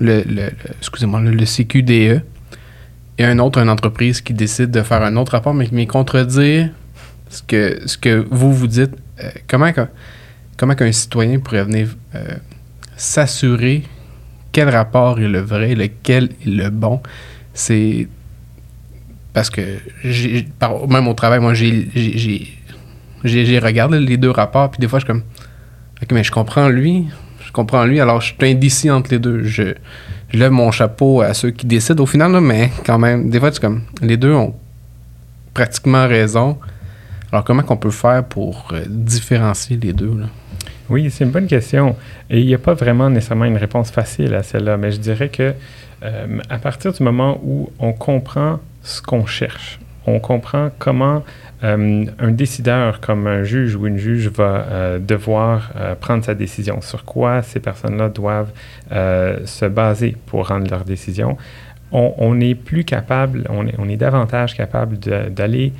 le, 0.00 0.22
le, 0.22 0.50
excusez-moi, 0.78 1.20
le, 1.20 1.44
CQDE 1.44 2.22
et 3.18 3.24
un 3.24 3.38
autre, 3.38 3.58
une 3.58 3.68
entreprise 3.68 4.20
qui 4.20 4.32
décide 4.32 4.70
de 4.70 4.82
faire 4.82 5.02
un 5.02 5.16
autre 5.16 5.32
rapport, 5.32 5.54
mais 5.54 5.66
qui 5.66 5.86
contredire 5.86 6.70
ce 7.28 7.42
que, 7.42 7.80
ce 7.86 7.98
que 7.98 8.26
vous 8.30 8.52
vous 8.52 8.66
dites. 8.66 8.92
Euh, 9.22 9.30
comment, 9.48 9.70
comment 10.56 10.74
citoyen 10.92 11.38
pourrait 11.38 11.64
venir 11.64 11.88
euh, 12.14 12.36
s'assurer 12.96 13.84
quel 14.52 14.68
rapport 14.68 15.18
est 15.18 15.28
le 15.28 15.40
vrai, 15.40 15.74
lequel 15.74 16.30
est 16.46 16.48
le 16.48 16.70
bon? 16.70 17.00
C'est 17.54 18.06
parce 19.32 19.50
que 19.50 19.62
même 20.88 21.08
au 21.08 21.14
travail, 21.14 21.40
moi, 21.40 21.54
j'ai, 21.54 21.88
regardé 23.24 23.98
les 23.98 24.16
deux 24.16 24.30
rapports, 24.30 24.70
puis 24.70 24.80
des 24.80 24.88
fois, 24.88 24.98
je 24.98 25.06
suis 25.06 25.12
comme, 25.12 25.22
OK, 26.02 26.12
mais 26.12 26.22
je 26.22 26.30
comprends 26.30 26.68
lui, 26.68 27.06
je 27.44 27.50
comprends 27.50 27.84
lui, 27.84 28.00
alors 28.00 28.20
je 28.20 28.34
suis 28.34 28.36
indécis 28.50 28.90
entre 28.90 29.10
les 29.10 29.18
deux. 29.18 29.44
Je, 29.44 29.74
lève 30.34 30.50
mon 30.50 30.70
chapeau 30.70 31.20
à 31.20 31.34
ceux 31.34 31.50
qui 31.50 31.66
décident 31.66 32.02
au 32.02 32.06
final, 32.06 32.40
mais 32.40 32.70
quand 32.86 32.98
même, 32.98 33.28
des 33.28 33.38
fois, 33.38 33.52
c'est 33.52 33.60
comme, 33.60 33.82
les 34.00 34.16
deux 34.16 34.32
ont 34.32 34.54
pratiquement 35.52 36.08
raison. 36.08 36.58
Alors, 37.32 37.44
comment 37.44 37.62
qu'on 37.62 37.78
peut 37.78 37.90
faire 37.90 38.24
pour 38.24 38.68
euh, 38.72 38.82
différencier 38.86 39.78
les 39.78 39.94
deux? 39.94 40.12
Oui, 40.90 41.10
c'est 41.10 41.24
une 41.24 41.30
bonne 41.30 41.46
question. 41.46 41.96
Et 42.28 42.40
il 42.40 42.46
n'y 42.46 42.54
a 42.54 42.58
pas 42.58 42.74
vraiment 42.74 43.08
nécessairement 43.08 43.46
une 43.46 43.56
réponse 43.56 43.90
facile 43.90 44.34
à 44.34 44.42
celle-là, 44.42 44.76
mais 44.76 44.92
je 44.92 44.98
dirais 44.98 45.30
que 45.30 45.54
euh, 46.02 46.38
à 46.50 46.58
partir 46.58 46.92
du 46.92 47.02
moment 47.02 47.40
où 47.42 47.70
on 47.78 47.94
comprend 47.94 48.60
ce 48.82 49.00
qu'on 49.00 49.24
cherche, 49.24 49.80
on 50.06 50.20
comprend 50.20 50.70
comment 50.78 51.24
euh, 51.64 52.04
un 52.18 52.30
décideur 52.32 53.00
comme 53.00 53.26
un 53.26 53.44
juge 53.44 53.76
ou 53.76 53.86
une 53.86 53.96
juge 53.96 54.28
va 54.28 54.98
devoir 54.98 55.70
prendre 56.00 56.24
sa 56.24 56.34
décision, 56.34 56.82
sur 56.82 57.04
quoi 57.04 57.40
ces 57.42 57.60
personnes-là 57.60 58.08
doivent 58.08 58.50
se 58.90 59.64
baser 59.66 60.16
pour 60.26 60.48
rendre 60.48 60.68
leur 60.68 60.84
décision. 60.84 61.38
On, 61.92 62.40
est 62.40 62.54
plus 62.54 62.84
capable, 62.84 63.46
on 63.50 63.88
est, 63.88 63.96
davantage 63.96 64.56
capable 64.56 64.98
d'aller 64.98 65.72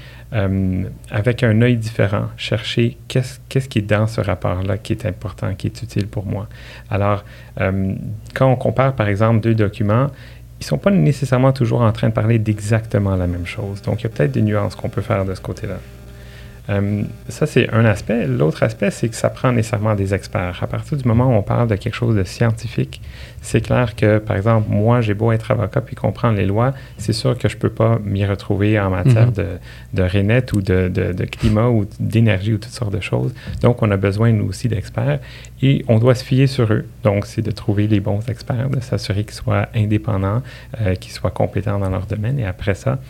avec 1.10 1.42
un 1.42 1.62
œil 1.62 1.76
différent, 1.76 2.26
chercher 2.36 2.98
qu'est-ce, 3.08 3.68
qui 3.68 3.78
est 3.78 3.82
dans 3.82 4.06
ce 4.06 4.20
rapport-là 4.20 4.76
qui 4.76 4.92
est 4.92 5.06
important, 5.06 5.54
qui 5.54 5.68
est 5.68 5.82
utile 5.82 6.06
pour 6.06 6.26
moi. 6.26 6.48
Alors, 6.90 7.24
quand 7.56 8.46
on 8.46 8.56
compare 8.56 8.94
par 8.94 9.08
exemple 9.08 9.40
deux 9.40 9.54
documents, 9.54 10.08
ils 10.62 10.64
ne 10.64 10.68
sont 10.68 10.78
pas 10.78 10.90
nécessairement 10.90 11.52
toujours 11.52 11.80
en 11.80 11.92
train 11.92 12.08
de 12.08 12.14
parler 12.14 12.38
d'exactement 12.38 13.16
la 13.16 13.26
même 13.26 13.46
chose. 13.46 13.82
Donc, 13.82 14.02
il 14.02 14.04
y 14.04 14.06
a 14.06 14.10
peut-être 14.10 14.32
des 14.32 14.42
nuances 14.42 14.76
qu'on 14.76 14.90
peut 14.90 15.00
faire 15.00 15.24
de 15.24 15.34
ce 15.34 15.40
côté-là. 15.40 15.78
Euh, 16.68 17.02
ça, 17.28 17.46
c'est 17.46 17.68
un 17.72 17.84
aspect. 17.84 18.26
L'autre 18.26 18.62
aspect, 18.62 18.90
c'est 18.90 19.08
que 19.08 19.16
ça 19.16 19.30
prend 19.30 19.52
nécessairement 19.52 19.94
des 19.94 20.14
experts. 20.14 20.58
À 20.62 20.66
partir 20.66 20.96
du 20.96 21.06
moment 21.06 21.26
où 21.26 21.32
on 21.32 21.42
parle 21.42 21.68
de 21.68 21.74
quelque 21.74 21.94
chose 21.94 22.14
de 22.14 22.22
scientifique, 22.22 23.00
c'est 23.40 23.60
clair 23.60 23.96
que, 23.96 24.18
par 24.18 24.36
exemple, 24.36 24.68
moi, 24.70 25.00
j'ai 25.00 25.14
beau 25.14 25.32
être 25.32 25.50
avocat 25.50 25.80
puis 25.80 25.96
comprendre 25.96 26.36
les 26.36 26.46
lois, 26.46 26.72
c'est 26.98 27.12
sûr 27.12 27.36
que 27.36 27.48
je 27.48 27.56
ne 27.56 27.60
peux 27.60 27.70
pas 27.70 27.98
m'y 28.04 28.24
retrouver 28.24 28.78
en 28.78 28.90
matière 28.90 29.26
mhm. 29.26 29.32
de, 29.32 29.46
de 29.94 30.02
RENET 30.02 30.52
ou 30.54 30.62
de, 30.62 30.88
de, 30.88 31.24
climat 31.24 31.68
ou 31.68 31.86
d'énergie 31.98 32.54
ou 32.54 32.58
toutes 32.58 32.72
sortes 32.72 32.94
de 32.94 33.00
choses. 33.00 33.34
Donc, 33.60 33.82
on 33.82 33.90
a 33.90 33.96
besoin, 33.96 34.30
nous 34.30 34.46
aussi, 34.46 34.68
d'experts 34.68 35.18
et 35.60 35.84
on 35.88 35.98
doit 35.98 36.14
se 36.14 36.24
fier 36.24 36.46
sur 36.46 36.72
eux. 36.72 36.84
Donc, 37.02 37.26
c'est 37.26 37.42
de 37.42 37.50
trouver 37.50 37.88
les 37.88 37.98
bons 37.98 38.20
experts, 38.28 38.70
de 38.70 38.80
s'assurer 38.80 39.24
qu'ils 39.24 39.34
soient 39.34 39.68
indépendants, 39.74 40.42
euh, 40.80 40.94
qu'ils 40.94 41.12
soient 41.12 41.30
compétents 41.30 41.80
dans 41.80 41.90
leur 41.90 42.06
domaine. 42.06 42.38
Et 42.38 42.46
après 42.46 42.74
ça, 42.74 43.00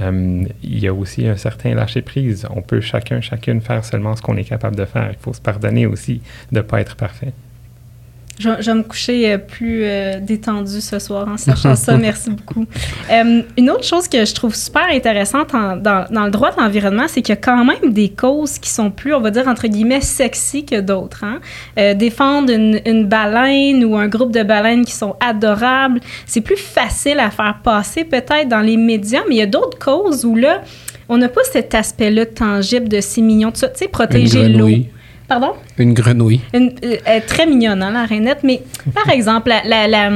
euh, 0.00 0.44
il 0.62 0.78
y 0.78 0.86
a 0.86 0.94
aussi 0.94 1.26
un 1.26 1.36
certain 1.36 1.74
lâcher-prise. 1.74 2.46
On 2.54 2.62
peut 2.62 2.80
chacun, 2.80 3.20
chacune 3.20 3.60
faire 3.60 3.84
seulement 3.84 4.16
ce 4.16 4.22
qu'on 4.22 4.36
est 4.36 4.44
capable 4.44 4.76
de 4.76 4.84
faire. 4.84 5.10
Il 5.10 5.18
faut 5.18 5.32
se 5.32 5.40
pardonner 5.40 5.86
aussi 5.86 6.22
de 6.52 6.58
ne 6.58 6.62
pas 6.62 6.80
être 6.80 6.96
parfait. 6.96 7.32
Je, 8.40 8.48
vais 8.48 8.74
me 8.74 8.82
coucher 8.82 9.32
euh, 9.32 9.38
plus 9.38 9.82
euh, 9.84 10.18
détendu 10.18 10.80
ce 10.80 10.98
soir 10.98 11.28
en 11.28 11.36
sachant 11.36 11.74
ça. 11.76 11.96
Merci 11.98 12.30
beaucoup. 12.30 12.64
Euh, 13.12 13.42
une 13.58 13.70
autre 13.70 13.84
chose 13.84 14.08
que 14.08 14.24
je 14.24 14.34
trouve 14.34 14.54
super 14.54 14.86
intéressante 14.90 15.50
dans, 15.52 16.24
le 16.24 16.30
droit 16.30 16.50
de 16.50 16.58
l'environnement, 16.58 17.04
c'est 17.06 17.20
qu'il 17.20 17.34
y 17.34 17.38
a 17.38 17.40
quand 17.40 17.64
même 17.66 17.92
des 17.92 18.08
causes 18.08 18.58
qui 18.58 18.70
sont 18.70 18.90
plus, 18.90 19.14
on 19.14 19.20
va 19.20 19.30
dire, 19.30 19.46
entre 19.46 19.66
guillemets, 19.66 20.00
sexy 20.00 20.64
que 20.64 20.80
d'autres. 20.80 21.22
Hein. 21.22 21.40
défendre 21.94 22.50
une, 22.50 22.80
une, 22.86 23.06
baleine 23.06 23.84
ou 23.84 23.96
un 23.96 24.08
groupe 24.08 24.32
de 24.32 24.42
baleines 24.42 24.86
qui 24.86 24.92
sont 24.92 25.16
adorables, 25.20 26.00
c'est 26.24 26.40
plus 26.40 26.56
facile 26.56 27.20
à 27.20 27.30
faire 27.30 27.58
passer 27.62 28.04
peut-être 28.04 28.48
dans 28.48 28.60
les 28.60 28.78
médias, 28.78 29.20
mais 29.28 29.34
il 29.34 29.38
y 29.38 29.42
a 29.42 29.46
d'autres 29.46 29.78
causes 29.78 30.24
où 30.24 30.34
là, 30.34 30.62
on 31.10 31.18
n'a 31.18 31.28
pas 31.28 31.42
cet 31.44 31.74
aspect-là 31.74 32.24
tangible 32.24 32.88
de 32.88 33.02
6 33.02 33.20
millions, 33.20 33.52
tu 33.52 33.60
sais, 33.74 33.88
protéger 33.88 34.48
l'eau. 34.48 34.68
Pardon? 35.30 35.52
Une 35.78 35.94
grenouille. 35.94 36.40
Une, 36.52 36.74
elle 36.82 36.94
euh, 37.06 37.16
est 37.18 37.20
très 37.20 37.46
mignonne, 37.46 37.84
hein, 37.84 37.92
la 37.92 38.04
rainette. 38.04 38.40
Mais 38.42 38.62
par 38.92 39.08
exemple, 39.14 39.52
la, 39.64 39.86
la, 39.86 40.10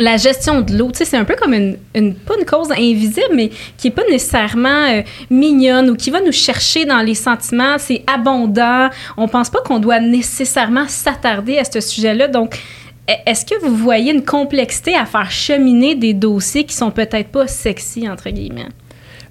la, 0.00 0.16
gestion 0.16 0.62
de 0.62 0.76
l'eau, 0.76 0.90
c'est 0.92 1.16
un 1.16 1.24
peu 1.24 1.36
comme 1.36 1.54
une, 1.54 1.76
une, 1.94 2.16
pas 2.16 2.34
une 2.36 2.44
cause 2.44 2.72
invisible, 2.72 3.30
mais 3.32 3.50
qui 3.78 3.86
n'est 3.86 3.94
pas 3.94 4.02
nécessairement 4.10 4.88
euh, 4.88 5.02
mignonne 5.30 5.90
ou 5.90 5.94
qui 5.94 6.10
va 6.10 6.20
nous 6.20 6.32
chercher 6.32 6.84
dans 6.84 7.02
les 7.02 7.14
sentiments. 7.14 7.76
C'est 7.78 8.02
abondant. 8.12 8.90
On 9.16 9.28
pense 9.28 9.48
pas 9.48 9.60
qu'on 9.60 9.78
doit 9.78 10.00
nécessairement 10.00 10.88
s'attarder 10.88 11.58
à 11.58 11.64
ce 11.64 11.80
sujet-là. 11.80 12.26
Donc, 12.26 12.56
e, 13.08 13.12
est-ce 13.26 13.46
que 13.46 13.64
vous 13.64 13.76
voyez 13.76 14.12
une 14.12 14.24
complexité 14.24 14.96
à 14.96 15.06
faire 15.06 15.30
cheminer 15.30 15.94
des 15.94 16.14
dossiers 16.14 16.64
qui 16.64 16.74
sont 16.74 16.90
peut-être 16.90 17.28
pas 17.28 17.46
sexy, 17.46 18.10
entre 18.10 18.28
guillemets? 18.30 18.66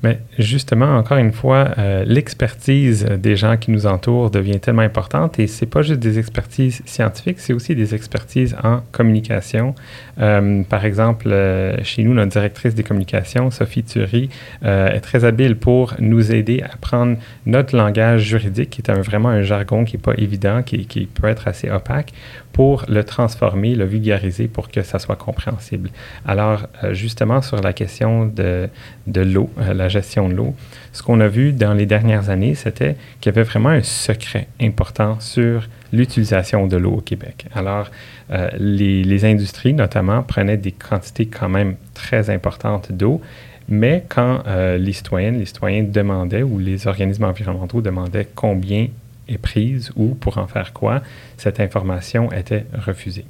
Mais 0.03 0.19
justement, 0.38 0.97
encore 0.97 1.17
une 1.17 1.31
fois, 1.31 1.69
euh, 1.77 2.03
l'expertise 2.05 3.05
des 3.05 3.36
gens 3.36 3.58
qui 3.58 3.71
nous 3.71 3.86
entourent 3.86 4.29
devient 4.29 4.60
tellement 4.60 4.81
importante 4.81 5.39
et 5.39 5.47
c'est 5.47 5.65
pas 5.65 5.81
juste 5.81 5.99
des 5.99 6.19
expertises 6.19 6.81
scientifiques, 6.86 7.39
c'est 7.39 7.53
aussi 7.53 7.75
des 7.75 7.95
expertises 7.95 8.55
en 8.63 8.81
communication. 8.91 9.75
Euh, 10.19 10.63
par 10.63 10.86
exemple, 10.86 11.27
euh, 11.31 11.75
chez 11.84 12.03
nous, 12.03 12.13
notre 12.13 12.31
directrice 12.31 12.75
des 12.75 12.84
communications, 12.84 13.51
Sophie 13.51 13.84
Thury, 13.84 14.29
est 14.63 15.01
très 15.01 15.25
habile 15.25 15.55
pour 15.55 15.93
nous 15.99 16.34
aider 16.34 16.62
à 16.62 16.75
prendre 16.77 17.17
notre 17.45 17.75
langage 17.75 18.23
juridique, 18.23 18.69
qui 18.69 18.81
est 18.81 18.93
vraiment 18.93 19.29
un 19.29 19.41
jargon 19.41 19.86
qui 19.86 19.95
n'est 19.95 20.01
pas 20.01 20.13
évident, 20.17 20.63
qui 20.63 20.86
peut 21.13 21.27
être 21.27 21.47
assez 21.47 21.69
opaque, 21.69 22.13
pour 22.56 22.86
le 22.88 23.04
transformer, 23.04 23.76
le 23.76 23.84
vulgariser 23.84 24.48
pour 24.48 24.70
que 24.70 24.82
ça 24.82 24.98
soit 24.98 25.18
compréhensible. 25.18 25.89
Alors, 26.26 26.68
euh, 26.86 26.94
justement, 26.94 27.41
sur 27.41 27.60
la 27.60 27.74
question 27.74 28.28
de, 28.28 28.70
de 29.08 29.22
l'eau, 29.22 29.50
euh, 29.60 29.74
la 29.74 29.89
gestion 29.89 30.30
de 30.30 30.36
l'eau, 30.36 30.56
ce 30.94 31.04
qu'on 31.04 31.20
a 31.20 31.28
vu 31.28 31.52
dans 31.52 31.74
les 31.74 31.86
dernières 31.86 32.30
années, 32.30 32.56
c'était 32.56 32.96
qu'il 33.20 33.34
y 33.34 33.36
avait 33.36 33.44
vraiment 33.44 33.72
un 33.72 33.84
secret 33.84 34.48
important 34.62 35.20
sur 35.20 35.68
l'utilisation 35.91 36.65
de 36.65 36.78
l'eau 36.78 36.94
au 36.94 37.02
Québec. 37.02 37.46
Alors, 37.54 37.91
euh, 38.32 38.50
les, 38.58 39.04
les, 39.04 39.26
industries, 39.26 39.74
notamment, 39.74 40.24
prenaient 40.24 40.56
des 40.56 40.72
quantités 40.72 41.26
quand 41.26 41.50
même 41.50 41.76
très 41.94 42.30
importantes 42.30 42.89
d'eau, 42.89 43.20
mais 43.68 44.06
quand 44.08 44.44
les 44.78 44.94
citoyennes, 44.94 45.39
les 45.39 45.46
citoyens 45.46 45.84
demandaient, 45.84 46.44
ou 46.44 46.60
les 46.60 46.86
organismes 46.86 47.24
environnementaux 47.24 47.82
demandaient 47.82 48.28
combien 48.36 48.89
est 49.27 49.38
prise 49.38 49.91
ou 49.95 50.15
pour 50.15 50.38
en 50.38 50.47
faire 50.47 50.73
quoi, 50.73 51.01
cette 51.38 51.59
information 51.59 52.31
était 52.31 52.65
refusée. 52.73 53.25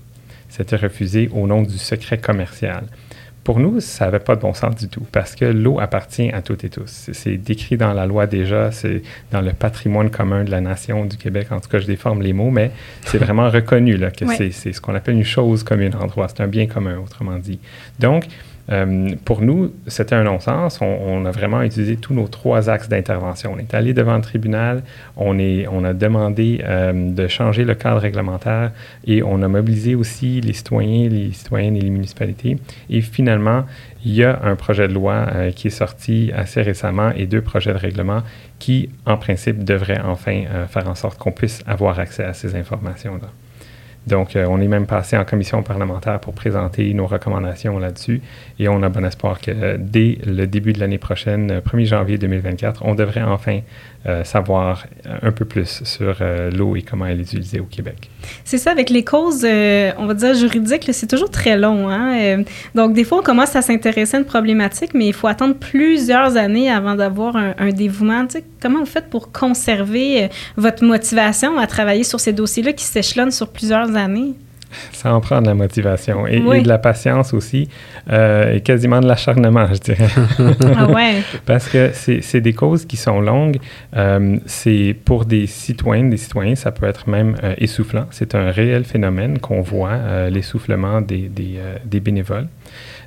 C'était 0.49 0.75
refusé 0.75 1.29
au 1.33 1.47
nom 1.47 1.61
du 1.63 1.77
secret 1.77 2.17
commercial. 2.17 2.85
Pour 3.43 3.59
nous, 3.59 3.79
ça 3.79 4.05
n'avait 4.05 4.19
pas 4.19 4.35
de 4.35 4.41
bon 4.41 4.55
sens 4.55 4.75
du 4.75 4.87
tout 4.87 5.05
parce 5.11 5.35
que 5.35 5.45
l'eau 5.45 5.79
appartient 5.79 6.31
à 6.31 6.41
toutes 6.41 6.63
et 6.63 6.69
tous. 6.69 7.09
C'est 7.13 7.37
décrit 7.37 7.77
dans 7.77 7.93
la 7.93 8.07
loi 8.07 8.25
déjà, 8.25 8.71
c'est 8.71 9.03
dans 9.31 9.41
le 9.41 9.53
patrimoine 9.53 10.09
commun 10.09 10.43
de 10.43 10.49
la 10.49 10.61
nation 10.61 11.05
du 11.05 11.15
Québec. 11.15 11.51
En 11.51 11.59
tout 11.59 11.69
cas, 11.69 11.77
je 11.77 11.85
déforme 11.85 12.23
les 12.23 12.33
mots, 12.33 12.49
mais 12.49 12.71
c'est 13.05 13.19
vraiment 13.19 13.49
reconnu 13.49 13.97
là, 13.97 14.09
que 14.09 14.25
c'est 14.35 14.51
ce 14.51 14.81
qu'on 14.81 14.95
appelle 14.95 15.15
une 15.15 15.23
chose 15.23 15.63
commune 15.63 15.93
en 15.93 16.07
droit. 16.07 16.27
C'est 16.27 16.41
un 16.41 16.47
bien 16.47 16.65
commun, 16.65 16.97
autrement 16.97 17.37
dit. 17.37 17.59
Donc, 17.99 18.25
euh, 18.71 19.09
pour 19.25 19.41
nous, 19.41 19.71
c'était 19.87 20.15
un 20.15 20.23
non-sens. 20.23 20.79
On, 20.81 21.25
a 21.25 21.31
vraiment 21.31 21.61
utilisé 21.61 21.97
tous 21.97 22.13
nos 22.13 22.27
trois 22.27 22.69
axes 22.69 22.89
d'intervention. 22.89 23.53
On 23.55 23.59
est 23.59 23.73
allé 23.73 23.93
devant 23.93 24.15
le 24.15 24.21
tribunal, 24.21 24.83
on, 25.17 25.37
a 25.83 25.93
demandé 25.93 26.61
euh, 26.63 27.11
de 27.11 27.27
changer 27.27 27.63
le 27.63 27.75
cadre 27.75 27.99
réglementaire 27.99 28.71
et 29.05 29.23
on 29.23 29.41
a 29.41 29.47
mobilisé 29.47 29.95
aussi 29.95 30.41
les 30.41 30.53
citoyens, 30.53 31.09
les 31.09 31.31
citoyennes 31.31 31.75
et 31.75 31.81
les 31.81 31.89
municipalités. 31.89 32.57
Et 32.89 33.01
finalement, 33.01 33.65
il 34.03 34.13
y 34.13 34.23
a 34.23 34.39
un 34.43 34.55
projet 34.55 34.87
de 34.87 34.93
loi 34.93 35.27
euh, 35.33 35.51
qui 35.51 35.67
est 35.67 35.71
sorti 35.71 36.31
assez 36.35 36.61
récemment 36.61 37.11
et 37.15 37.25
deux 37.25 37.41
projets 37.41 37.73
de 37.73 37.79
règlement 37.79 38.21
qui, 38.59 38.89
en 39.05 39.17
principe, 39.17 39.63
devraient 39.63 40.01
enfin 40.01 40.43
faire 40.69 40.87
en 40.87 40.95
sorte 40.95 41.17
qu'on 41.17 41.31
puisse 41.31 41.61
avoir 41.67 41.99
accès 41.99 42.23
à 42.23 42.33
ces 42.33 42.55
informations-là. 42.55 43.27
Donc, 44.07 44.35
euh, 44.35 44.45
on 44.47 44.61
est 44.61 44.67
même 44.67 44.85
passé 44.85 45.17
en 45.17 45.25
commission 45.25 45.63
parlementaire 45.63 46.19
pour 46.19 46.33
présenter 46.33 46.93
nos 46.93 47.07
recommandations 47.07 47.79
là-dessus. 47.79 48.21
Et 48.59 48.67
on 48.67 48.83
a 48.83 48.89
bon 48.89 49.03
espoir 49.03 49.41
que 49.41 49.51
euh, 49.51 49.77
dès 49.79 50.19
le 50.25 50.45
début 50.45 50.73
de 50.73 50.79
l'année 50.79 50.99
prochaine, 50.99 51.59
1er 51.59 51.81
euh, 51.81 51.85
janvier 51.85 52.17
2024, 52.17 52.83
on 52.85 52.93
devrait 52.93 53.23
enfin 53.23 53.61
savoir 54.23 54.85
un 55.21 55.31
peu 55.31 55.45
plus 55.45 55.83
sur 55.83 56.17
l'eau 56.53 56.75
et 56.75 56.81
comment 56.81 57.05
elle 57.05 57.19
est 57.19 57.23
utilisée 57.23 57.59
au 57.59 57.65
Québec. 57.65 58.09
C'est 58.43 58.57
ça, 58.57 58.71
avec 58.71 58.89
les 58.89 59.03
causes, 59.03 59.45
on 59.45 60.05
va 60.05 60.13
dire 60.13 60.33
juridiques, 60.35 60.87
c'est 60.91 61.07
toujours 61.07 61.29
très 61.29 61.57
long. 61.57 61.89
Hein? 61.89 62.43
donc, 62.75 62.93
des 62.93 63.03
fois, 63.03 63.19
on 63.19 63.23
commence 63.23 63.55
à 63.55 63.61
s'intéresser 63.61 64.17
à 64.17 64.19
une 64.19 64.25
problématique, 64.25 64.91
mais 64.93 65.07
il 65.07 65.13
faut 65.13 65.27
attendre 65.27 65.55
plusieurs 65.55 66.37
années 66.37 66.69
avant 66.69 66.95
d'avoir 66.95 67.35
un, 67.35 67.53
un, 67.57 67.69
dévouement. 67.69 68.25
comment 68.61 68.79
vous 68.79 68.85
faites 68.85 69.09
pour 69.09 69.31
conserver 69.31 70.29
votre 70.55 70.83
motivation 70.83 71.57
à 71.57 71.67
travailler 71.67 72.03
sur 72.03 72.19
ces 72.19 72.33
dossiers-là 72.33 72.73
qui 72.73 72.85
s'échelonnent 72.85 73.31
sur 73.31 73.49
plusieurs 73.49 73.95
années? 73.95 74.33
Ça 74.91 75.13
en 75.13 75.21
prend 75.21 75.41
de 75.41 75.47
la 75.47 75.53
motivation 75.53 76.27
et, 76.27 76.39
de 76.39 76.67
la 76.67 76.77
patience 76.77 77.33
aussi, 77.33 77.69
euh, 78.11 78.53
et 78.55 78.61
quasiment 78.61 78.99
de 78.99 79.07
l'acharnement, 79.07 79.67
je 79.73 79.79
dirais. 79.79 80.09
ah 80.75 80.91
ouais. 80.91 81.21
Parce 81.45 81.67
que 81.67 81.91
c'est 81.93 82.41
des 82.41 82.53
causes 82.53 82.85
qui 82.85 82.97
sont 82.97 83.21
longues. 83.21 83.57
Euh, 83.95 84.37
c'est 84.45 84.95
pour 85.05 85.25
des 85.25 85.47
citoyennes, 85.47 86.09
des 86.09 86.17
citoyens, 86.17 86.55
ça 86.55 86.71
peut 86.71 86.85
être 86.85 87.09
même 87.09 87.35
euh, 87.43 87.53
essoufflant. 87.57 88.05
C'est 88.11 88.35
un 88.35 88.51
réel 88.51 88.83
phénomène 88.85 89.39
qu'on 89.39 89.61
voit, 89.61 90.29
l'essoufflement 90.29 91.01
des, 91.01 91.29
des, 91.29 91.59
des 91.85 91.99
bénévoles. 91.99 92.47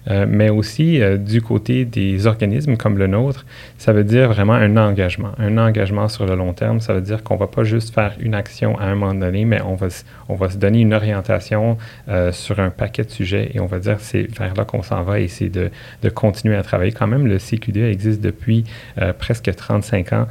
Euh, 0.08 0.26
mais 0.28 0.48
aussi 0.48 1.00
euh, 1.00 1.16
du 1.16 1.42
côté 1.42 1.84
des 1.84 2.26
organismes 2.26 2.76
comme 2.76 2.98
le 2.98 3.06
nôtre, 3.06 3.44
ça 3.78 3.92
veut 3.92 4.04
dire 4.04 4.28
vraiment 4.28 4.54
un 4.54 4.76
engagement, 4.76 5.32
un 5.38 5.58
engagement 5.58 6.08
sur 6.08 6.26
le 6.26 6.34
long 6.34 6.52
terme. 6.52 6.80
Ça 6.80 6.94
veut 6.94 7.00
dire 7.00 7.22
qu'on 7.22 7.34
ne 7.34 7.40
va 7.40 7.46
pas 7.46 7.64
juste 7.64 7.94
faire 7.94 8.14
une 8.20 8.34
action 8.34 8.78
à 8.78 8.84
un 8.84 8.94
moment 8.94 9.14
donné, 9.14 9.44
mais 9.44 9.60
on 9.62 9.74
va, 9.74 9.88
on 10.28 10.34
va 10.34 10.50
se 10.50 10.56
donner 10.56 10.80
une 10.80 10.94
orientation 10.94 11.78
euh, 12.08 12.32
sur 12.32 12.60
un 12.60 12.70
paquet 12.70 13.04
de 13.04 13.10
sujets 13.10 13.50
et 13.54 13.60
on 13.60 13.66
va 13.66 13.78
dire 13.78 13.96
c'est 13.98 14.28
vers 14.38 14.54
là 14.54 14.64
qu'on 14.64 14.82
s'en 14.82 15.02
va 15.02 15.20
et 15.20 15.28
c'est 15.28 15.48
de, 15.48 15.70
de, 16.02 16.08
continuer 16.08 16.56
à 16.56 16.62
travailler. 16.62 16.92
Quand 16.92 17.06
même, 17.06 17.26
le 17.26 17.38
CQD 17.38 17.78
existe 17.78 18.20
depuis 18.20 18.64
presque 19.18 19.54
35 19.54 20.12
ans. 20.12 20.26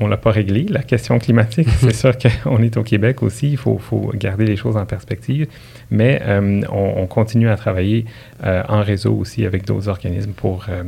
on 0.00 0.06
l'a 0.06 0.16
pas 0.16 0.30
réglé, 0.30 0.66
la 0.68 0.82
question 0.82 1.18
climatique. 1.18 1.68
c'est 1.80 1.94
sûr 2.04 2.12
qu'on 2.18 2.62
est 2.62 2.76
au 2.76 2.82
Québec 2.82 3.22
aussi, 3.22 3.50
il 3.50 3.56
faut, 3.56 3.78
faut, 3.78 4.12
garder 4.14 4.44
les 4.44 4.56
choses 4.56 4.76
en 4.76 4.86
perspective, 4.86 5.46
mais 5.90 6.22
on, 6.70 7.02
on, 7.02 7.06
continue 7.06 7.48
à 7.48 7.56
travailler 7.56 8.06
euh, 8.42 8.62
en 8.68 8.82
réseau 8.82 9.14
aussi 9.14 9.44
avec 9.44 9.64
d'autres 9.66 9.88
organismes 9.88 10.32
pour, 10.32 10.66
euh, 10.68 10.84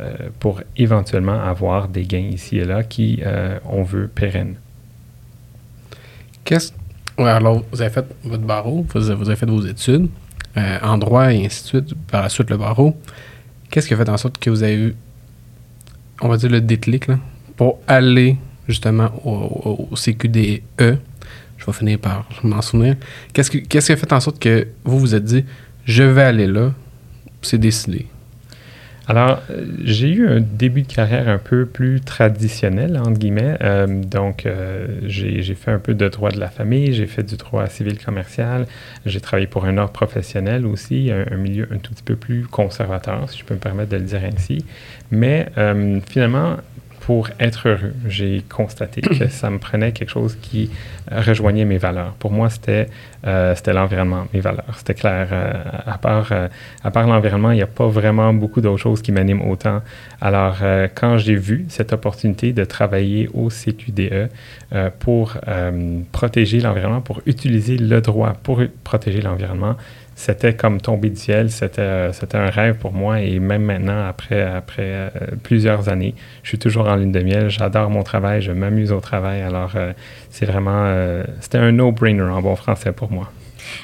euh, 0.00 0.14
pour 0.40 0.62
éventuellement 0.76 1.40
avoir 1.40 1.88
des 1.88 2.04
gains 2.04 2.18
ici 2.18 2.58
et 2.58 2.64
là 2.64 2.82
qui, 2.82 3.22
on 3.64 3.82
veut, 3.82 4.08
pérennes. 4.08 4.56
Qu'est-ce 6.44 6.72
alors, 7.18 7.62
vous 7.70 7.82
avez 7.82 7.90
fait 7.90 8.06
votre 8.24 8.42
barreau, 8.42 8.86
vous 8.94 9.10
avez, 9.10 9.36
fait 9.36 9.46
vos 9.46 9.64
études 9.64 10.08
en 10.56 10.96
droit 10.96 11.32
et 11.32 11.44
ainsi 11.44 11.62
de 11.62 11.68
suite, 11.68 11.94
par 12.10 12.22
la 12.22 12.30
suite 12.30 12.50
le 12.50 12.56
barreau. 12.56 12.96
Qu'est-ce 13.70 13.86
qui 13.86 13.94
a 13.94 13.96
fait 13.96 14.08
en 14.08 14.16
sorte 14.16 14.38
que 14.38 14.48
vous 14.48 14.62
avez 14.62 14.74
eu, 14.74 14.94
on 16.22 16.28
va 16.28 16.38
dire, 16.38 16.50
le 16.50 16.62
déclic 16.62 17.06
là, 17.06 17.18
pour 17.56 17.78
aller 17.86 18.38
justement 18.66 19.10
au, 19.24 19.88
CQDE? 19.94 20.62
Je 21.62 21.66
vais 21.66 21.72
finir 21.72 21.98
par 22.00 22.28
m'en 22.42 22.60
souvenir. 22.60 22.96
Qu'est-ce 23.32 23.50
qui, 23.50 23.78
a 23.78 23.80
fait 23.80 24.12
en 24.12 24.18
sorte 24.18 24.40
que 24.40 24.66
vous 24.84 24.98
vous 24.98 25.14
êtes 25.14 25.24
dit, 25.24 25.44
je 25.84 26.02
vais 26.02 26.22
aller 26.22 26.48
là, 26.48 26.72
c'est 27.40 27.58
décidé? 27.58 28.06
Alors, 29.06 29.42
euh, 29.50 29.66
j'ai 29.84 30.08
eu 30.08 30.28
un 30.28 30.40
début 30.40 30.82
de 30.82 30.92
carrière 30.92 31.28
un 31.28 31.38
peu 31.38 31.66
plus 31.66 32.00
traditionnel, 32.00 32.96
entre 32.98 33.18
guillemets. 33.18 33.56
Euh, 33.62 33.86
donc, 33.86 34.44
euh, 34.44 34.86
j'ai 35.04 35.54
fait 35.54 35.70
un 35.70 35.78
peu 35.78 35.94
de 35.94 36.08
droit 36.08 36.30
de 36.30 36.40
la 36.40 36.48
famille, 36.48 36.92
j'ai 36.94 37.06
fait 37.06 37.22
du 37.22 37.36
droit 37.36 37.66
civil 37.68 38.02
commercial, 38.02 38.66
j'ai 39.06 39.20
travaillé 39.20 39.46
pour 39.46 39.64
un 39.64 39.78
ordre 39.78 39.92
professionnel 39.92 40.66
aussi, 40.66 41.10
un, 41.12 41.36
milieu 41.36 41.68
un 41.72 41.78
tout 41.78 41.92
petit 41.92 42.02
peu 42.02 42.16
plus 42.16 42.42
conservateur, 42.46 43.30
si 43.30 43.38
je 43.38 43.44
peux 43.44 43.54
me 43.54 43.60
permettre 43.60 43.90
de 43.90 43.96
le 43.98 44.04
dire 44.04 44.22
ainsi. 44.24 44.64
Mais 45.10 45.48
finalement, 46.08 46.56
pour 47.02 47.28
être 47.40 47.68
heureux. 47.68 47.94
J'ai 48.06 48.44
constaté 48.48 49.00
que 49.00 49.28
ça 49.40 49.50
me 49.50 49.58
prenait 49.58 49.92
quelque 49.92 50.10
chose 50.10 50.36
qui 50.40 50.70
rejoignait 51.10 51.64
mes 51.64 51.78
valeurs. 51.78 52.12
Pour 52.18 52.30
moi, 52.30 52.48
c'était 52.48 52.88
euh, 53.26 53.54
c'était 53.54 53.72
l'environnement, 53.72 54.26
mes 54.32 54.40
valeurs. 54.40 54.74
C'était 54.76 54.94
clair. 54.94 55.28
Euh, 55.32 55.52
à 55.86 55.98
part, 55.98 56.28
euh, 56.32 56.48
à 56.82 56.90
part 56.90 57.06
l'environnement, 57.06 57.50
il 57.52 57.56
n'y 57.56 57.62
a 57.62 57.66
pas 57.66 57.86
vraiment 57.86 58.32
beaucoup 58.32 58.60
d'autres 58.60 58.82
choses 58.82 59.02
qui 59.02 59.12
m'animent 59.12 59.48
autant. 59.48 59.80
Alors, 60.20 60.58
quand 60.94 61.18
j'ai 61.18 61.34
vu 61.34 61.66
cette 61.68 61.92
opportunité 61.92 62.52
de 62.52 62.64
travailler 62.64 63.28
au 63.34 63.48
CQDE 63.48 64.28
pour 65.00 65.36
protéger 66.12 66.60
l'environnement, 66.60 67.00
pour 67.00 67.22
utiliser 67.26 67.76
le 67.76 68.00
droit 68.00 68.34
pour 68.44 68.62
protéger 68.84 69.20
l'environnement, 69.20 69.74
c'était 70.14 70.54
comme 70.54 70.80
tomber 70.80 71.10
du 71.10 71.16
ciel, 71.16 71.50
c'était, 71.50 72.12
c'était 72.12 72.38
un 72.38 72.50
rêve 72.50 72.76
pour 72.76 72.92
moi 72.92 73.20
et 73.20 73.38
même 73.38 73.62
maintenant, 73.62 74.06
après, 74.06 74.42
après 74.42 74.82
euh, 74.82 75.10
plusieurs 75.42 75.88
années, 75.88 76.14
je 76.42 76.48
suis 76.50 76.58
toujours 76.58 76.88
en 76.88 76.96
ligne 76.96 77.12
de 77.12 77.20
miel, 77.20 77.50
j'adore 77.50 77.90
mon 77.90 78.02
travail, 78.02 78.42
je 78.42 78.52
m'amuse 78.52 78.92
au 78.92 79.00
travail, 79.00 79.42
alors 79.42 79.72
euh, 79.74 79.92
c'est 80.30 80.46
vraiment, 80.46 80.84
euh, 80.86 81.24
c'était 81.40 81.58
un 81.58 81.72
no-brainer 81.72 82.22
en 82.22 82.42
bon 82.42 82.56
français 82.56 82.92
pour 82.92 83.10
moi. 83.10 83.30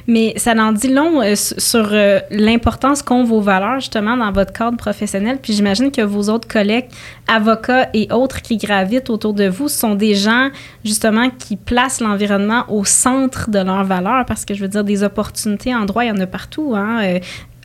Mais 0.07 0.35
ça 0.37 0.53
en 0.53 0.73
dit 0.73 0.89
long 0.89 1.23
euh, 1.23 1.35
sur 1.37 1.91
euh, 1.93 2.21
l'importance 2.31 3.03
qu'ont 3.03 3.25
vos 3.25 3.41
valeurs 3.41 3.81
justement 3.81 4.17
dans 4.17 4.33
votre 4.33 4.53
cadre 4.53 4.77
professionnel. 4.77 5.39
Puis 5.43 5.53
j'imagine 5.53 5.91
que 5.91 6.03
vos 6.03 6.29
autres 6.31 6.49
collègues, 6.49 6.87
avocats 7.27 7.89
et 7.95 8.09
autres 8.13 8.43
qui 8.43 8.57
gravitent 8.57 9.11
autour 9.11 9.35
de 9.35 9.49
vous, 9.49 9.69
sont 9.69 9.95
des 9.95 10.15
gens 10.15 10.51
justement 10.85 11.31
qui 11.31 11.57
placent 11.57 12.01
l'environnement 12.01 12.65
au 12.69 12.85
centre 12.85 13.51
de 13.51 13.59
leurs 13.59 13.85
valeurs 13.85 14.25
parce 14.27 14.45
que 14.45 14.55
je 14.55 14.63
veux 14.63 14.69
dire, 14.69 14.85
des 14.85 15.03
opportunités 15.03 15.75
en 15.75 15.85
droit, 15.85 16.05
il 16.05 16.09
y 16.09 16.13
en 16.13 16.21
a 16.21 16.27
partout. 16.27 16.75
Hein? 16.75 17.19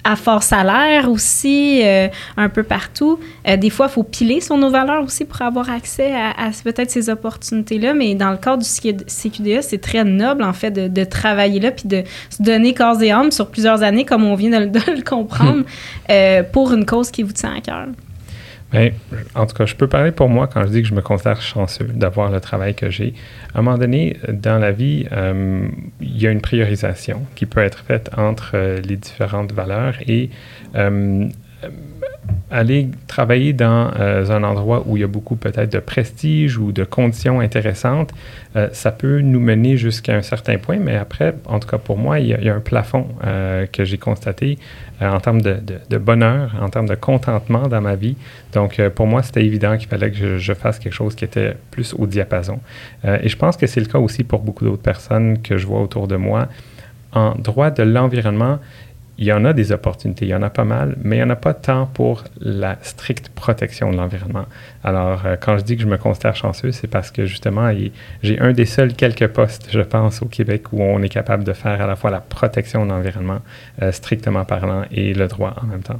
À 0.03 0.15
fort 0.17 0.43
salaire 0.43 1.09
aussi, 1.09 1.81
euh, 1.83 2.09
un 2.35 2.49
peu 2.49 2.63
partout. 2.63 3.19
Euh, 3.47 3.55
des 3.55 3.69
fois, 3.69 3.87
il 3.89 3.93
faut 3.93 4.03
piler 4.03 4.41
sur 4.41 4.57
nos 4.57 4.69
valeurs 4.69 5.03
aussi 5.03 5.23
pour 5.23 5.41
avoir 5.41 5.69
accès 5.69 6.13
à, 6.13 6.51
peut-être 6.63 6.91
ces 6.91 7.09
opportunités-là, 7.09 7.93
mais 7.93 8.13
dans 8.13 8.31
le 8.31 8.37
cadre 8.37 8.63
du 8.63 8.69
CQDA, 9.07 9.61
c'est 9.61 9.77
très 9.79 10.03
noble, 10.03 10.43
en 10.43 10.53
fait, 10.53 10.71
de, 10.71 11.03
travailler 11.05 11.59
là, 11.59 11.71
puis 11.71 11.87
de 11.87 12.03
se 12.29 12.43
donner 12.43 12.73
corps 12.73 13.01
et 13.01 13.11
âme 13.11 13.31
sur 13.31 13.49
plusieurs 13.49 13.81
années, 13.81 14.03
comme 14.03 14.25
on 14.25 14.35
vient 14.35 14.49
de, 14.49 14.79
le 14.91 15.03
comprendre, 15.03 15.63
euh, 16.09 16.43
pour 16.43 16.73
une 16.73 16.85
cause 16.85 17.09
qui 17.09 17.23
vous 17.23 17.31
tient 17.31 17.55
à 17.55 17.61
cœur. 17.61 17.87
Bien, 18.73 18.89
en 19.35 19.45
tout 19.45 19.55
cas, 19.55 19.67
je 19.67 19.75
peux 19.75 19.87
parler 19.87 20.11
pour 20.11 20.29
moi 20.29 20.47
quand 20.47 20.63
je 20.63 20.71
dis 20.71 20.81
que 20.81 20.87
je 20.87 20.95
me 20.95 21.01
considère 21.01 21.41
chanceux 21.41 21.85
d'avoir 21.85 22.31
le 22.31 22.41
travail 22.41 22.73
que 22.73 22.89
j'ai. 22.89 23.13
À 23.53 23.59
un 23.59 23.61
moment 23.61 23.77
donné, 23.77 24.17
dans 24.27 24.57
la 24.57 24.71
vie, 24.71 25.05
euh, 25.11 25.67
il 26.01 26.19
y 26.19 26.25
a 26.25 26.31
une 26.31 26.41
priorisation 26.41 27.21
qui 27.35 27.45
peut 27.45 27.61
être 27.61 27.83
faite 27.85 28.09
entre 28.17 28.51
euh, 28.55 28.81
les 28.81 28.97
différentes 28.97 29.51
valeurs 29.51 29.93
et 30.07 30.31
euh, 30.75 31.29
aller 32.51 32.89
travailler 33.07 33.53
dans 33.53 33.91
un 33.97 34.43
endroit 34.43 34.83
où 34.85 34.95
il 34.97 35.01
y 35.01 35.03
a 35.03 35.07
beaucoup 35.07 35.35
peut-être 35.35 35.71
de 35.71 35.79
prestige 35.79 36.57
ou 36.57 36.71
de 36.71 36.83
conditions 36.83 37.39
intéressantes, 37.39 38.11
ça 38.71 38.91
peut 38.91 39.21
nous 39.21 39.39
mener 39.39 39.75
jusqu'à 39.77 40.15
un 40.15 40.21
certain 40.21 40.59
point, 40.59 40.77
mais 40.77 40.95
après, 40.95 41.33
en 41.45 41.59
tout 41.59 41.67
cas 41.67 41.79
pour 41.79 41.97
moi, 41.97 42.19
il 42.19 42.27
y 42.27 42.49
a, 42.49 42.55
un 42.55 42.59
plafond 42.59 43.07
que 43.71 43.83
j'ai 43.83 43.97
constaté 43.97 44.59
euh, 45.03 45.09
en 45.09 45.19
termes 45.19 45.41
de, 45.41 45.97
bonheur, 45.97 46.55
en 46.61 46.69
termes 46.69 46.87
de 46.87 46.95
contentement 46.95 47.67
dans 47.67 47.81
ma 47.81 47.95
vie. 47.95 48.15
Donc, 48.53 48.79
euh, 48.79 48.89
pour 48.89 49.07
moi, 49.07 49.23
c'était 49.23 49.43
évident 49.43 49.75
qu'il 49.77 49.87
fallait 49.87 50.11
que 50.11 50.37
je, 50.37 50.53
fasse 50.53 50.79
quelque 50.79 50.93
chose 50.93 51.15
qui 51.15 51.25
était 51.25 51.55
plus 51.71 51.93
au 51.97 52.05
diapason. 52.05 52.59
Euh, 53.05 53.17
et 53.21 53.27
je 53.27 53.35
pense 53.35 53.57
que 53.57 53.65
c'est 53.65 53.79
le 53.79 53.87
cas 53.87 53.97
aussi 53.97 54.23
pour 54.23 54.41
beaucoup 54.41 54.65
d'autres 54.65 54.83
personnes 54.83 55.41
que 55.41 55.57
je 55.57 55.65
vois 55.65 55.81
autour 55.81 56.07
de 56.07 56.15
moi. 56.15 56.47
En 57.11 57.35
droit 57.35 57.69
de 57.69 57.83
l'environnement, 57.83 58.59
il 59.17 59.25
y 59.25 59.31
en 59.31 59.45
a 59.45 59.53
des 59.53 59.71
opportunités, 59.71 60.25
il 60.25 60.29
y 60.29 60.35
en 60.35 60.41
a 60.41 60.49
pas 60.49 60.63
mal, 60.63 60.95
mais 61.03 61.17
il 61.17 61.19
n'y 61.19 61.25
en 61.25 61.29
a 61.29 61.35
pas 61.35 61.53
tant 61.53 61.85
pour 61.85 62.23
la 62.39 62.77
stricte 62.81 63.29
protection 63.29 63.91
de 63.91 63.97
l'environnement. 63.97 64.45
Alors, 64.83 65.21
euh, 65.25 65.35
quand 65.39 65.57
je 65.57 65.63
dis 65.63 65.75
que 65.75 65.83
je 65.83 65.87
me 65.87 65.97
considère 65.97 66.35
chanceux, 66.35 66.71
c'est 66.71 66.87
parce 66.87 67.11
que 67.11 67.25
justement, 67.25 67.71
j'ai 68.23 68.39
un 68.39 68.53
des 68.53 68.65
seuls 68.65 68.93
quelques 68.93 69.27
postes, 69.27 69.69
je 69.71 69.81
pense, 69.81 70.21
au 70.23 70.25
Québec 70.25 70.73
où 70.73 70.81
on 70.81 71.01
est 71.03 71.09
capable 71.09 71.43
de 71.43 71.53
faire 71.53 71.79
à 71.79 71.85
la 71.85 71.95
fois 71.95 72.09
la 72.09 72.21
protection 72.21 72.85
de 72.85 72.89
l'environnement, 72.89 73.39
euh, 73.81 73.91
strictement 73.91 74.45
parlant, 74.45 74.83
et 74.91 75.13
le 75.13 75.27
droit 75.27 75.55
en 75.61 75.67
même 75.67 75.83
temps. 75.83 75.99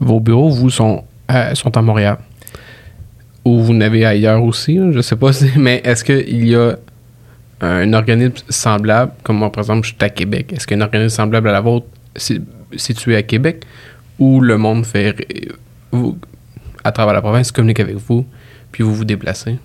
Vos 0.00 0.20
bureaux, 0.20 0.50
vous, 0.50 0.68
sont, 0.68 1.04
euh, 1.30 1.54
sont 1.54 1.74
à 1.76 1.82
Montréal. 1.82 2.18
Ou 3.46 3.60
vous 3.60 3.72
n'avez 3.72 4.04
ailleurs 4.04 4.42
aussi, 4.42 4.76
je 4.76 4.82
ne 4.98 5.02
sais 5.02 5.16
pas, 5.16 5.30
mais 5.56 5.80
est-ce 5.84 6.04
qu'il 6.04 6.46
y 6.46 6.54
a 6.54 6.76
un 7.62 7.90
organisme 7.94 8.34
semblable, 8.50 9.12
comme 9.22 9.38
moi, 9.38 9.50
par 9.50 9.62
exemple, 9.62 9.86
je 9.86 9.94
suis 9.94 10.04
à 10.04 10.10
Québec, 10.10 10.52
est-ce 10.52 10.66
qu'il 10.66 10.76
y 10.76 10.80
a 10.80 10.82
un 10.82 10.86
organisme 10.86 11.16
semblable 11.16 11.48
à 11.48 11.52
la 11.52 11.62
vôtre 11.62 11.86
situé 12.16 13.16
à 13.16 13.22
Québec 13.22 13.64
où 14.18 14.40
le 14.40 14.58
monde 14.58 14.86
fait. 14.86 15.16
À 16.82 16.92
travers 16.92 17.14
la 17.14 17.22
province, 17.22 17.50
communique 17.50 17.80
avec 17.80 17.96
vous, 17.96 18.26
puis 18.70 18.82
vous 18.82 18.94
vous 18.94 19.04
déplacez? 19.06 19.58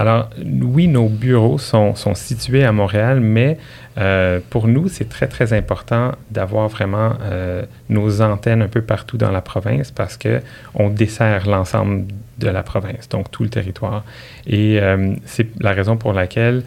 Alors, 0.00 0.30
oui, 0.42 0.88
nos 0.88 1.10
bureaux 1.10 1.58
sont, 1.58 1.94
situés 2.14 2.64
à 2.64 2.72
Montréal, 2.72 3.20
mais 3.20 3.58
euh, 3.98 4.40
pour 4.48 4.66
nous, 4.66 4.88
c'est 4.88 5.10
très, 5.10 5.26
très 5.26 5.52
important 5.52 6.12
d'avoir 6.30 6.68
vraiment 6.68 7.12
euh, 7.20 7.64
nos 7.90 8.22
antennes 8.22 8.62
un 8.62 8.68
peu 8.68 8.80
partout 8.80 9.18
dans 9.18 9.30
la 9.30 9.42
province 9.42 9.90
parce 9.90 10.16
qu'on 10.16 10.88
dessert 10.88 11.46
l'ensemble 11.46 12.06
de 12.38 12.48
la 12.48 12.62
province, 12.62 13.10
donc 13.10 13.30
tout 13.30 13.42
le 13.42 13.50
territoire. 13.50 14.02
Et 14.46 14.80
euh, 14.80 15.16
c'est 15.26 15.48
la 15.60 15.72
raison 15.72 15.98
pour 15.98 16.14
laquelle 16.14 16.62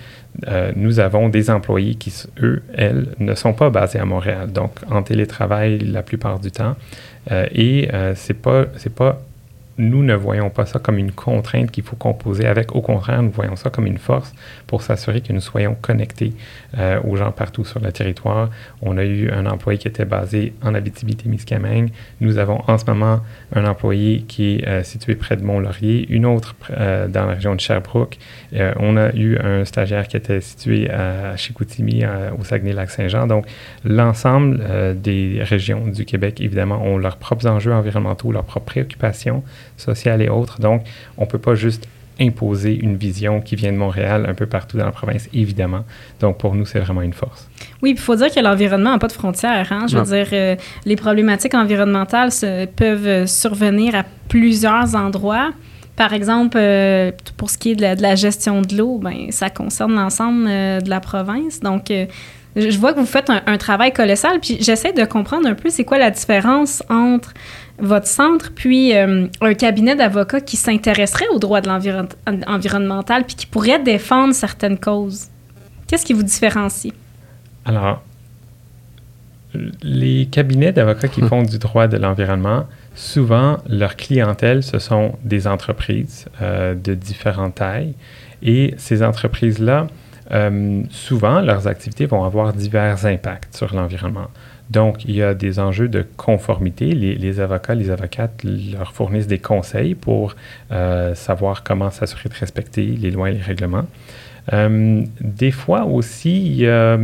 nous 0.75 0.99
avons 0.99 1.29
des 1.29 1.49
employés 1.49 1.95
qui, 1.95 2.13
eux, 2.41 2.61
elles, 2.75 3.07
ne 3.19 3.33
sont 3.33 3.53
pas 3.53 3.71
basés 3.71 3.99
à 3.99 4.05
Montréal, 4.05 4.51
donc 4.51 4.79
en 4.91 5.01
télétravail 5.01 5.79
la 5.79 6.01
plupart 6.01 6.39
du 6.39 6.51
temps. 6.51 6.75
et 7.31 7.87
c'est 8.15 8.41
pas, 8.41 8.65
c'est 8.77 8.93
pas 8.93 9.21
nous 9.77 10.03
ne 10.03 10.13
voyons 10.13 10.49
pas 10.49 10.65
ça 10.65 10.79
comme 10.79 10.97
une 10.97 11.11
contrainte 11.11 11.71
qu'il 11.71 11.83
faut 11.83 11.95
composer 11.95 12.45
avec. 12.45 12.75
Au 12.75 12.81
contraire, 12.81 13.23
nous 13.23 13.31
voyons 13.31 13.55
ça 13.55 13.69
comme 13.69 13.87
une 13.87 13.97
force 13.97 14.33
pour 14.67 14.83
s'assurer 14.83 15.21
que 15.21 15.33
nous 15.33 15.41
soyons 15.41 15.75
connectés 15.79 16.33
euh, 16.77 16.99
aux 17.03 17.15
gens 17.15 17.31
partout 17.31 17.65
sur 17.65 17.79
le 17.79 17.91
territoire. 17.91 18.49
On 18.81 18.97
a 18.97 19.03
eu 19.03 19.31
un 19.31 19.45
employé 19.45 19.79
qui 19.79 19.87
était 19.87 20.05
basé 20.05 20.53
en 20.61 20.75
Abitibi-Témiscamingue. 20.75 21.89
Nous 22.21 22.37
avons 22.37 22.61
en 22.67 22.77
ce 22.77 22.85
moment 22.85 23.21
un 23.55 23.65
employé 23.65 24.21
qui 24.27 24.55
est 24.55 24.67
euh, 24.67 24.83
situé 24.83 25.15
près 25.15 25.37
de 25.37 25.43
Mont-Laurier, 25.43 26.05
une 26.09 26.25
autre 26.25 26.55
euh, 26.71 27.07
dans 27.07 27.25
la 27.25 27.33
région 27.33 27.55
de 27.55 27.59
Sherbrooke. 27.59 28.17
on 28.53 28.97
a 28.97 29.11
eu 29.13 29.37
un 29.37 29.65
stagiaire 29.65 30.07
qui 30.07 30.17
était 30.17 30.41
situé 30.41 30.89
à 30.89 31.35
Chicoutimi, 31.35 32.03
au 32.37 32.43
Saguenay-Lac-Saint-Jean. 32.43 33.27
Donc, 33.27 33.45
l'ensemble 33.83 34.61
des 35.01 35.39
régions 35.41 35.87
du 35.87 36.05
Québec, 36.05 36.41
évidemment, 36.41 36.83
ont 36.83 36.97
leurs 36.97 37.17
propres 37.17 37.47
enjeux 37.47 37.73
environnementaux, 37.73 38.31
leurs 38.31 38.43
propres 38.43 38.65
préoccupations 38.65 39.43
sociales 39.77 40.21
et 40.21 40.29
autres. 40.29 40.59
Donc, 40.59 40.83
on 41.17 41.21
ne 41.21 41.27
peut 41.27 41.39
pas 41.39 41.55
juste 41.55 41.87
imposer 42.19 42.75
une 42.75 42.95
vision 42.95 43.41
qui 43.41 43.55
vient 43.55 43.71
de 43.71 43.77
Montréal 43.77 44.25
un 44.27 44.33
peu 44.33 44.45
partout 44.45 44.77
dans 44.77 44.85
la 44.85 44.91
province, 44.91 45.27
évidemment. 45.33 45.83
Donc, 46.19 46.37
pour 46.37 46.55
nous, 46.55 46.65
c'est 46.65 46.79
vraiment 46.79 47.01
une 47.01 47.13
force. 47.13 47.49
Oui, 47.81 47.91
il 47.91 47.99
faut 47.99 48.15
dire 48.15 48.33
que 48.33 48.39
l'environnement 48.39 48.91
n'a 48.91 48.99
pas 48.99 49.07
de 49.07 49.13
frontières. 49.13 49.71
Hein? 49.71 49.85
Je 49.89 49.97
veux 49.97 50.03
dire, 50.03 50.27
euh, 50.33 50.55
les 50.85 50.95
problématiques 50.95 51.55
environnementales 51.55 52.29
peuvent 52.75 53.25
survenir 53.25 53.95
à 53.95 54.03
plusieurs 54.27 54.95
endroits. 54.95 55.51
Par 55.95 56.13
exemple, 56.13 56.57
euh, 56.59 57.11
pour 57.37 57.49
ce 57.49 57.57
qui 57.57 57.71
est 57.71 57.75
de 57.75 58.01
la, 58.01 58.15
gestion 58.15 58.61
de 58.61 58.75
l'eau, 58.75 58.99
ben, 58.99 59.31
ça 59.31 59.49
concerne 59.49 59.93
l'ensemble 59.93 60.47
euh, 60.47 60.79
de 60.79 60.89
la 60.89 60.99
province. 60.99 61.59
Donc, 61.59 61.91
je 62.55 62.77
vois 62.77 62.93
que 62.93 62.99
vous 62.99 63.05
faites 63.05 63.29
un, 63.29 63.41
un 63.47 63.57
travail 63.57 63.91
colossal, 63.91 64.39
puis 64.39 64.57
j'essaie 64.59 64.93
de 64.93 65.05
comprendre 65.05 65.47
un 65.47 65.55
peu 65.55 65.69
c'est 65.69 65.83
quoi 65.83 65.97
la 65.97 66.11
différence 66.11 66.83
entre 66.89 67.33
votre 67.79 68.07
centre, 68.07 68.51
puis 68.53 68.95
euh, 68.95 69.27
un 69.41 69.53
cabinet 69.53 69.95
d'avocats 69.95 70.41
qui 70.41 70.57
s'intéresserait 70.57 71.27
aux 71.33 71.39
droits 71.39 71.61
de 71.61 71.67
l'environnemental, 71.67 73.25
puis 73.25 73.35
qui 73.35 73.45
pourrait 73.45 73.81
défendre 73.81 74.33
certaines 74.33 74.77
causes. 74.77 75.27
Qu'est-ce 75.87 76.05
qui 76.05 76.13
vous 76.13 76.23
différencie? 76.23 76.93
Alors, 77.65 78.01
les 79.81 80.27
cabinets 80.27 80.71
d'avocats 80.71 81.07
qui 81.07 81.21
font 81.27 81.43
du 81.43 81.57
droit 81.57 81.87
de 81.87 81.97
l'environnement, 81.97 82.65
souvent, 82.95 83.57
leur 83.67 83.95
clientèle, 83.95 84.63
ce 84.63 84.79
sont 84.79 85.17
des 85.23 85.47
entreprises 85.47 86.25
euh, 86.41 86.75
de 86.75 86.93
différentes 86.93 87.55
tailles. 87.55 87.93
Et 88.41 88.73
ces 88.77 89.03
entreprises-là, 89.03 89.87
euh, 90.31 90.83
souvent, 90.89 91.41
leurs 91.41 91.67
activités 91.67 92.05
vont 92.05 92.23
avoir 92.23 92.53
divers 92.53 93.05
impacts 93.05 93.55
sur 93.55 93.73
l'environnement. 93.75 94.27
Donc, 94.69 95.05
il 95.05 95.15
y 95.15 95.21
a 95.21 95.33
des 95.33 95.59
enjeux 95.59 95.89
de 95.89 96.05
conformité. 96.17 96.93
Les, 96.93 97.39
avocats, 97.39 97.75
les 97.75 97.89
avocates 97.89 98.43
leur 98.43 98.93
fournissent 98.93 99.27
des 99.27 99.39
conseils 99.39 99.93
pour 99.93 100.35
euh, 100.71 101.13
savoir 101.15 101.63
comment 101.63 101.91
s'assurer 101.91 102.29
de 102.29 102.35
respecter 102.35 102.85
les 102.85 103.11
lois 103.11 103.29
et 103.29 103.33
les 103.33 103.41
règlements. 103.41 103.85
Euh, 104.51 105.03
des 105.21 105.51
fois 105.51 105.85
aussi, 105.85 106.45
il 106.45 106.55
y 106.55 106.67
a 106.67 106.97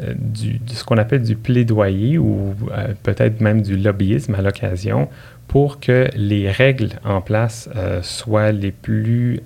ce 0.00 0.84
qu'on 0.84 0.96
appelle 0.98 1.22
du 1.22 1.36
plaidoyer 1.36 2.16
ou 2.16 2.54
peut-être 3.02 3.40
même 3.40 3.60
du 3.60 3.76
lobbyisme 3.76 4.34
à 4.34 4.40
l'occasion 4.40 5.08
pour 5.46 5.80
que 5.80 6.08
les 6.14 6.50
règles 6.50 6.90
en 7.04 7.20
place 7.20 7.68
soient 8.02 8.52
les 8.52 8.70
plus 8.70 9.40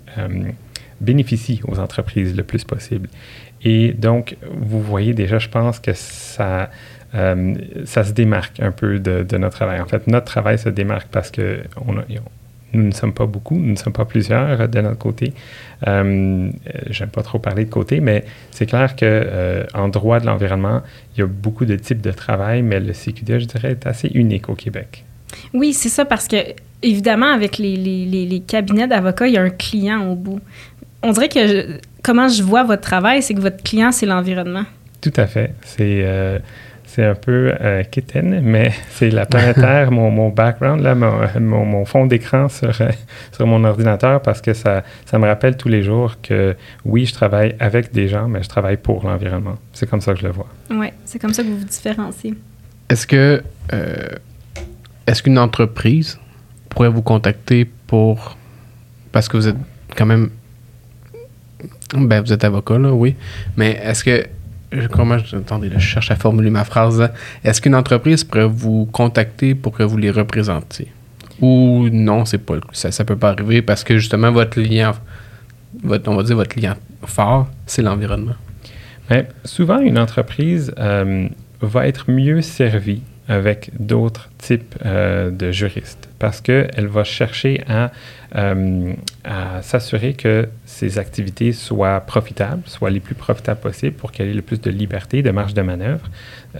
bénéficient 1.05 1.61
aux 1.67 1.79
entreprises 1.79 2.37
le 2.37 2.43
plus 2.43 2.65
possible. 2.65 3.09
Et 3.63 3.93
donc, 3.93 4.37
vous 4.53 4.81
voyez 4.81 5.15
déjà, 5.15 5.39
je 5.39 5.49
pense 5.49 5.79
que 5.79 5.93
ça, 5.95 6.71
euh, 7.15 7.55
ça 7.85 8.05
se 8.05 8.13
démarque 8.13 8.61
un 8.61 8.73
peu 8.73 8.99
de, 8.99 9.37
notre 9.37 9.57
travail. 9.57 9.81
En 9.81 9.87
fait, 9.87 10.07
notre 10.07 10.27
travail 10.27 10.59
se 10.59 10.69
démarque 10.69 11.09
parce 11.11 11.31
que 11.31 11.61
nous 12.75 12.83
ne 12.83 12.91
sommes 12.91 13.15
pas 13.15 13.27
beaucoup, 13.27 13.55
nous 13.55 13.73
ne 13.73 13.77
sommes 13.77 13.93
pas 13.93 14.05
plusieurs 14.05 14.69
de 14.69 14.81
notre 14.81 14.99
côté. 14.99 15.33
Euh, 15.87 16.51
J'aime 16.91 17.09
pas 17.09 17.23
trop 17.23 17.39
parler 17.39 17.65
de 17.65 17.71
côté, 17.71 18.01
mais 18.01 18.25
c'est 18.51 18.67
clair 18.67 18.97
que 18.97 19.05
euh, 19.05 19.65
en 19.75 19.89
droit 19.89 20.21
de 20.21 20.27
l'environnement, 20.27 20.83
il 21.17 21.21
y 21.21 21.23
a 21.23 21.27
beaucoup 21.27 21.65
de 21.65 21.77
types 21.77 22.03
de 22.03 22.11
travail, 22.11 22.63
mais 22.63 22.81
le 22.81 22.93
CQD, 22.93 23.41
je 23.41 23.47
dirais, 23.47 23.71
est 23.71 23.87
assez 23.87 24.09
unique 24.09 24.49
au 24.49 24.55
Québec. 24.55 25.05
Oui, 25.53 25.73
c'est 25.73 25.89
ça, 25.89 26.05
parce 26.05 26.29
que 26.29 26.37
évidemment, 26.85 27.33
avec 27.33 27.59
les, 27.59 27.77
les, 27.77 28.41
cabinets 28.41 28.87
d'avocats, 28.87 29.27
il 29.27 29.35
y 29.35 29.39
a 29.39 29.43
un 29.43 29.51
client 29.51 30.07
au 30.07 30.15
bout. 30.15 30.41
On 31.05 31.13
dirait 31.13 31.29
que 31.29 31.79
comment 32.03 32.29
je 32.29 32.43
vois 32.43 32.65
votre 32.65 32.83
travail, 32.83 33.23
c'est 33.23 33.35
que 33.35 33.41
votre 33.41 33.63
client, 33.63 33.93
c'est 33.93 34.07
l'environnement. 34.07 34.65
Tout 35.01 35.13
à 35.17 35.27
fait. 35.27 35.55
C'est 35.63 36.01
euh, 36.03 36.39
c'est 36.95 37.05
un 37.05 37.15
peu 37.15 37.53
euh, 37.61 37.83
kitten, 37.83 38.41
mais 38.41 38.73
c'est 38.91 39.11
la 39.11 39.27
planétaire, 39.27 39.91
mon, 39.99 40.11
mon 40.11 40.29
background, 40.29 40.81
là, 40.81 40.95
mon, 40.95 41.65
mon, 41.65 41.85
fond 41.85 42.07
d'écran 42.07 42.49
sur, 42.49 42.81
euh, 42.81 42.91
sur 43.33 43.47
mon 43.47 43.65
ordinateur, 43.65 44.23
parce 44.23 44.41
que 44.41 44.55
ça, 44.55 44.85
ça 45.05 45.19
me 45.19 45.27
rappelle 45.27 45.57
tous 45.57 45.69
les 45.69 45.83
jours 45.83 46.21
que 46.23 46.55
oui, 46.85 47.07
je 47.07 47.13
travaille 47.13 47.57
avec 47.59 47.93
des 47.93 48.07
gens, 48.07 48.29
mais 48.29 48.43
je 48.43 48.49
travaille 48.49 48.77
pour 48.77 49.05
l'environnement. 49.05 49.57
C'est 49.73 49.89
comme 49.91 50.01
ça 50.01 50.15
que 50.15 50.21
je 50.21 50.27
le 50.27 50.33
vois. 50.33 50.47
Oui, 50.71 50.87
c'est 51.05 51.19
comme 51.19 51.35
ça 51.35 51.43
que 51.43 51.49
vous 51.49 51.59
vous 51.59 51.65
différenciez. 51.65 52.35
Est-ce 52.89 53.07
que 53.07 53.43
euh, 53.73 54.09
est-ce 55.07 55.23
qu'une 55.23 55.39
entreprise 55.39 56.19
pourrait 56.69 56.89
vous 56.91 57.03
contacter 57.03 57.69
pour 57.87 58.37
parce 59.11 59.29
que 59.29 59.37
vous 59.37 59.49
êtes 59.49 59.57
quand 59.97 60.07
même 60.07 60.31
ben 61.93 62.23
vous 62.23 62.33
êtes 62.33 62.45
avocat 62.45 62.79
là, 62.79 62.93
oui, 62.93 63.15
mais 63.57 63.81
est-ce 63.83 64.05
que 64.05 64.27
comment 64.91 65.19
je, 65.19 65.37
attendez, 65.37 65.71
je 65.73 65.79
cherche 65.79 66.11
à 66.11 66.17
formuler 66.17 66.51
ma 66.51 66.65
phrase. 66.65 67.09
Est-ce 67.45 67.61
qu'une 67.61 67.75
entreprise 67.75 68.25
pourrait 68.25 68.49
vous 68.49 68.87
contacter 68.87 69.55
pour 69.55 69.73
que 69.73 69.83
vous 69.83 69.97
les 69.97 70.11
représentiez? 70.11 70.89
Ou 71.41 71.89
non, 71.91 72.25
c'est 72.25 72.39
pas 72.39 72.55
ça, 72.73 72.91
ça 72.91 73.05
peut 73.05 73.17
pas 73.17 73.31
arriver 73.31 73.63
parce 73.63 73.85
que 73.85 73.99
justement 73.99 74.31
votre 74.31 74.61
lien, 74.61 74.93
votre, 75.83 76.11
on 76.11 76.17
va 76.17 76.23
dire 76.23 76.37
votre 76.37 76.59
lien 76.59 76.77
fort, 77.05 77.49
c'est 77.67 77.83
l'environnement. 77.83 78.35
Souvent, 79.45 79.81
une 79.81 79.99
entreprise 79.99 80.73
euh, 80.79 81.29
va 81.61 81.87
être 81.87 82.11
mieux 82.11 82.41
servie 82.41 83.03
avec 83.29 83.71
d'autres 83.79 84.31
types 84.39 84.75
euh, 84.85 85.31
de 85.31 85.51
juristes 85.51 86.09
parce 86.19 86.41
qu'elle 86.41 86.87
va 86.87 87.05
chercher 87.05 87.63
à, 87.69 87.91
euh, 88.37 88.93
à 89.25 89.63
s'assurer 89.63 90.15
que 90.15 90.49
ses 90.65 90.99
activités 90.99 91.53
soient 91.53 92.01
profitables, 92.01 92.63
soient 92.67 92.91
les 92.91 93.01
plus 93.01 93.15
profitables 93.15 93.61
possibles 93.61 93.97
pour 93.97 94.13
qu'elle 94.13 94.29
ait 94.29 94.35
le 94.35 94.43
plus 94.43 94.61
de 94.61 94.71
liberté, 94.71 95.23
de 95.23 95.31
marge 95.31 95.55
de 95.55 95.63
manœuvre. 95.63 96.09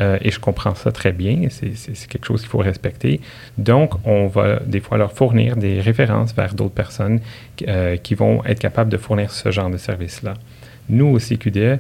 Euh, 0.01 0.19
et 0.21 0.31
je 0.31 0.41
comprends 0.41 0.75
ça 0.75 0.93
très 0.93 1.13
bien, 1.13 1.49
c'est 1.51 2.09
quelque 2.09 2.27
chose 2.27 2.41
qu'il 2.41 2.51
faut 2.51 2.59
respecter. 2.59 3.21
Donc, 3.59 3.93
on 4.05 4.27
va 4.27 4.61
des 4.67 4.81
fois 4.81 4.99
leur 4.99 5.13
fournir 5.13 5.57
des 5.57 5.81
références 5.81 6.35
vers 6.35 6.55
d'autres 6.55 6.75
personnes 6.75 7.21
qui 7.57 8.15
vont 8.15 8.45
être 8.45 8.59
capables 8.59 8.91
de 8.91 8.97
fournir 8.97 9.31
ce 9.31 9.51
genre 9.51 9.71
de 9.71 9.77
service-là. 9.77 10.35
Nous, 10.89 11.07
au 11.07 11.19
CQDE, 11.19 11.79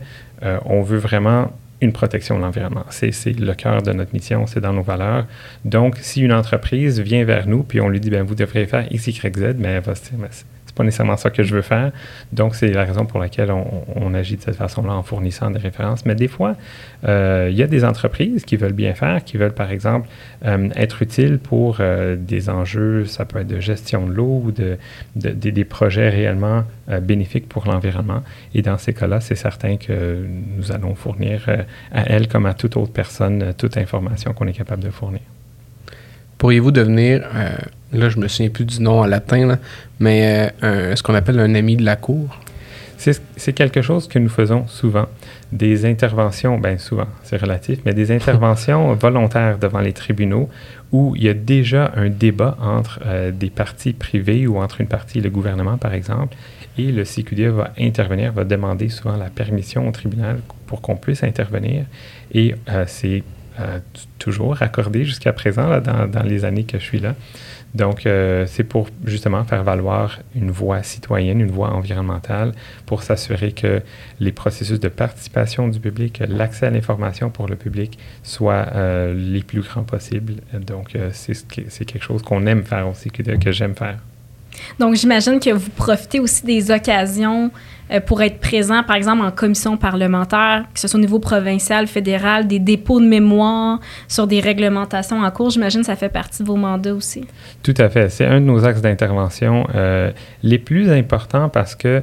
on 0.64 0.82
veut 0.82 0.98
vraiment 0.98 1.52
une 1.84 1.92
protection 1.92 2.36
de 2.36 2.42
l'environnement. 2.42 2.84
C'est 2.90 3.38
le 3.38 3.54
cœur 3.54 3.82
de 3.82 3.92
notre 3.92 4.12
mission, 4.12 4.46
c'est 4.46 4.60
dans 4.60 4.72
nos 4.72 4.82
valeurs. 4.82 5.26
Donc, 5.64 5.96
si 6.00 6.22
une 6.22 6.32
entreprise 6.32 7.00
vient 7.00 7.24
vers 7.24 7.46
nous, 7.46 7.62
puis 7.62 7.80
on 7.80 7.88
lui 7.88 8.00
dit, 8.00 8.10
ben 8.10 8.22
vous 8.22 8.34
devriez 8.34 8.66
faire 8.66 8.86
X, 8.90 9.06
Y, 9.06 9.36
Z, 9.36 9.54
mais 9.58 9.68
elle 9.68 9.82
va 9.82 9.94
se 9.94 10.10
dire, 10.10 10.18
pas 10.74 10.84
nécessairement 10.84 11.16
ça 11.16 11.30
que 11.30 11.42
je 11.42 11.54
veux 11.54 11.62
faire. 11.62 11.92
Donc, 12.32 12.54
c'est 12.54 12.68
la 12.68 12.84
raison 12.84 13.06
pour 13.06 13.20
laquelle 13.20 13.50
on, 13.50 14.14
agit 14.14 14.36
de 14.36 14.42
cette 14.42 14.56
façon-là 14.56 14.92
en 14.92 15.02
fournissant 15.02 15.50
des 15.50 15.58
références. 15.58 16.04
Mais 16.04 16.14
des 16.14 16.28
fois, 16.28 16.56
euh, 17.04 17.48
il 17.50 17.56
y 17.56 17.62
a 17.62 17.66
des 17.66 17.84
entreprises 17.84 18.44
qui 18.44 18.56
veulent 18.56 18.72
bien 18.72 18.94
faire, 18.94 19.24
qui 19.24 19.36
veulent, 19.36 19.54
par 19.54 19.70
exemple, 19.70 20.08
euh, 20.44 20.68
être 20.76 21.02
utiles 21.02 21.38
pour 21.38 21.78
euh, 21.80 22.16
des 22.16 22.48
enjeux, 22.48 23.06
ça 23.06 23.24
peut 23.24 23.40
être 23.40 23.46
de 23.46 23.60
gestion 23.60 24.06
de 24.06 24.12
l'eau 24.12 24.42
ou 24.44 24.52
de, 24.52 24.78
des 25.16 25.64
projets 25.64 26.08
réellement 26.08 26.64
bénéfiques 27.02 27.48
pour 27.48 27.66
l'environnement. 27.66 28.22
Et 28.54 28.62
dans 28.62 28.78
ces 28.78 28.92
cas-là, 28.92 29.20
c'est 29.20 29.34
certain 29.34 29.76
que 29.76 30.26
nous 30.56 30.72
allons 30.72 30.94
fournir 30.94 31.48
à 31.92 32.02
elles 32.06 32.28
comme 32.28 32.46
à 32.46 32.54
toute 32.54 32.76
autre 32.76 32.92
personne 32.92 33.54
toute 33.56 33.76
information 33.76 34.32
qu'on 34.32 34.46
est 34.46 34.52
capable 34.52 34.82
de 34.82 34.90
fournir. 34.90 35.20
Pourriez-vous 36.38 36.72
devenir 36.72 37.22
là, 37.94 38.08
je 38.08 38.18
me 38.18 38.28
souviens 38.28 38.50
plus 38.50 38.64
du 38.64 38.82
nom 38.82 39.00
en 39.00 39.06
latin, 39.06 39.58
mais 40.00 40.52
euh, 40.62 40.94
ce 40.96 41.02
qu'on 41.02 41.14
appelle 41.14 41.38
un 41.38 41.54
ami 41.54 41.76
de 41.76 41.84
la 41.84 41.96
cour. 41.96 42.40
C'est 43.36 43.52
quelque 43.52 43.82
chose 43.82 44.08
que 44.08 44.18
nous 44.18 44.30
faisons 44.30 44.66
souvent. 44.66 45.06
Des 45.52 45.84
interventions, 45.84 46.58
bien 46.58 46.78
souvent, 46.78 47.06
c'est 47.22 47.36
relatif, 47.36 47.80
mais 47.84 47.92
des 47.92 48.10
interventions 48.10 48.94
volontaires 48.94 49.58
devant 49.58 49.80
les 49.80 49.92
tribunaux 49.92 50.48
où 50.90 51.14
il 51.14 51.24
y 51.24 51.28
a 51.28 51.34
déjà 51.34 51.92
un 51.96 52.08
débat 52.08 52.56
entre 52.62 53.00
euh, 53.04 53.30
des 53.30 53.50
parties 53.50 53.92
privées 53.92 54.46
ou 54.46 54.58
entre 54.58 54.80
une 54.80 54.86
partie 54.86 55.18
et 55.18 55.20
le 55.20 55.28
gouvernement, 55.28 55.76
par 55.76 55.92
exemple, 55.92 56.34
et 56.78 56.92
le 56.92 57.04
CQD 57.04 57.48
va 57.48 57.74
intervenir, 57.78 58.32
va 58.32 58.44
demander 58.44 58.88
souvent 58.88 59.16
la 59.16 59.28
permission 59.28 59.86
au 59.86 59.92
tribunal 59.92 60.38
pour 60.66 60.80
qu'on 60.80 60.96
puisse 60.96 61.24
intervenir. 61.24 61.84
Et 62.32 62.54
euh, 62.70 62.84
c'est 62.86 63.22
toujours 64.18 64.60
accordé 64.62 65.04
jusqu'à 65.04 65.32
présent, 65.32 65.68
là, 65.68 65.80
dans, 65.80 66.06
dans, 66.06 66.22
les 66.22 66.44
années 66.44 66.64
que 66.64 66.78
je 66.78 66.84
suis 66.84 66.98
là. 66.98 67.14
Donc, 67.74 68.06
euh, 68.06 68.46
c'est 68.46 68.62
pour 68.62 68.88
justement 69.04 69.42
faire 69.44 69.64
valoir 69.64 70.20
une 70.36 70.50
voix 70.50 70.82
citoyenne, 70.84 71.40
une 71.40 71.50
voix 71.50 71.70
environnementale, 71.70 72.52
pour 72.86 73.02
s'assurer 73.02 73.50
que 73.52 73.82
les 74.20 74.30
processus 74.30 74.78
de 74.78 74.88
participation 74.88 75.66
du 75.66 75.80
public, 75.80 76.22
l'accès 76.28 76.66
à 76.66 76.70
l'information 76.70 77.30
pour 77.30 77.48
le 77.48 77.56
public 77.56 77.98
soient 78.22 78.66
euh, 78.74 79.12
les 79.14 79.42
plus 79.42 79.62
grands 79.62 79.82
possibles. 79.82 80.34
Donc, 80.52 80.94
euh, 80.94 81.10
c'est 81.12 81.84
quelque 81.84 82.04
chose 82.04 82.22
qu'on 82.22 82.46
aime 82.46 82.62
faire 82.62 82.88
aussi, 82.88 83.10
que, 83.10 83.50
j'aime 83.50 83.74
faire. 83.74 83.98
Donc, 84.78 84.94
j'imagine 84.94 85.40
que 85.40 85.50
vous 85.50 85.70
profitez 85.70 86.20
aussi 86.20 86.46
des 86.46 86.70
occasions 86.70 87.50
pour 88.06 88.22
être 88.22 88.40
présent, 88.40 88.82
par 88.82 88.96
exemple, 88.96 89.24
en 89.24 89.30
commission 89.30 89.76
parlementaire, 89.76 90.64
que 90.72 90.80
ce 90.80 90.88
soit 90.88 90.98
au 90.98 91.02
niveau 91.02 91.18
provincial, 91.18 91.86
fédéral, 91.86 92.46
des 92.46 92.58
dépôts 92.58 93.00
de 93.00 93.06
mémoire 93.06 93.80
sur 94.08 94.26
des 94.26 94.40
réglementations 94.40 95.20
en 95.20 95.30
cours. 95.30 95.50
J'imagine 95.50 95.80
que 95.80 95.86
ça 95.86 95.96
fait 95.96 96.08
partie 96.08 96.42
de 96.42 96.48
vos 96.48 96.56
mandats 96.56 96.94
aussi. 96.94 97.26
Tout 97.62 97.74
à 97.78 97.88
fait. 97.88 98.08
C'est 98.08 98.26
un 98.26 98.40
de 98.40 98.46
nos 98.46 98.64
axes 98.64 98.80
d'intervention 98.80 99.66
euh, 99.74 100.10
les 100.42 100.58
plus 100.58 100.90
importants 100.90 101.48
parce 101.48 101.74
que 101.74 102.02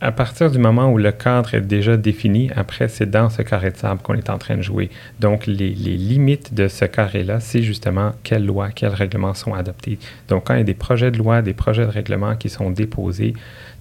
à 0.00 0.12
partir 0.12 0.50
du 0.50 0.58
moment 0.58 0.92
où 0.92 0.98
le 0.98 1.10
cadre 1.10 1.54
est 1.54 1.60
déjà 1.62 1.96
défini, 1.96 2.50
après, 2.54 2.88
c'est 2.88 3.10
dans 3.10 3.30
ce 3.30 3.42
carré 3.42 3.70
de 3.70 3.76
sable 3.76 4.02
qu'on 4.02 4.14
est 4.14 4.28
en 4.28 4.36
train 4.36 4.56
de 4.56 4.62
jouer. 4.62 4.90
Donc, 5.20 5.46
les, 5.46 5.70
limites 5.70 6.52
de 6.52 6.68
ce 6.68 6.84
carré-là, 6.84 7.40
c'est 7.40 7.62
justement 7.62 8.12
quelles 8.22 8.44
lois, 8.44 8.68
quels 8.70 8.92
règlements 8.92 9.32
sont 9.32 9.54
adoptés. 9.54 9.98
Donc, 10.28 10.44
quand 10.46 10.54
il 10.54 10.58
y 10.58 10.60
a 10.60 10.64
des 10.64 10.74
projets 10.74 11.10
de 11.10 11.18
loi, 11.18 11.40
des 11.40 11.54
projets 11.54 11.86
de 11.86 11.90
règlement 11.90 12.36
qui 12.36 12.50
sont 12.50 12.70
déposés, 12.70 13.34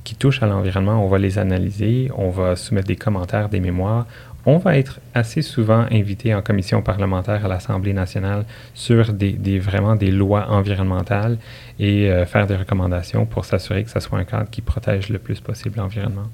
qui 0.06 0.16
touchent 0.16 0.41
à 0.41 0.45
l'environnement, 0.45 1.03
on 1.03 1.10
va 1.10 1.18
les 1.18 1.38
analyser, 1.38 2.10
on 2.16 2.30
va 2.30 2.56
soumettre 2.56 2.88
des 2.88 2.95
commentaires, 2.95 3.49
des 3.49 3.60
mémoires. 3.60 4.06
On 4.45 4.60
va 4.60 4.78
être 4.78 4.99
assez 5.16 5.41
souvent 5.41 5.88
invité 5.91 6.36
en 6.36 6.43
commission 6.43 6.84
parlementaire 6.84 7.43
à 7.43 7.47
l'Assemblée 7.47 7.93
nationale 7.93 8.45
sur 8.76 9.12
des, 9.12 9.60
vraiment 9.60 9.95
des 9.95 10.12
lois 10.12 10.45
environnementales 10.49 11.39
et 11.80 12.12
euh, 12.12 12.28
faire 12.28 12.45
des 12.45 12.56
recommandations 12.56 13.26
pour 13.26 13.43
s'assurer 13.43 13.84
que 13.84 13.89
ce 13.89 13.99
soit 13.99 14.20
un 14.20 14.24
cadre 14.24 14.49
qui 14.51 14.62
protège 14.62 15.10
le 15.10 15.18
plus 15.18 15.39
possible 15.39 15.80
l'environnement 15.80 16.30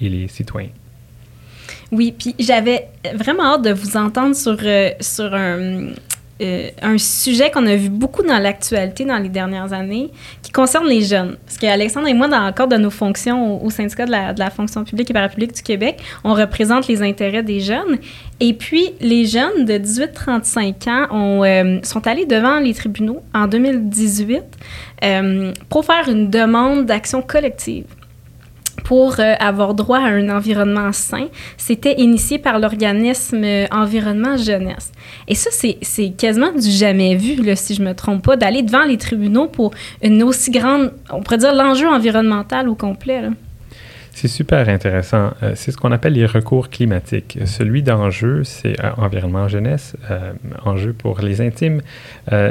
et 0.00 0.08
les 0.08 0.28
citoyens. 0.28 0.70
Oui, 1.90 2.14
puis 2.16 2.36
j'avais 2.38 2.88
vraiment 3.14 3.54
hâte 3.54 3.62
de 3.62 3.72
vous 3.72 3.96
entendre 3.96 4.36
sur, 4.36 4.56
euh, 4.62 4.90
sur 5.00 5.34
un, 5.34 5.88
euh, 6.42 6.68
un 6.82 6.98
sujet 6.98 7.50
qu'on 7.50 7.66
a 7.66 7.76
vu 7.76 7.88
beaucoup 7.88 8.22
dans 8.22 8.38
l'actualité 8.38 9.06
dans 9.06 9.16
les 9.16 9.30
dernières 9.30 9.72
années, 9.72 10.10
qui 10.42 10.52
concerne 10.52 10.86
les 10.86 11.00
jeunes. 11.00 11.36
Parce 11.46 11.56
qu'Alexandre 11.56 12.08
et 12.08 12.14
moi, 12.14 12.28
dans 12.28 12.46
le 12.46 12.52
cadre 12.52 12.76
de 12.76 12.82
nos 12.82 12.90
fonctions 12.90 13.64
au, 13.64 13.70
syndicat 13.70 14.04
de 14.04 14.38
la, 14.38 14.50
fonction 14.50 14.84
publique 14.84 15.10
et 15.10 15.14
parapublique 15.14 15.54
du 15.54 15.62
Québec, 15.62 15.98
on 16.24 16.34
représente 16.34 16.88
les 16.88 17.02
intérêts 17.02 17.42
des 17.42 17.60
jeunes. 17.60 17.98
Et 18.40 18.52
puis, 18.52 18.90
les 19.00 19.24
jeunes 19.24 19.64
de 19.64 19.78
18-35 19.78 20.90
ans 20.90 21.06
ont, 21.10 21.42
euh, 21.42 21.78
sont 21.82 22.06
allés 22.06 22.26
devant 22.26 22.58
les 22.58 22.74
tribunaux 22.74 23.22
en 23.34 23.46
2018 23.46 24.42
euh, 25.04 25.52
pour 25.70 25.86
faire 25.86 26.08
une 26.08 26.28
demande 26.28 26.84
d'action 26.84 27.22
collective 27.22 27.86
pour 28.86 29.18
euh, 29.18 29.34
avoir 29.40 29.74
droit 29.74 29.98
à 29.98 30.06
un 30.06 30.28
environnement 30.28 30.92
sain, 30.92 31.26
c'était 31.56 31.94
initié 31.98 32.38
par 32.38 32.60
l'organisme 32.60 33.42
euh, 33.42 33.66
Environnement 33.72 34.36
Jeunesse. 34.36 34.92
Et 35.26 35.34
ça, 35.34 35.50
c'est 35.50 36.10
quasiment 36.10 36.52
du 36.52 36.70
jamais 36.70 37.16
vu, 37.16 37.36
si 37.56 37.74
je 37.74 37.82
me 37.82 37.94
trompe 37.94 38.24
pas, 38.24 38.36
d'aller 38.36 38.62
devant 38.62 38.84
les 38.84 38.96
tribunaux 38.96 39.48
pour 39.48 39.72
une 40.04 40.22
aussi 40.22 40.52
grande, 40.52 40.92
on 41.10 41.20
pourrait 41.20 41.38
dire 41.38 41.52
l'enjeu 41.52 41.88
environnemental 41.88 42.68
au 42.68 42.76
complet. 42.76 43.22
C'est 44.16 44.28
super 44.28 44.66
intéressant. 44.70 45.34
Euh, 45.42 45.52
c'est 45.56 45.72
ce 45.72 45.76
qu'on 45.76 45.92
appelle 45.92 46.14
les 46.14 46.24
recours 46.24 46.70
climatiques. 46.70 47.38
Celui 47.44 47.82
d'enjeu, 47.82 48.44
c'est 48.44 48.82
euh, 48.82 48.90
environnement 48.96 49.46
jeunesse, 49.46 49.94
euh, 50.10 50.32
enjeu 50.64 50.94
pour 50.94 51.20
les 51.20 51.42
intimes. 51.42 51.82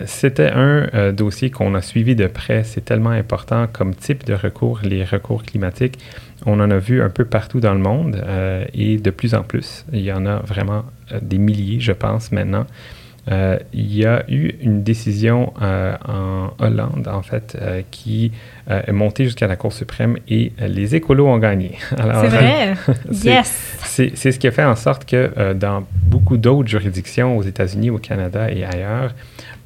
C'était 0.06 0.52
un 0.52 1.12
dossier 1.12 1.50
qu'on 1.50 1.74
a 1.74 1.82
suivi 1.82 2.16
de 2.16 2.28
près. 2.28 2.64
C'est 2.64 2.86
tellement 2.86 3.10
important 3.10 3.66
comme 3.66 3.96
type 3.96 4.26
de 4.26 4.36
recours, 4.36 4.82
les 4.84 5.04
recours 5.04 5.42
climatiques. 5.42 5.98
On 6.46 6.60
en 6.60 6.70
a 6.70 6.78
vu 6.78 7.02
un 7.02 7.10
peu 7.10 7.26
partout 7.26 7.60
dans 7.60 7.74
le 7.74 7.80
monde 7.80 8.24
et 8.74 8.98
de 8.98 9.10
plus 9.10 9.34
en 9.34 9.42
plus. 9.42 9.86
Il 9.92 10.02
y 10.02 10.12
en 10.12 10.28
a 10.28 10.38
vraiment 10.38 10.86
des 11.20 11.40
milliers, 11.40 11.80
je 11.80 11.94
pense, 11.94 12.32
maintenant. 12.32 12.68
Euh, 13.32 13.58
il 13.74 13.96
y 13.96 14.06
a 14.06 14.24
eu 14.30 14.54
une 14.62 14.84
décision 14.84 15.54
euh, 15.62 15.96
en 16.08 16.52
Hollande, 16.60 17.08
en 17.12 17.24
fait, 17.24 17.58
euh, 17.60 17.82
qui 17.90 18.32
est 18.68 18.92
montée 18.92 19.26
jusqu'à 19.26 19.48
la 19.48 19.56
Cour 19.56 19.74
suprême 19.74 20.18
et 20.28 20.52
les 20.60 20.96
écolos 20.96 21.28
ont 21.28 21.38
gagné. 21.38 21.74
C'est 21.90 22.04
vrai? 22.04 22.74
yes! 23.24 23.78
C'est 23.84 24.32
ce 24.32 24.40
qui 24.40 24.48
a 24.48 24.52
fait 24.52 24.64
en 24.64 24.76
sorte 24.76 25.06
que 25.06 25.54
dans 25.54 25.86
beaucoup 25.92 26.38
d'autres 26.38 26.68
juridictions 26.68 27.38
aux 27.38 27.44
États-Unis, 27.44 27.92
au 27.92 27.98
Canada 27.98 28.52
et 28.52 28.66
ailleurs, 28.66 29.14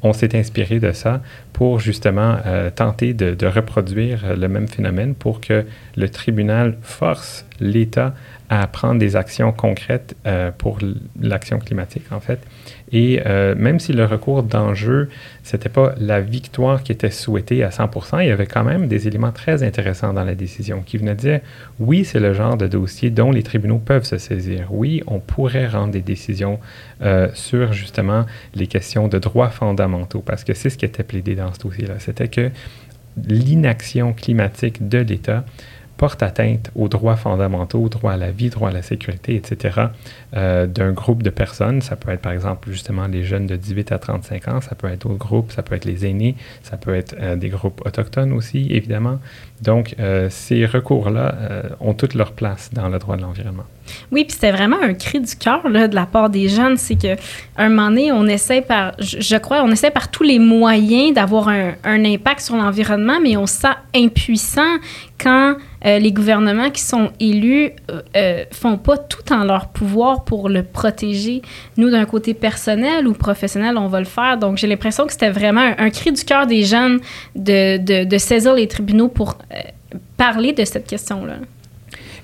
on 0.03 0.14
s'est 0.14 0.38
inspiré 0.38 0.80
de 0.80 0.91
ça 0.91 1.22
pour 1.53 1.80
justement 1.80 2.38
tenter 2.76 3.14
de, 3.14 3.34
de, 3.34 3.47
reproduire 3.47 4.36
le 4.36 4.47
même 4.47 4.68
phénomène 4.68 5.16
pour 5.16 5.41
que 5.41 5.66
le 5.95 6.10
tribunal 6.10 6.78
force 6.82 7.45
l'État 7.60 8.14
à 8.49 8.66
prendre 8.68 8.99
des 8.99 9.16
actions 9.16 9.51
concrètes 9.51 10.16
pour 10.57 10.80
l'action 11.20 11.60
climatique, 11.60 12.12
en 12.12 12.20
fait, 12.20 12.39
et 12.91 13.22
euh, 13.26 13.55
même 13.55 13.80
si 13.80 13.93
le 13.93 14.05
recours 14.05 14.43
d'enjeu, 14.43 15.10
c'était 15.43 15.70
pas 15.70 15.93
la 15.99 16.22
victoire 16.22 16.82
qui 16.82 16.91
était 16.91 17.12
souhaitée 17.12 17.64
à 17.64 17.70
100%, 17.70 18.24
il 18.24 18.28
y 18.28 18.32
avait 18.32 18.47
quand 18.47 18.64
même 18.64 18.88
des 18.88 19.07
éléments 19.07 19.32
très 19.32 19.64
intéressants 19.64 20.14
dans 20.14 20.24
la 20.24 20.36
décision 20.36 20.82
qui 20.82 20.97
venaient 20.97 21.16
dire 21.16 21.41
oui, 21.80 22.03
c'est 22.03 22.20
le 22.20 22.34
genre 22.34 22.57
de 22.57 22.68
dossier 22.68 23.10
dont 23.12 23.32
les 23.32 23.43
tribunaux 23.43 23.78
peuvent 23.78 24.05
se 24.05 24.18
saisir. 24.18 24.68
Oui, 24.72 25.03
on 25.05 25.20
pourrait 25.20 25.68
rendre 25.68 25.93
des 25.93 26.01
décisions 26.01 26.60
euh, 27.01 27.30
sur 27.34 27.74
justement 27.74 28.26
les 28.55 28.68
questions 28.68 29.07
de 29.07 29.20
droits 29.20 29.49
fondamentaux 29.49 30.22
parce 30.22 30.43
que 30.43 30.53
c'est 30.53 30.70
ce 30.70 30.78
qui 30.78 30.86
était 30.86 31.03
plaidé 31.03 31.36
dans 31.36 31.53
ce 31.53 31.60
dossier-là. 31.60 31.95
C'était 31.99 32.28
que 32.28 32.49
l'inaction 33.28 34.14
climatique 34.14 34.88
de 34.88 34.99
l'État 34.99 35.43
porte 36.00 36.24
atteinte 36.24 36.72
aux 36.76 36.88
droits 36.88 37.18
fondamentaux, 37.18 37.89
droit 37.89 38.14
à 38.14 38.18
la 38.18 38.32
vie, 38.32 38.50
droit 38.50 38.70
à 38.70 38.72
la 38.72 38.82
sécurité, 38.82 39.36
etc., 39.36 39.88
euh, 40.34 40.66
d'un 40.66 40.93
groupe 40.93 41.24
de 41.24 41.30
personnes. 41.30 41.82
Ça 41.82 41.97
peut 41.97 42.10
être, 42.12 42.22
par 42.22 42.32
exemple, 42.32 42.72
justement 42.72 43.06
les 43.08 43.26
jeunes 43.26 43.47
de 43.47 43.58
18 43.58 43.91
à 43.91 44.00
35 44.00 44.47
ans, 44.47 44.62
ça 44.62 44.76
peut 44.76 44.88
être 44.88 45.02
d'autres 45.02 45.18
groupes, 45.18 45.52
ça 45.52 45.62
peut 45.62 45.76
être 45.76 45.84
les 45.84 46.06
aînés, 46.06 46.36
ça 46.64 46.78
peut 46.78 46.95
être 46.95 47.16
euh, 47.20 47.36
des 47.36 47.50
groupes 47.50 47.82
autochtones 47.86 48.32
aussi, 48.32 48.68
évidemment. 48.72 49.20
Donc, 49.62 49.95
euh, 49.99 50.28
ces 50.30 50.66
recours-là 50.66 51.36
ont 51.80 51.93
toute 51.93 52.14
leur 52.14 52.32
place 52.34 52.70
dans 52.74 52.89
le 52.89 52.99
droit 52.99 53.18
de 53.18 53.22
l'environnement. 53.22 53.66
Oui, 54.12 54.24
puis 54.24 54.34
c'était 54.34 54.51
vraiment 54.51 54.82
un 54.82 54.93
cri 54.93 55.20
du 55.20 55.36
cœur 55.36 55.64
de 55.64 55.95
la 55.95 56.05
part 56.05 56.30
des 56.30 56.47
jeunes, 56.47 56.78
c'est 56.78 56.95
que 56.95 57.16
un 57.57 57.70
moment 57.70 57.89
donné, 57.89 58.12
on 58.12 58.26
essaie 58.26 58.62
par, 58.62 58.93
je, 58.99 59.38
crois, 59.38 59.64
on 59.64 59.72
essaie 59.72 59.91
par 59.91 60.10
tous 60.10 60.24
les 60.24 60.39
moyens 60.39 61.14
d'avoir 61.14 61.49
un, 61.49 61.76
impact 61.84 62.41
sur 62.41 62.55
l'environnement, 62.55 63.20
mais 63.22 63.36
on 63.38 63.45
se 63.45 63.62
sent 63.62 63.68
impuissant 63.95 64.78
quand 65.22 65.55
euh, 65.86 65.99
les 65.99 66.14
gouvernements 66.14 66.70
qui 66.70 66.82
sont 66.82 67.12
élus 67.20 67.72
euh, 67.91 68.01
euh, 68.16 68.43
font 68.51 68.78
pas 68.78 68.97
tout 68.97 69.34
en 69.34 69.43
leur 69.43 69.68
pouvoir 69.68 70.24
pour 70.24 70.47
le 70.47 70.64
protéger. 70.64 71.41
Nous, 71.76 71.89
d'un 71.89 72.05
côté 72.05 72.34
personnel 72.34 73.05
ou 73.05 73.14
professionnel, 73.14 73.78
on 73.78 73.88
va 73.88 73.99
le 73.99 74.05
faire. 74.05 74.38
Donc, 74.38 74.57
j'ai 74.57 74.68
l'impression 74.68 75.05
que 75.05 75.12
c'était 75.12 75.30
vraiment 75.30 75.74
un, 75.78 75.89
cri 75.89 76.14
du 76.14 76.24
cœur 76.24 76.47
des 76.47 76.64
jeunes 76.64 76.99
de, 77.36 78.18
saisir 78.18 78.53
les 78.53 78.68
tribunaux 78.68 79.10
pour 79.10 79.38
parler 80.17 80.53
de 80.53 80.65
cette 80.65 80.87
question-là. 80.87 81.37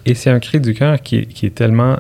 Et 0.05 0.13
c'est 0.13 0.29
un 0.29 0.39
cri 0.39 0.59
du 0.59 0.73
cœur 0.73 1.01
qui, 1.01 1.25
qui, 1.25 1.47
est 1.47 1.55
tellement 1.55 1.97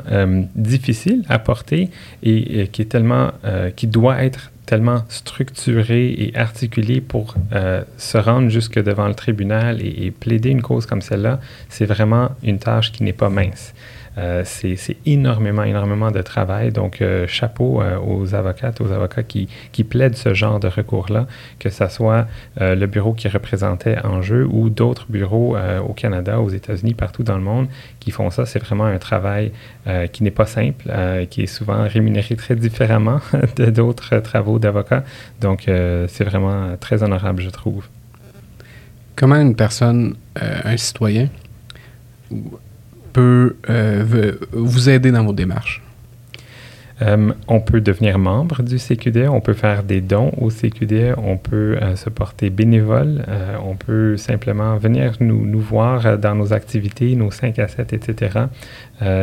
difficile 0.55 1.23
à 1.27 1.39
porter 1.39 1.89
et, 2.21 2.67
qui 2.67 2.83
est 2.83 2.85
tellement, 2.85 3.31
qui 3.75 3.87
doit 3.87 4.23
être 4.23 4.51
tellement 4.65 5.03
structuré 5.09 6.07
et 6.09 6.35
articulé 6.35 7.01
pour 7.01 7.35
euh, 7.53 7.83
se 7.97 8.17
rendre 8.17 8.49
jusque 8.49 8.81
devant 8.81 9.07
le 9.07 9.13
tribunal 9.13 9.81
et 9.81 10.11
plaider 10.11 10.49
une 10.49 10.61
cause 10.61 10.85
comme 10.85 11.01
celle-là, 11.01 11.39
c'est 11.69 11.85
vraiment 11.85 12.31
une 12.43 12.59
tâche 12.59 12.91
qui 12.91 13.03
n'est 13.03 13.13
pas 13.13 13.29
mince. 13.29 13.73
Euh, 14.17 14.43
c'est 14.45 14.97
énormément, 15.05 15.63
énormément 15.63 16.11
de 16.11 16.21
travail. 16.21 16.71
Donc, 16.71 17.01
euh, 17.01 17.27
chapeau 17.27 17.81
euh, 17.81 17.97
aux 17.99 18.33
avocates, 18.33 18.79
aux 18.79 18.91
avocats 18.91 19.23
qui, 19.23 19.49
qui, 19.71 19.83
plaident 19.83 20.15
ce 20.15 20.33
genre 20.33 20.59
de 20.59 20.67
recours-là, 20.67 21.27
que 21.59 21.69
ce 21.69 21.87
soit 21.87 22.27
le 22.59 22.85
bureau 22.85 23.13
qui 23.13 23.27
représentait 23.27 23.97
en 24.03 24.21
jeu 24.21 24.47
ou 24.49 24.69
d'autres 24.69 25.05
bureaux 25.09 25.55
au 25.87 25.93
Canada, 25.93 26.39
aux 26.39 26.49
États-Unis, 26.49 26.93
partout 26.93 27.23
dans 27.23 27.35
le 27.35 27.43
monde 27.43 27.67
qui 27.99 28.11
font 28.11 28.29
ça. 28.29 28.45
C'est 28.45 28.59
vraiment 28.59 28.85
un 28.85 28.97
travail 28.97 29.51
qui 30.11 30.23
n'est 30.23 30.31
pas 30.31 30.45
simple, 30.45 30.85
qui 31.29 31.43
est 31.43 31.47
souvent 31.47 31.87
rémunéré 31.87 32.35
très 32.35 32.55
différemment 32.55 33.19
de 33.55 33.65
d'autres 33.65 34.17
travaux 34.19 34.59
d'avocats. 34.59 35.03
Donc, 35.41 35.63
c'est 35.65 36.23
vraiment 36.23 36.75
très 36.79 37.03
honorable, 37.03 37.41
je 37.41 37.49
trouve. 37.49 37.85
Comment 39.15 39.35
une 39.35 39.55
personne, 39.55 40.15
un 40.35 40.77
citoyen, 40.77 41.29
peut 43.15 43.55
euh, 43.69 44.33
vous 44.51 44.89
aider 44.89 45.09
dans 45.09 45.23
vos 45.23 45.31
démarches? 45.31 45.81
Euh, 47.01 47.33
on 47.47 47.59
peut 47.59 47.81
devenir 47.81 48.17
membre 48.17 48.63
du 48.63 48.77
CQD, 48.77 49.27
on 49.27 49.41
peut 49.41 49.53
faire 49.53 49.83
des 49.83 49.99
dons 49.99 50.31
au 50.37 50.49
CQD, 50.49 51.13
on 51.17 51.37
peut 51.37 51.77
euh, 51.81 51.95
se 51.97 52.09
porter 52.09 52.49
bénévole, 52.49 53.25
on 53.63 53.75
peut 53.75 54.15
simplement 54.15 54.77
venir 54.77 55.13
nous, 55.19 55.45
nous, 55.45 55.59
voir 55.59 56.17
dans 56.17 56.35
nos 56.35 56.53
activités, 56.53 57.15
nos 57.15 57.31
5 57.31 57.59
à 57.59 57.67
7, 57.67 57.93
etc. 57.93 58.39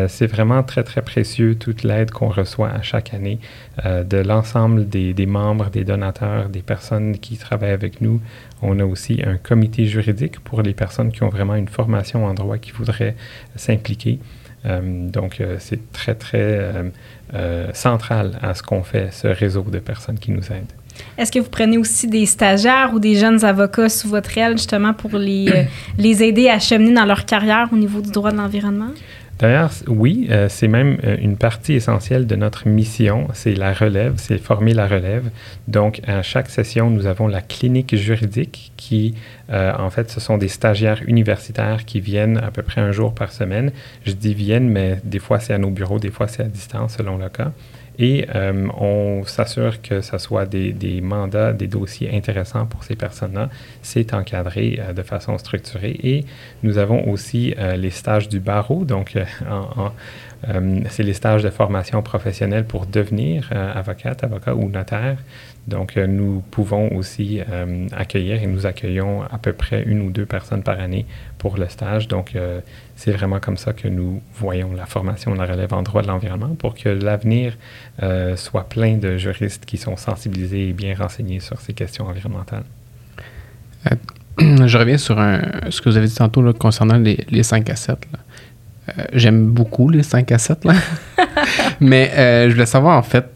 c'est 0.09 0.27
vraiment 0.27 0.63
très, 0.63 0.83
très 0.83 1.03
précieux 1.03 1.55
toute 1.55 1.83
l'aide 1.83 2.11
qu'on 2.11 2.29
reçoit 2.29 2.69
à 2.69 2.83
chaque 2.83 3.15
année 3.15 3.39
de 3.85 4.19
l'ensemble 4.19 4.89
des, 4.89 5.15
des, 5.15 5.27
membres, 5.27 5.71
des 5.71 5.85
donateurs, 5.85 6.49
des 6.49 6.63
personnes 6.63 7.19
qui 7.19 7.37
travaillent 7.37 7.71
avec 7.71 8.01
nous. 8.01 8.21
On 8.61 8.79
a 8.81 8.85
aussi 8.85 9.23
un 9.25 9.37
comité 9.37 9.87
juridique 9.87 10.41
pour 10.41 10.63
les 10.63 10.75
personnes 10.75 11.11
qui 11.11 11.23
ont 11.23 11.31
vraiment 11.31 11.55
une 11.55 11.69
formation 11.69 12.27
en 12.27 12.35
droit 12.35 12.59
qui 12.59 12.73
voudraient 12.73 13.17
s'impliquer. 13.57 14.19
Euh, 14.65 14.81
donc, 15.09 15.41
euh, 15.41 15.57
c'est 15.59 15.93
très, 15.93 16.15
très 16.15 16.73
euh, 17.35 17.69
central 17.73 18.39
à 18.43 18.55
ce 18.55 18.63
qu'on 18.63 18.83
fait, 18.83 19.13
ce 19.13 19.27
réseau 19.29 19.63
de 19.63 19.79
personnes 19.79 20.19
qui 20.19 20.31
nous 20.31 20.45
aident. 20.53 20.73
Est-ce 21.17 21.33
que 21.33 21.39
vous 21.39 21.49
prenez 21.49 21.79
aussi 21.79 22.07
des 22.07 22.27
stagiaires 22.27 22.91
ou 22.93 22.99
des 22.99 23.15
jeunes 23.15 23.45
avocats 23.45 23.89
sous 23.89 24.09
votre 24.09 24.37
aile, 24.37 24.53
justement, 24.53 24.93
pour 24.93 25.19
les, 25.19 25.67
les 25.99 26.23
aider 26.23 26.49
à 26.49 26.59
cheminer 26.59 26.95
dans 26.95 27.07
leur 27.07 27.25
carrière 27.25 27.69
au 27.73 27.77
niveau 27.77 28.03
du 28.03 28.11
droit 28.11 28.31
de 28.31 28.37
l'environnement? 28.37 28.91
Oui, 29.89 30.29
euh, 30.31 30.49
c'est 30.49 30.69
même 30.69 30.99
euh, 31.05 31.17
une 31.21 31.37
partie 31.37 31.75
essentielle 31.75 32.27
de 32.27 32.37
notre 32.37 32.69
mission, 32.69 33.27
c'est 33.35 33.55
la 33.55 33.73
relève, 33.73 34.15
c'est 34.17 34.39
former 34.39 34.73
la 34.73 34.87
relève. 34.87 35.31
Donc, 35.67 36.01
à 36.07 36.23
chaque 36.23 36.49
session, 36.49 36.91
nous 36.91 37.07
avons 37.07 37.27
la 37.27 37.41
clinique 37.41 37.97
juridique 37.97 38.73
qui, 38.77 39.15
en 39.51 39.91
fait, 39.91 40.11
ce 40.11 40.19
sont 40.19 40.39
des 40.39 40.49
stagiaires 40.49 41.03
universitaires 41.07 41.85
qui 41.85 42.01
viennent 42.01 42.39
à 42.39 42.51
peu 42.51 42.63
près 42.63 42.81
un 42.81 42.93
jour 42.93 43.15
par 43.15 43.33
semaine. 43.33 43.71
Je 44.07 44.13
dis 44.13 44.35
viennent, 44.35 44.69
mais 44.69 44.99
des 45.05 45.19
fois 45.19 45.41
c'est 45.41 45.53
à 45.53 45.59
nos 45.59 45.71
bureaux, 45.71 45.99
des 45.99 46.11
fois 46.11 46.27
c'est 46.27 46.43
à 46.43 46.49
distance 46.49 46.97
selon 46.97 47.19
le 47.19 47.29
cas. 47.29 47.53
Et 47.99 48.27
euh, 48.35 48.69
on 48.79 49.25
s'assure 49.25 49.83
que 49.83 50.01
ce 50.01 50.19
soit 50.19 50.47
des, 50.47 51.01
mandats, 51.03 51.53
des 51.53 51.67
dossiers 51.67 52.15
intéressants 52.15 52.67
pour 52.67 52.85
ces 52.85 52.97
personnes-là. 52.97 53.51
C'est 53.83 54.15
encadré 54.15 54.81
euh, 54.81 54.93
de 54.93 55.03
façon 55.03 55.37
structurée. 55.39 55.99
Et 56.03 56.25
nous 56.63 56.79
avons 56.79 57.09
aussi 57.09 57.55
euh, 57.59 57.77
les 57.77 57.91
stages 57.91 58.29
du 58.29 58.41
barreau. 58.41 58.85
Donc, 58.85 59.17
c'est 60.91 61.03
les 61.03 61.13
stages 61.13 61.43
de 61.43 61.51
formation 61.51 62.03
professionnelle 62.03 62.65
pour 62.65 62.87
devenir 62.87 63.51
avocate, 63.53 64.25
avocat 64.25 64.55
ou 64.55 64.69
notaire. 64.69 65.19
Donc, 65.69 65.97
euh, 65.97 66.09
nous 66.09 66.43
pouvons 66.51 66.93
aussi 66.97 67.41
euh, 67.49 67.87
accueillir 67.93 68.43
et 68.43 68.47
nous 68.47 68.67
accueillons 68.67 69.23
à 69.23 69.39
peu 69.39 69.53
près 69.53 69.85
une 69.85 70.01
ou 70.01 70.11
deux 70.11 70.27
personnes 70.27 70.63
par 70.65 70.81
année 70.81 71.07
pour 71.39 71.57
le 71.57 71.69
stage. 71.69 72.09
Donc, 72.09 72.35
euh, 72.35 72.61
c'est 72.97 73.13
vraiment 73.13 73.39
comme 73.39 73.57
ça 73.57 73.73
que 73.73 73.87
nous 73.87 74.21
voyons 74.35 74.73
la 74.75 74.87
formation, 74.87 75.35
la 75.35 75.47
relève 75.47 75.73
en 75.73 75.83
droit 75.83 76.03
de 76.03 76.09
l'environnement 76.09 76.55
pour 76.57 76.75
que 76.75 76.89
l'avenir 76.89 77.57
soit 78.37 78.69
plein 78.69 78.97
de 78.97 79.17
juristes 79.17 79.65
qui 79.65 79.77
sont 79.77 79.97
sensibilisés 79.97 80.69
et 80.69 80.73
bien 80.73 80.95
renseignés 80.95 81.41
sur 81.41 81.61
ces 81.61 81.73
questions 81.73 82.07
environnementales. 82.07 82.65
je 84.39 84.79
reviens 84.79 84.99
sur 84.99 85.17
ce 85.17 85.81
que 85.81 85.89
vous 85.89 85.97
avez 85.97 86.07
dit 86.07 86.15
tantôt 86.15 86.53
concernant 86.53 86.97
les, 86.97 87.25
les, 87.29 87.43
5 87.43 87.69
à 87.71 87.77
7. 87.77 87.99
J'aime 89.15 89.47
beaucoup 89.47 89.89
les 89.89 90.05
5 90.05 90.31
à 90.31 90.39
7, 90.39 90.65
mais 91.81 92.13
je 92.47 92.53
voulais 92.53 92.67
savoir 92.67 92.99
en 92.99 93.03
fait, 93.03 93.27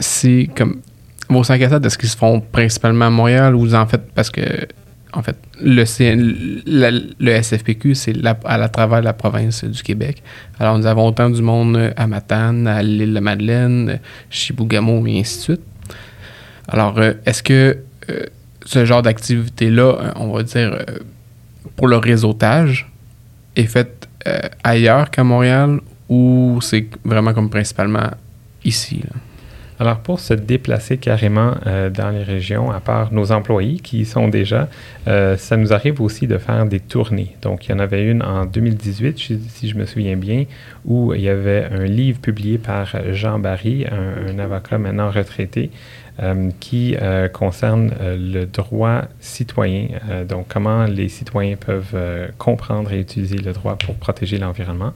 c'est 0.00 0.48
comme 0.56 0.80
vos 1.28 1.44
5 1.44 1.60
à 1.62 1.68
7, 1.68 1.84
est-ce 1.84 1.98
qu'ils 1.98 2.08
se 2.08 2.16
font 2.16 2.40
principalement 2.40 3.06
à 3.06 3.10
Montréal 3.10 3.54
ou 3.54 3.72
en 3.74 3.86
fait, 3.86 4.00
parce 4.14 4.30
que, 4.30 4.42
en 5.12 5.22
fait, 5.22 5.36
le, 5.60 5.84
SFPQ, 7.42 7.94
c'est 7.94 8.14
à 8.44 8.58
la 8.58 8.68
travers 8.68 9.02
la 9.02 9.12
province 9.12 9.64
du 9.64 9.82
Québec. 9.82 10.22
Alors, 10.60 10.78
nous 10.78 10.86
avons 10.86 11.06
autant 11.06 11.30
du 11.30 11.42
monde 11.42 11.92
à 11.96 12.06
Matane, 12.06 12.66
à 12.66 12.82
l'île 12.82 13.14
de 13.14 13.20
Madeleine, 13.20 13.98
Chibougamau 14.30 15.06
et 15.06 15.20
ainsi 15.20 15.38
de 15.38 15.42
suite. 15.42 15.62
Alors, 16.68 16.98
euh, 16.98 17.14
est-ce 17.24 17.42
que 17.42 17.78
euh, 18.10 18.24
ce 18.64 18.84
genre 18.84 19.02
d'activité-là, 19.02 19.82
euh, 19.82 20.12
on 20.16 20.32
va 20.32 20.42
dire, 20.42 20.78
pour 21.76 21.88
le 21.88 21.96
réseautage, 21.96 22.90
est 23.54 23.66
fait 23.66 24.08
ailleurs 24.64 25.10
qu'à 25.10 25.22
Montréal 25.22 25.80
ou 26.08 26.58
c'est 26.60 26.88
vraiment 27.04 27.32
comme 27.32 27.48
principalement 27.48 28.10
ici? 28.64 29.02
Alors, 29.78 29.98
pour 29.98 30.20
se 30.20 30.32
déplacer 30.32 30.96
carrément 30.96 31.52
euh, 31.66 31.90
dans 31.90 32.08
les 32.08 32.22
régions, 32.22 32.70
à 32.70 32.80
part 32.80 33.12
nos 33.12 33.30
employés 33.30 33.78
qui 33.78 34.00
y 34.00 34.04
sont 34.06 34.28
déjà, 34.28 34.68
euh, 35.06 35.36
ça 35.36 35.58
nous 35.58 35.74
arrive 35.74 36.00
aussi 36.00 36.26
de 36.26 36.38
faire 36.38 36.64
des 36.64 36.80
tournées. 36.80 37.36
Donc, 37.42 37.66
il 37.66 37.72
y 37.72 37.74
en 37.74 37.78
avait 37.78 38.04
une 38.04 38.22
en 38.22 38.46
2018, 38.46 39.18
si 39.48 39.68
je 39.68 39.76
me 39.76 39.84
souviens 39.84 40.16
bien, 40.16 40.44
où 40.86 41.12
il 41.12 41.20
y 41.20 41.28
avait 41.28 41.66
un 41.70 41.84
livre 41.84 42.20
publié 42.20 42.56
par 42.56 42.96
Jean 43.12 43.38
Barry, 43.38 43.84
un, 43.86 44.38
avocat 44.38 44.78
maintenant 44.78 45.10
retraité, 45.10 45.70
euh, 46.22 46.50
qui 46.60 46.96
concerne 47.34 47.92
le 48.00 48.46
droit 48.46 49.02
citoyen, 49.20 49.88
donc 50.26 50.46
comment 50.48 50.84
les 50.84 51.10
citoyens 51.10 51.56
peuvent 51.56 51.96
comprendre 52.38 52.92
et 52.92 53.00
utiliser 53.00 53.36
le 53.36 53.52
droit 53.52 53.76
pour 53.76 53.96
protéger 53.96 54.38
l'environnement. 54.38 54.94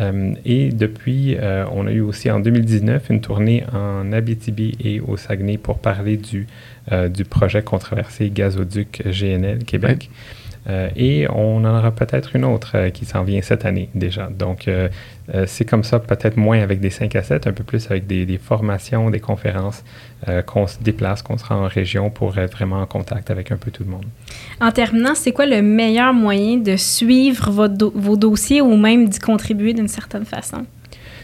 Euh, 0.00 0.34
et 0.44 0.70
depuis, 0.70 1.36
euh, 1.36 1.64
on 1.72 1.86
a 1.86 1.92
eu 1.92 2.00
aussi 2.00 2.30
en 2.30 2.40
2019 2.40 3.10
une 3.10 3.20
tournée 3.20 3.64
en 3.72 4.12
Abitibi 4.12 4.76
et 4.82 5.00
au 5.00 5.16
Saguenay 5.16 5.56
pour 5.58 5.78
parler 5.78 6.16
du, 6.16 6.46
euh, 6.92 7.08
du 7.08 7.24
projet 7.24 7.62
controversé 7.62 8.30
gazoduc 8.30 9.02
GNL 9.06 9.64
Québec. 9.64 10.10
Euh, 10.68 10.88
et 10.96 11.28
on 11.30 11.58
en 11.58 11.78
aura 11.78 11.92
peut-être 11.92 12.34
une 12.34 12.44
autre 12.44 12.72
euh, 12.74 12.90
qui 12.90 13.04
s'en 13.04 13.22
vient 13.22 13.40
cette 13.40 13.64
année 13.64 13.88
déjà. 13.94 14.28
Donc, 14.28 14.66
euh, 14.66 14.88
c'est 15.46 15.64
comme 15.64 15.82
ça, 15.84 15.98
peut-être 15.98 16.36
moins 16.36 16.60
avec 16.60 16.80
des 16.80 16.90
5 16.90 17.14
à 17.16 17.22
7, 17.22 17.46
un 17.46 17.52
peu 17.52 17.64
plus 17.64 17.90
avec 17.90 18.06
des, 18.06 18.38
formations, 18.38 19.10
des 19.10 19.20
conférences, 19.20 19.82
qu'on 20.46 20.66
se 20.66 20.78
déplace, 20.80 21.22
qu'on 21.22 21.36
sera 21.36 21.56
en 21.56 21.66
région 21.66 22.10
pour 22.10 22.38
être 22.38 22.52
vraiment 22.52 22.80
en 22.80 22.86
contact 22.86 23.30
avec 23.30 23.50
un 23.50 23.56
peu 23.56 23.70
tout 23.70 23.84
le 23.84 23.90
monde. 23.90 24.04
En 24.60 24.70
terminant, 24.70 25.14
c'est 25.14 25.32
quoi 25.32 25.46
le 25.46 25.62
meilleur 25.62 26.14
moyen 26.14 26.58
de 26.58 26.76
suivre 26.76 27.50
vos 27.50 28.16
dossiers 28.16 28.60
ou 28.60 28.76
même 28.76 29.08
d'y 29.08 29.18
contribuer 29.18 29.74
d'une 29.74 29.88
certaine 29.88 30.24
façon? 30.24 30.64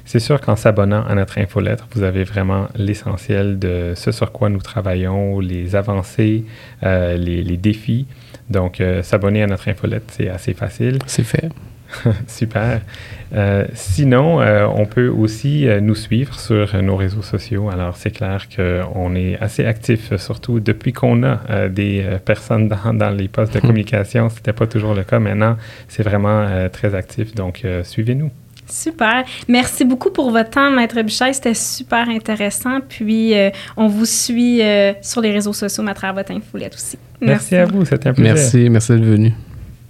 C'est 0.04 0.18
sûr 0.18 0.40
qu'en 0.40 0.56
s'abonnant 0.56 1.04
à 1.04 1.14
notre 1.14 1.38
infolettre, 1.38 1.86
vous 1.94 2.02
avez 2.02 2.24
vraiment 2.24 2.68
l'essentiel 2.76 3.58
de 3.58 3.92
ce 3.94 4.10
sur 4.10 4.32
quoi 4.32 4.48
nous 4.48 4.60
travaillons, 4.60 5.40
les 5.40 5.76
avancées, 5.76 6.44
les, 6.82 7.16
les, 7.16 7.56
défis. 7.56 8.06
Donc, 8.50 8.80
euh, 8.80 9.02
s'abonner 9.02 9.42
à 9.42 9.46
notre 9.46 9.68
infolette, 9.68 10.04
c'est 10.08 10.28
assez 10.28 10.54
facile. 10.54 10.98
C'est 11.06 11.22
fait. 11.22 11.50
Super. 12.26 12.80
Euh, 13.34 13.64
sinon, 13.74 14.40
euh, 14.40 14.66
on 14.66 14.86
peut 14.86 15.08
aussi 15.08 15.66
nous 15.80 15.94
suivre 15.94 16.38
sur 16.38 16.82
nos 16.82 16.96
réseaux 16.96 17.22
sociaux. 17.22 17.70
Alors, 17.70 17.96
c'est 17.96 18.10
clair 18.10 18.46
qu'on 18.54 19.14
est 19.14 19.38
assez 19.40 19.64
actif, 19.64 20.16
surtout 20.16 20.60
depuis 20.60 20.92
qu'on 20.92 21.22
a 21.22 21.68
des 21.68 22.04
personnes 22.24 22.68
dans, 22.68 22.94
dans, 22.94 23.10
les 23.10 23.28
postes 23.28 23.54
de 23.54 23.60
communication. 23.60 24.28
Ce 24.28 24.36
n'était 24.36 24.52
pas 24.52 24.66
toujours 24.66 24.94
le 24.94 25.04
cas. 25.04 25.18
Maintenant, 25.18 25.56
c'est 25.88 26.02
vraiment 26.02 26.68
très 26.70 26.94
actif. 26.94 27.34
Donc, 27.34 27.64
suivez-nous. 27.82 28.30
Super. 28.72 29.24
Merci 29.48 29.84
beaucoup 29.84 30.10
pour 30.10 30.30
votre 30.30 30.50
temps, 30.50 30.70
Maître 30.70 31.00
Bichet. 31.02 31.32
C'était 31.34 31.54
super 31.54 32.08
intéressant. 32.08 32.80
Puis, 32.88 33.36
euh, 33.36 33.50
on 33.76 33.86
vous 33.86 34.06
suit 34.06 34.62
euh, 34.62 34.92
sur 35.02 35.20
les 35.20 35.30
réseaux 35.30 35.52
sociaux 35.52 35.86
à 35.86 35.94
travers 35.94 36.14
votre 36.14 36.32
infolette 36.32 36.74
aussi. 36.74 36.98
Merci. 37.20 37.54
merci 37.54 37.56
à 37.56 37.64
vous. 37.66 37.84
C'était 37.84 38.08
un 38.08 38.14
plaisir. 38.14 38.34
Merci. 38.34 38.70
Merci 38.70 38.92
d'être 38.92 39.04
venu. 39.04 39.32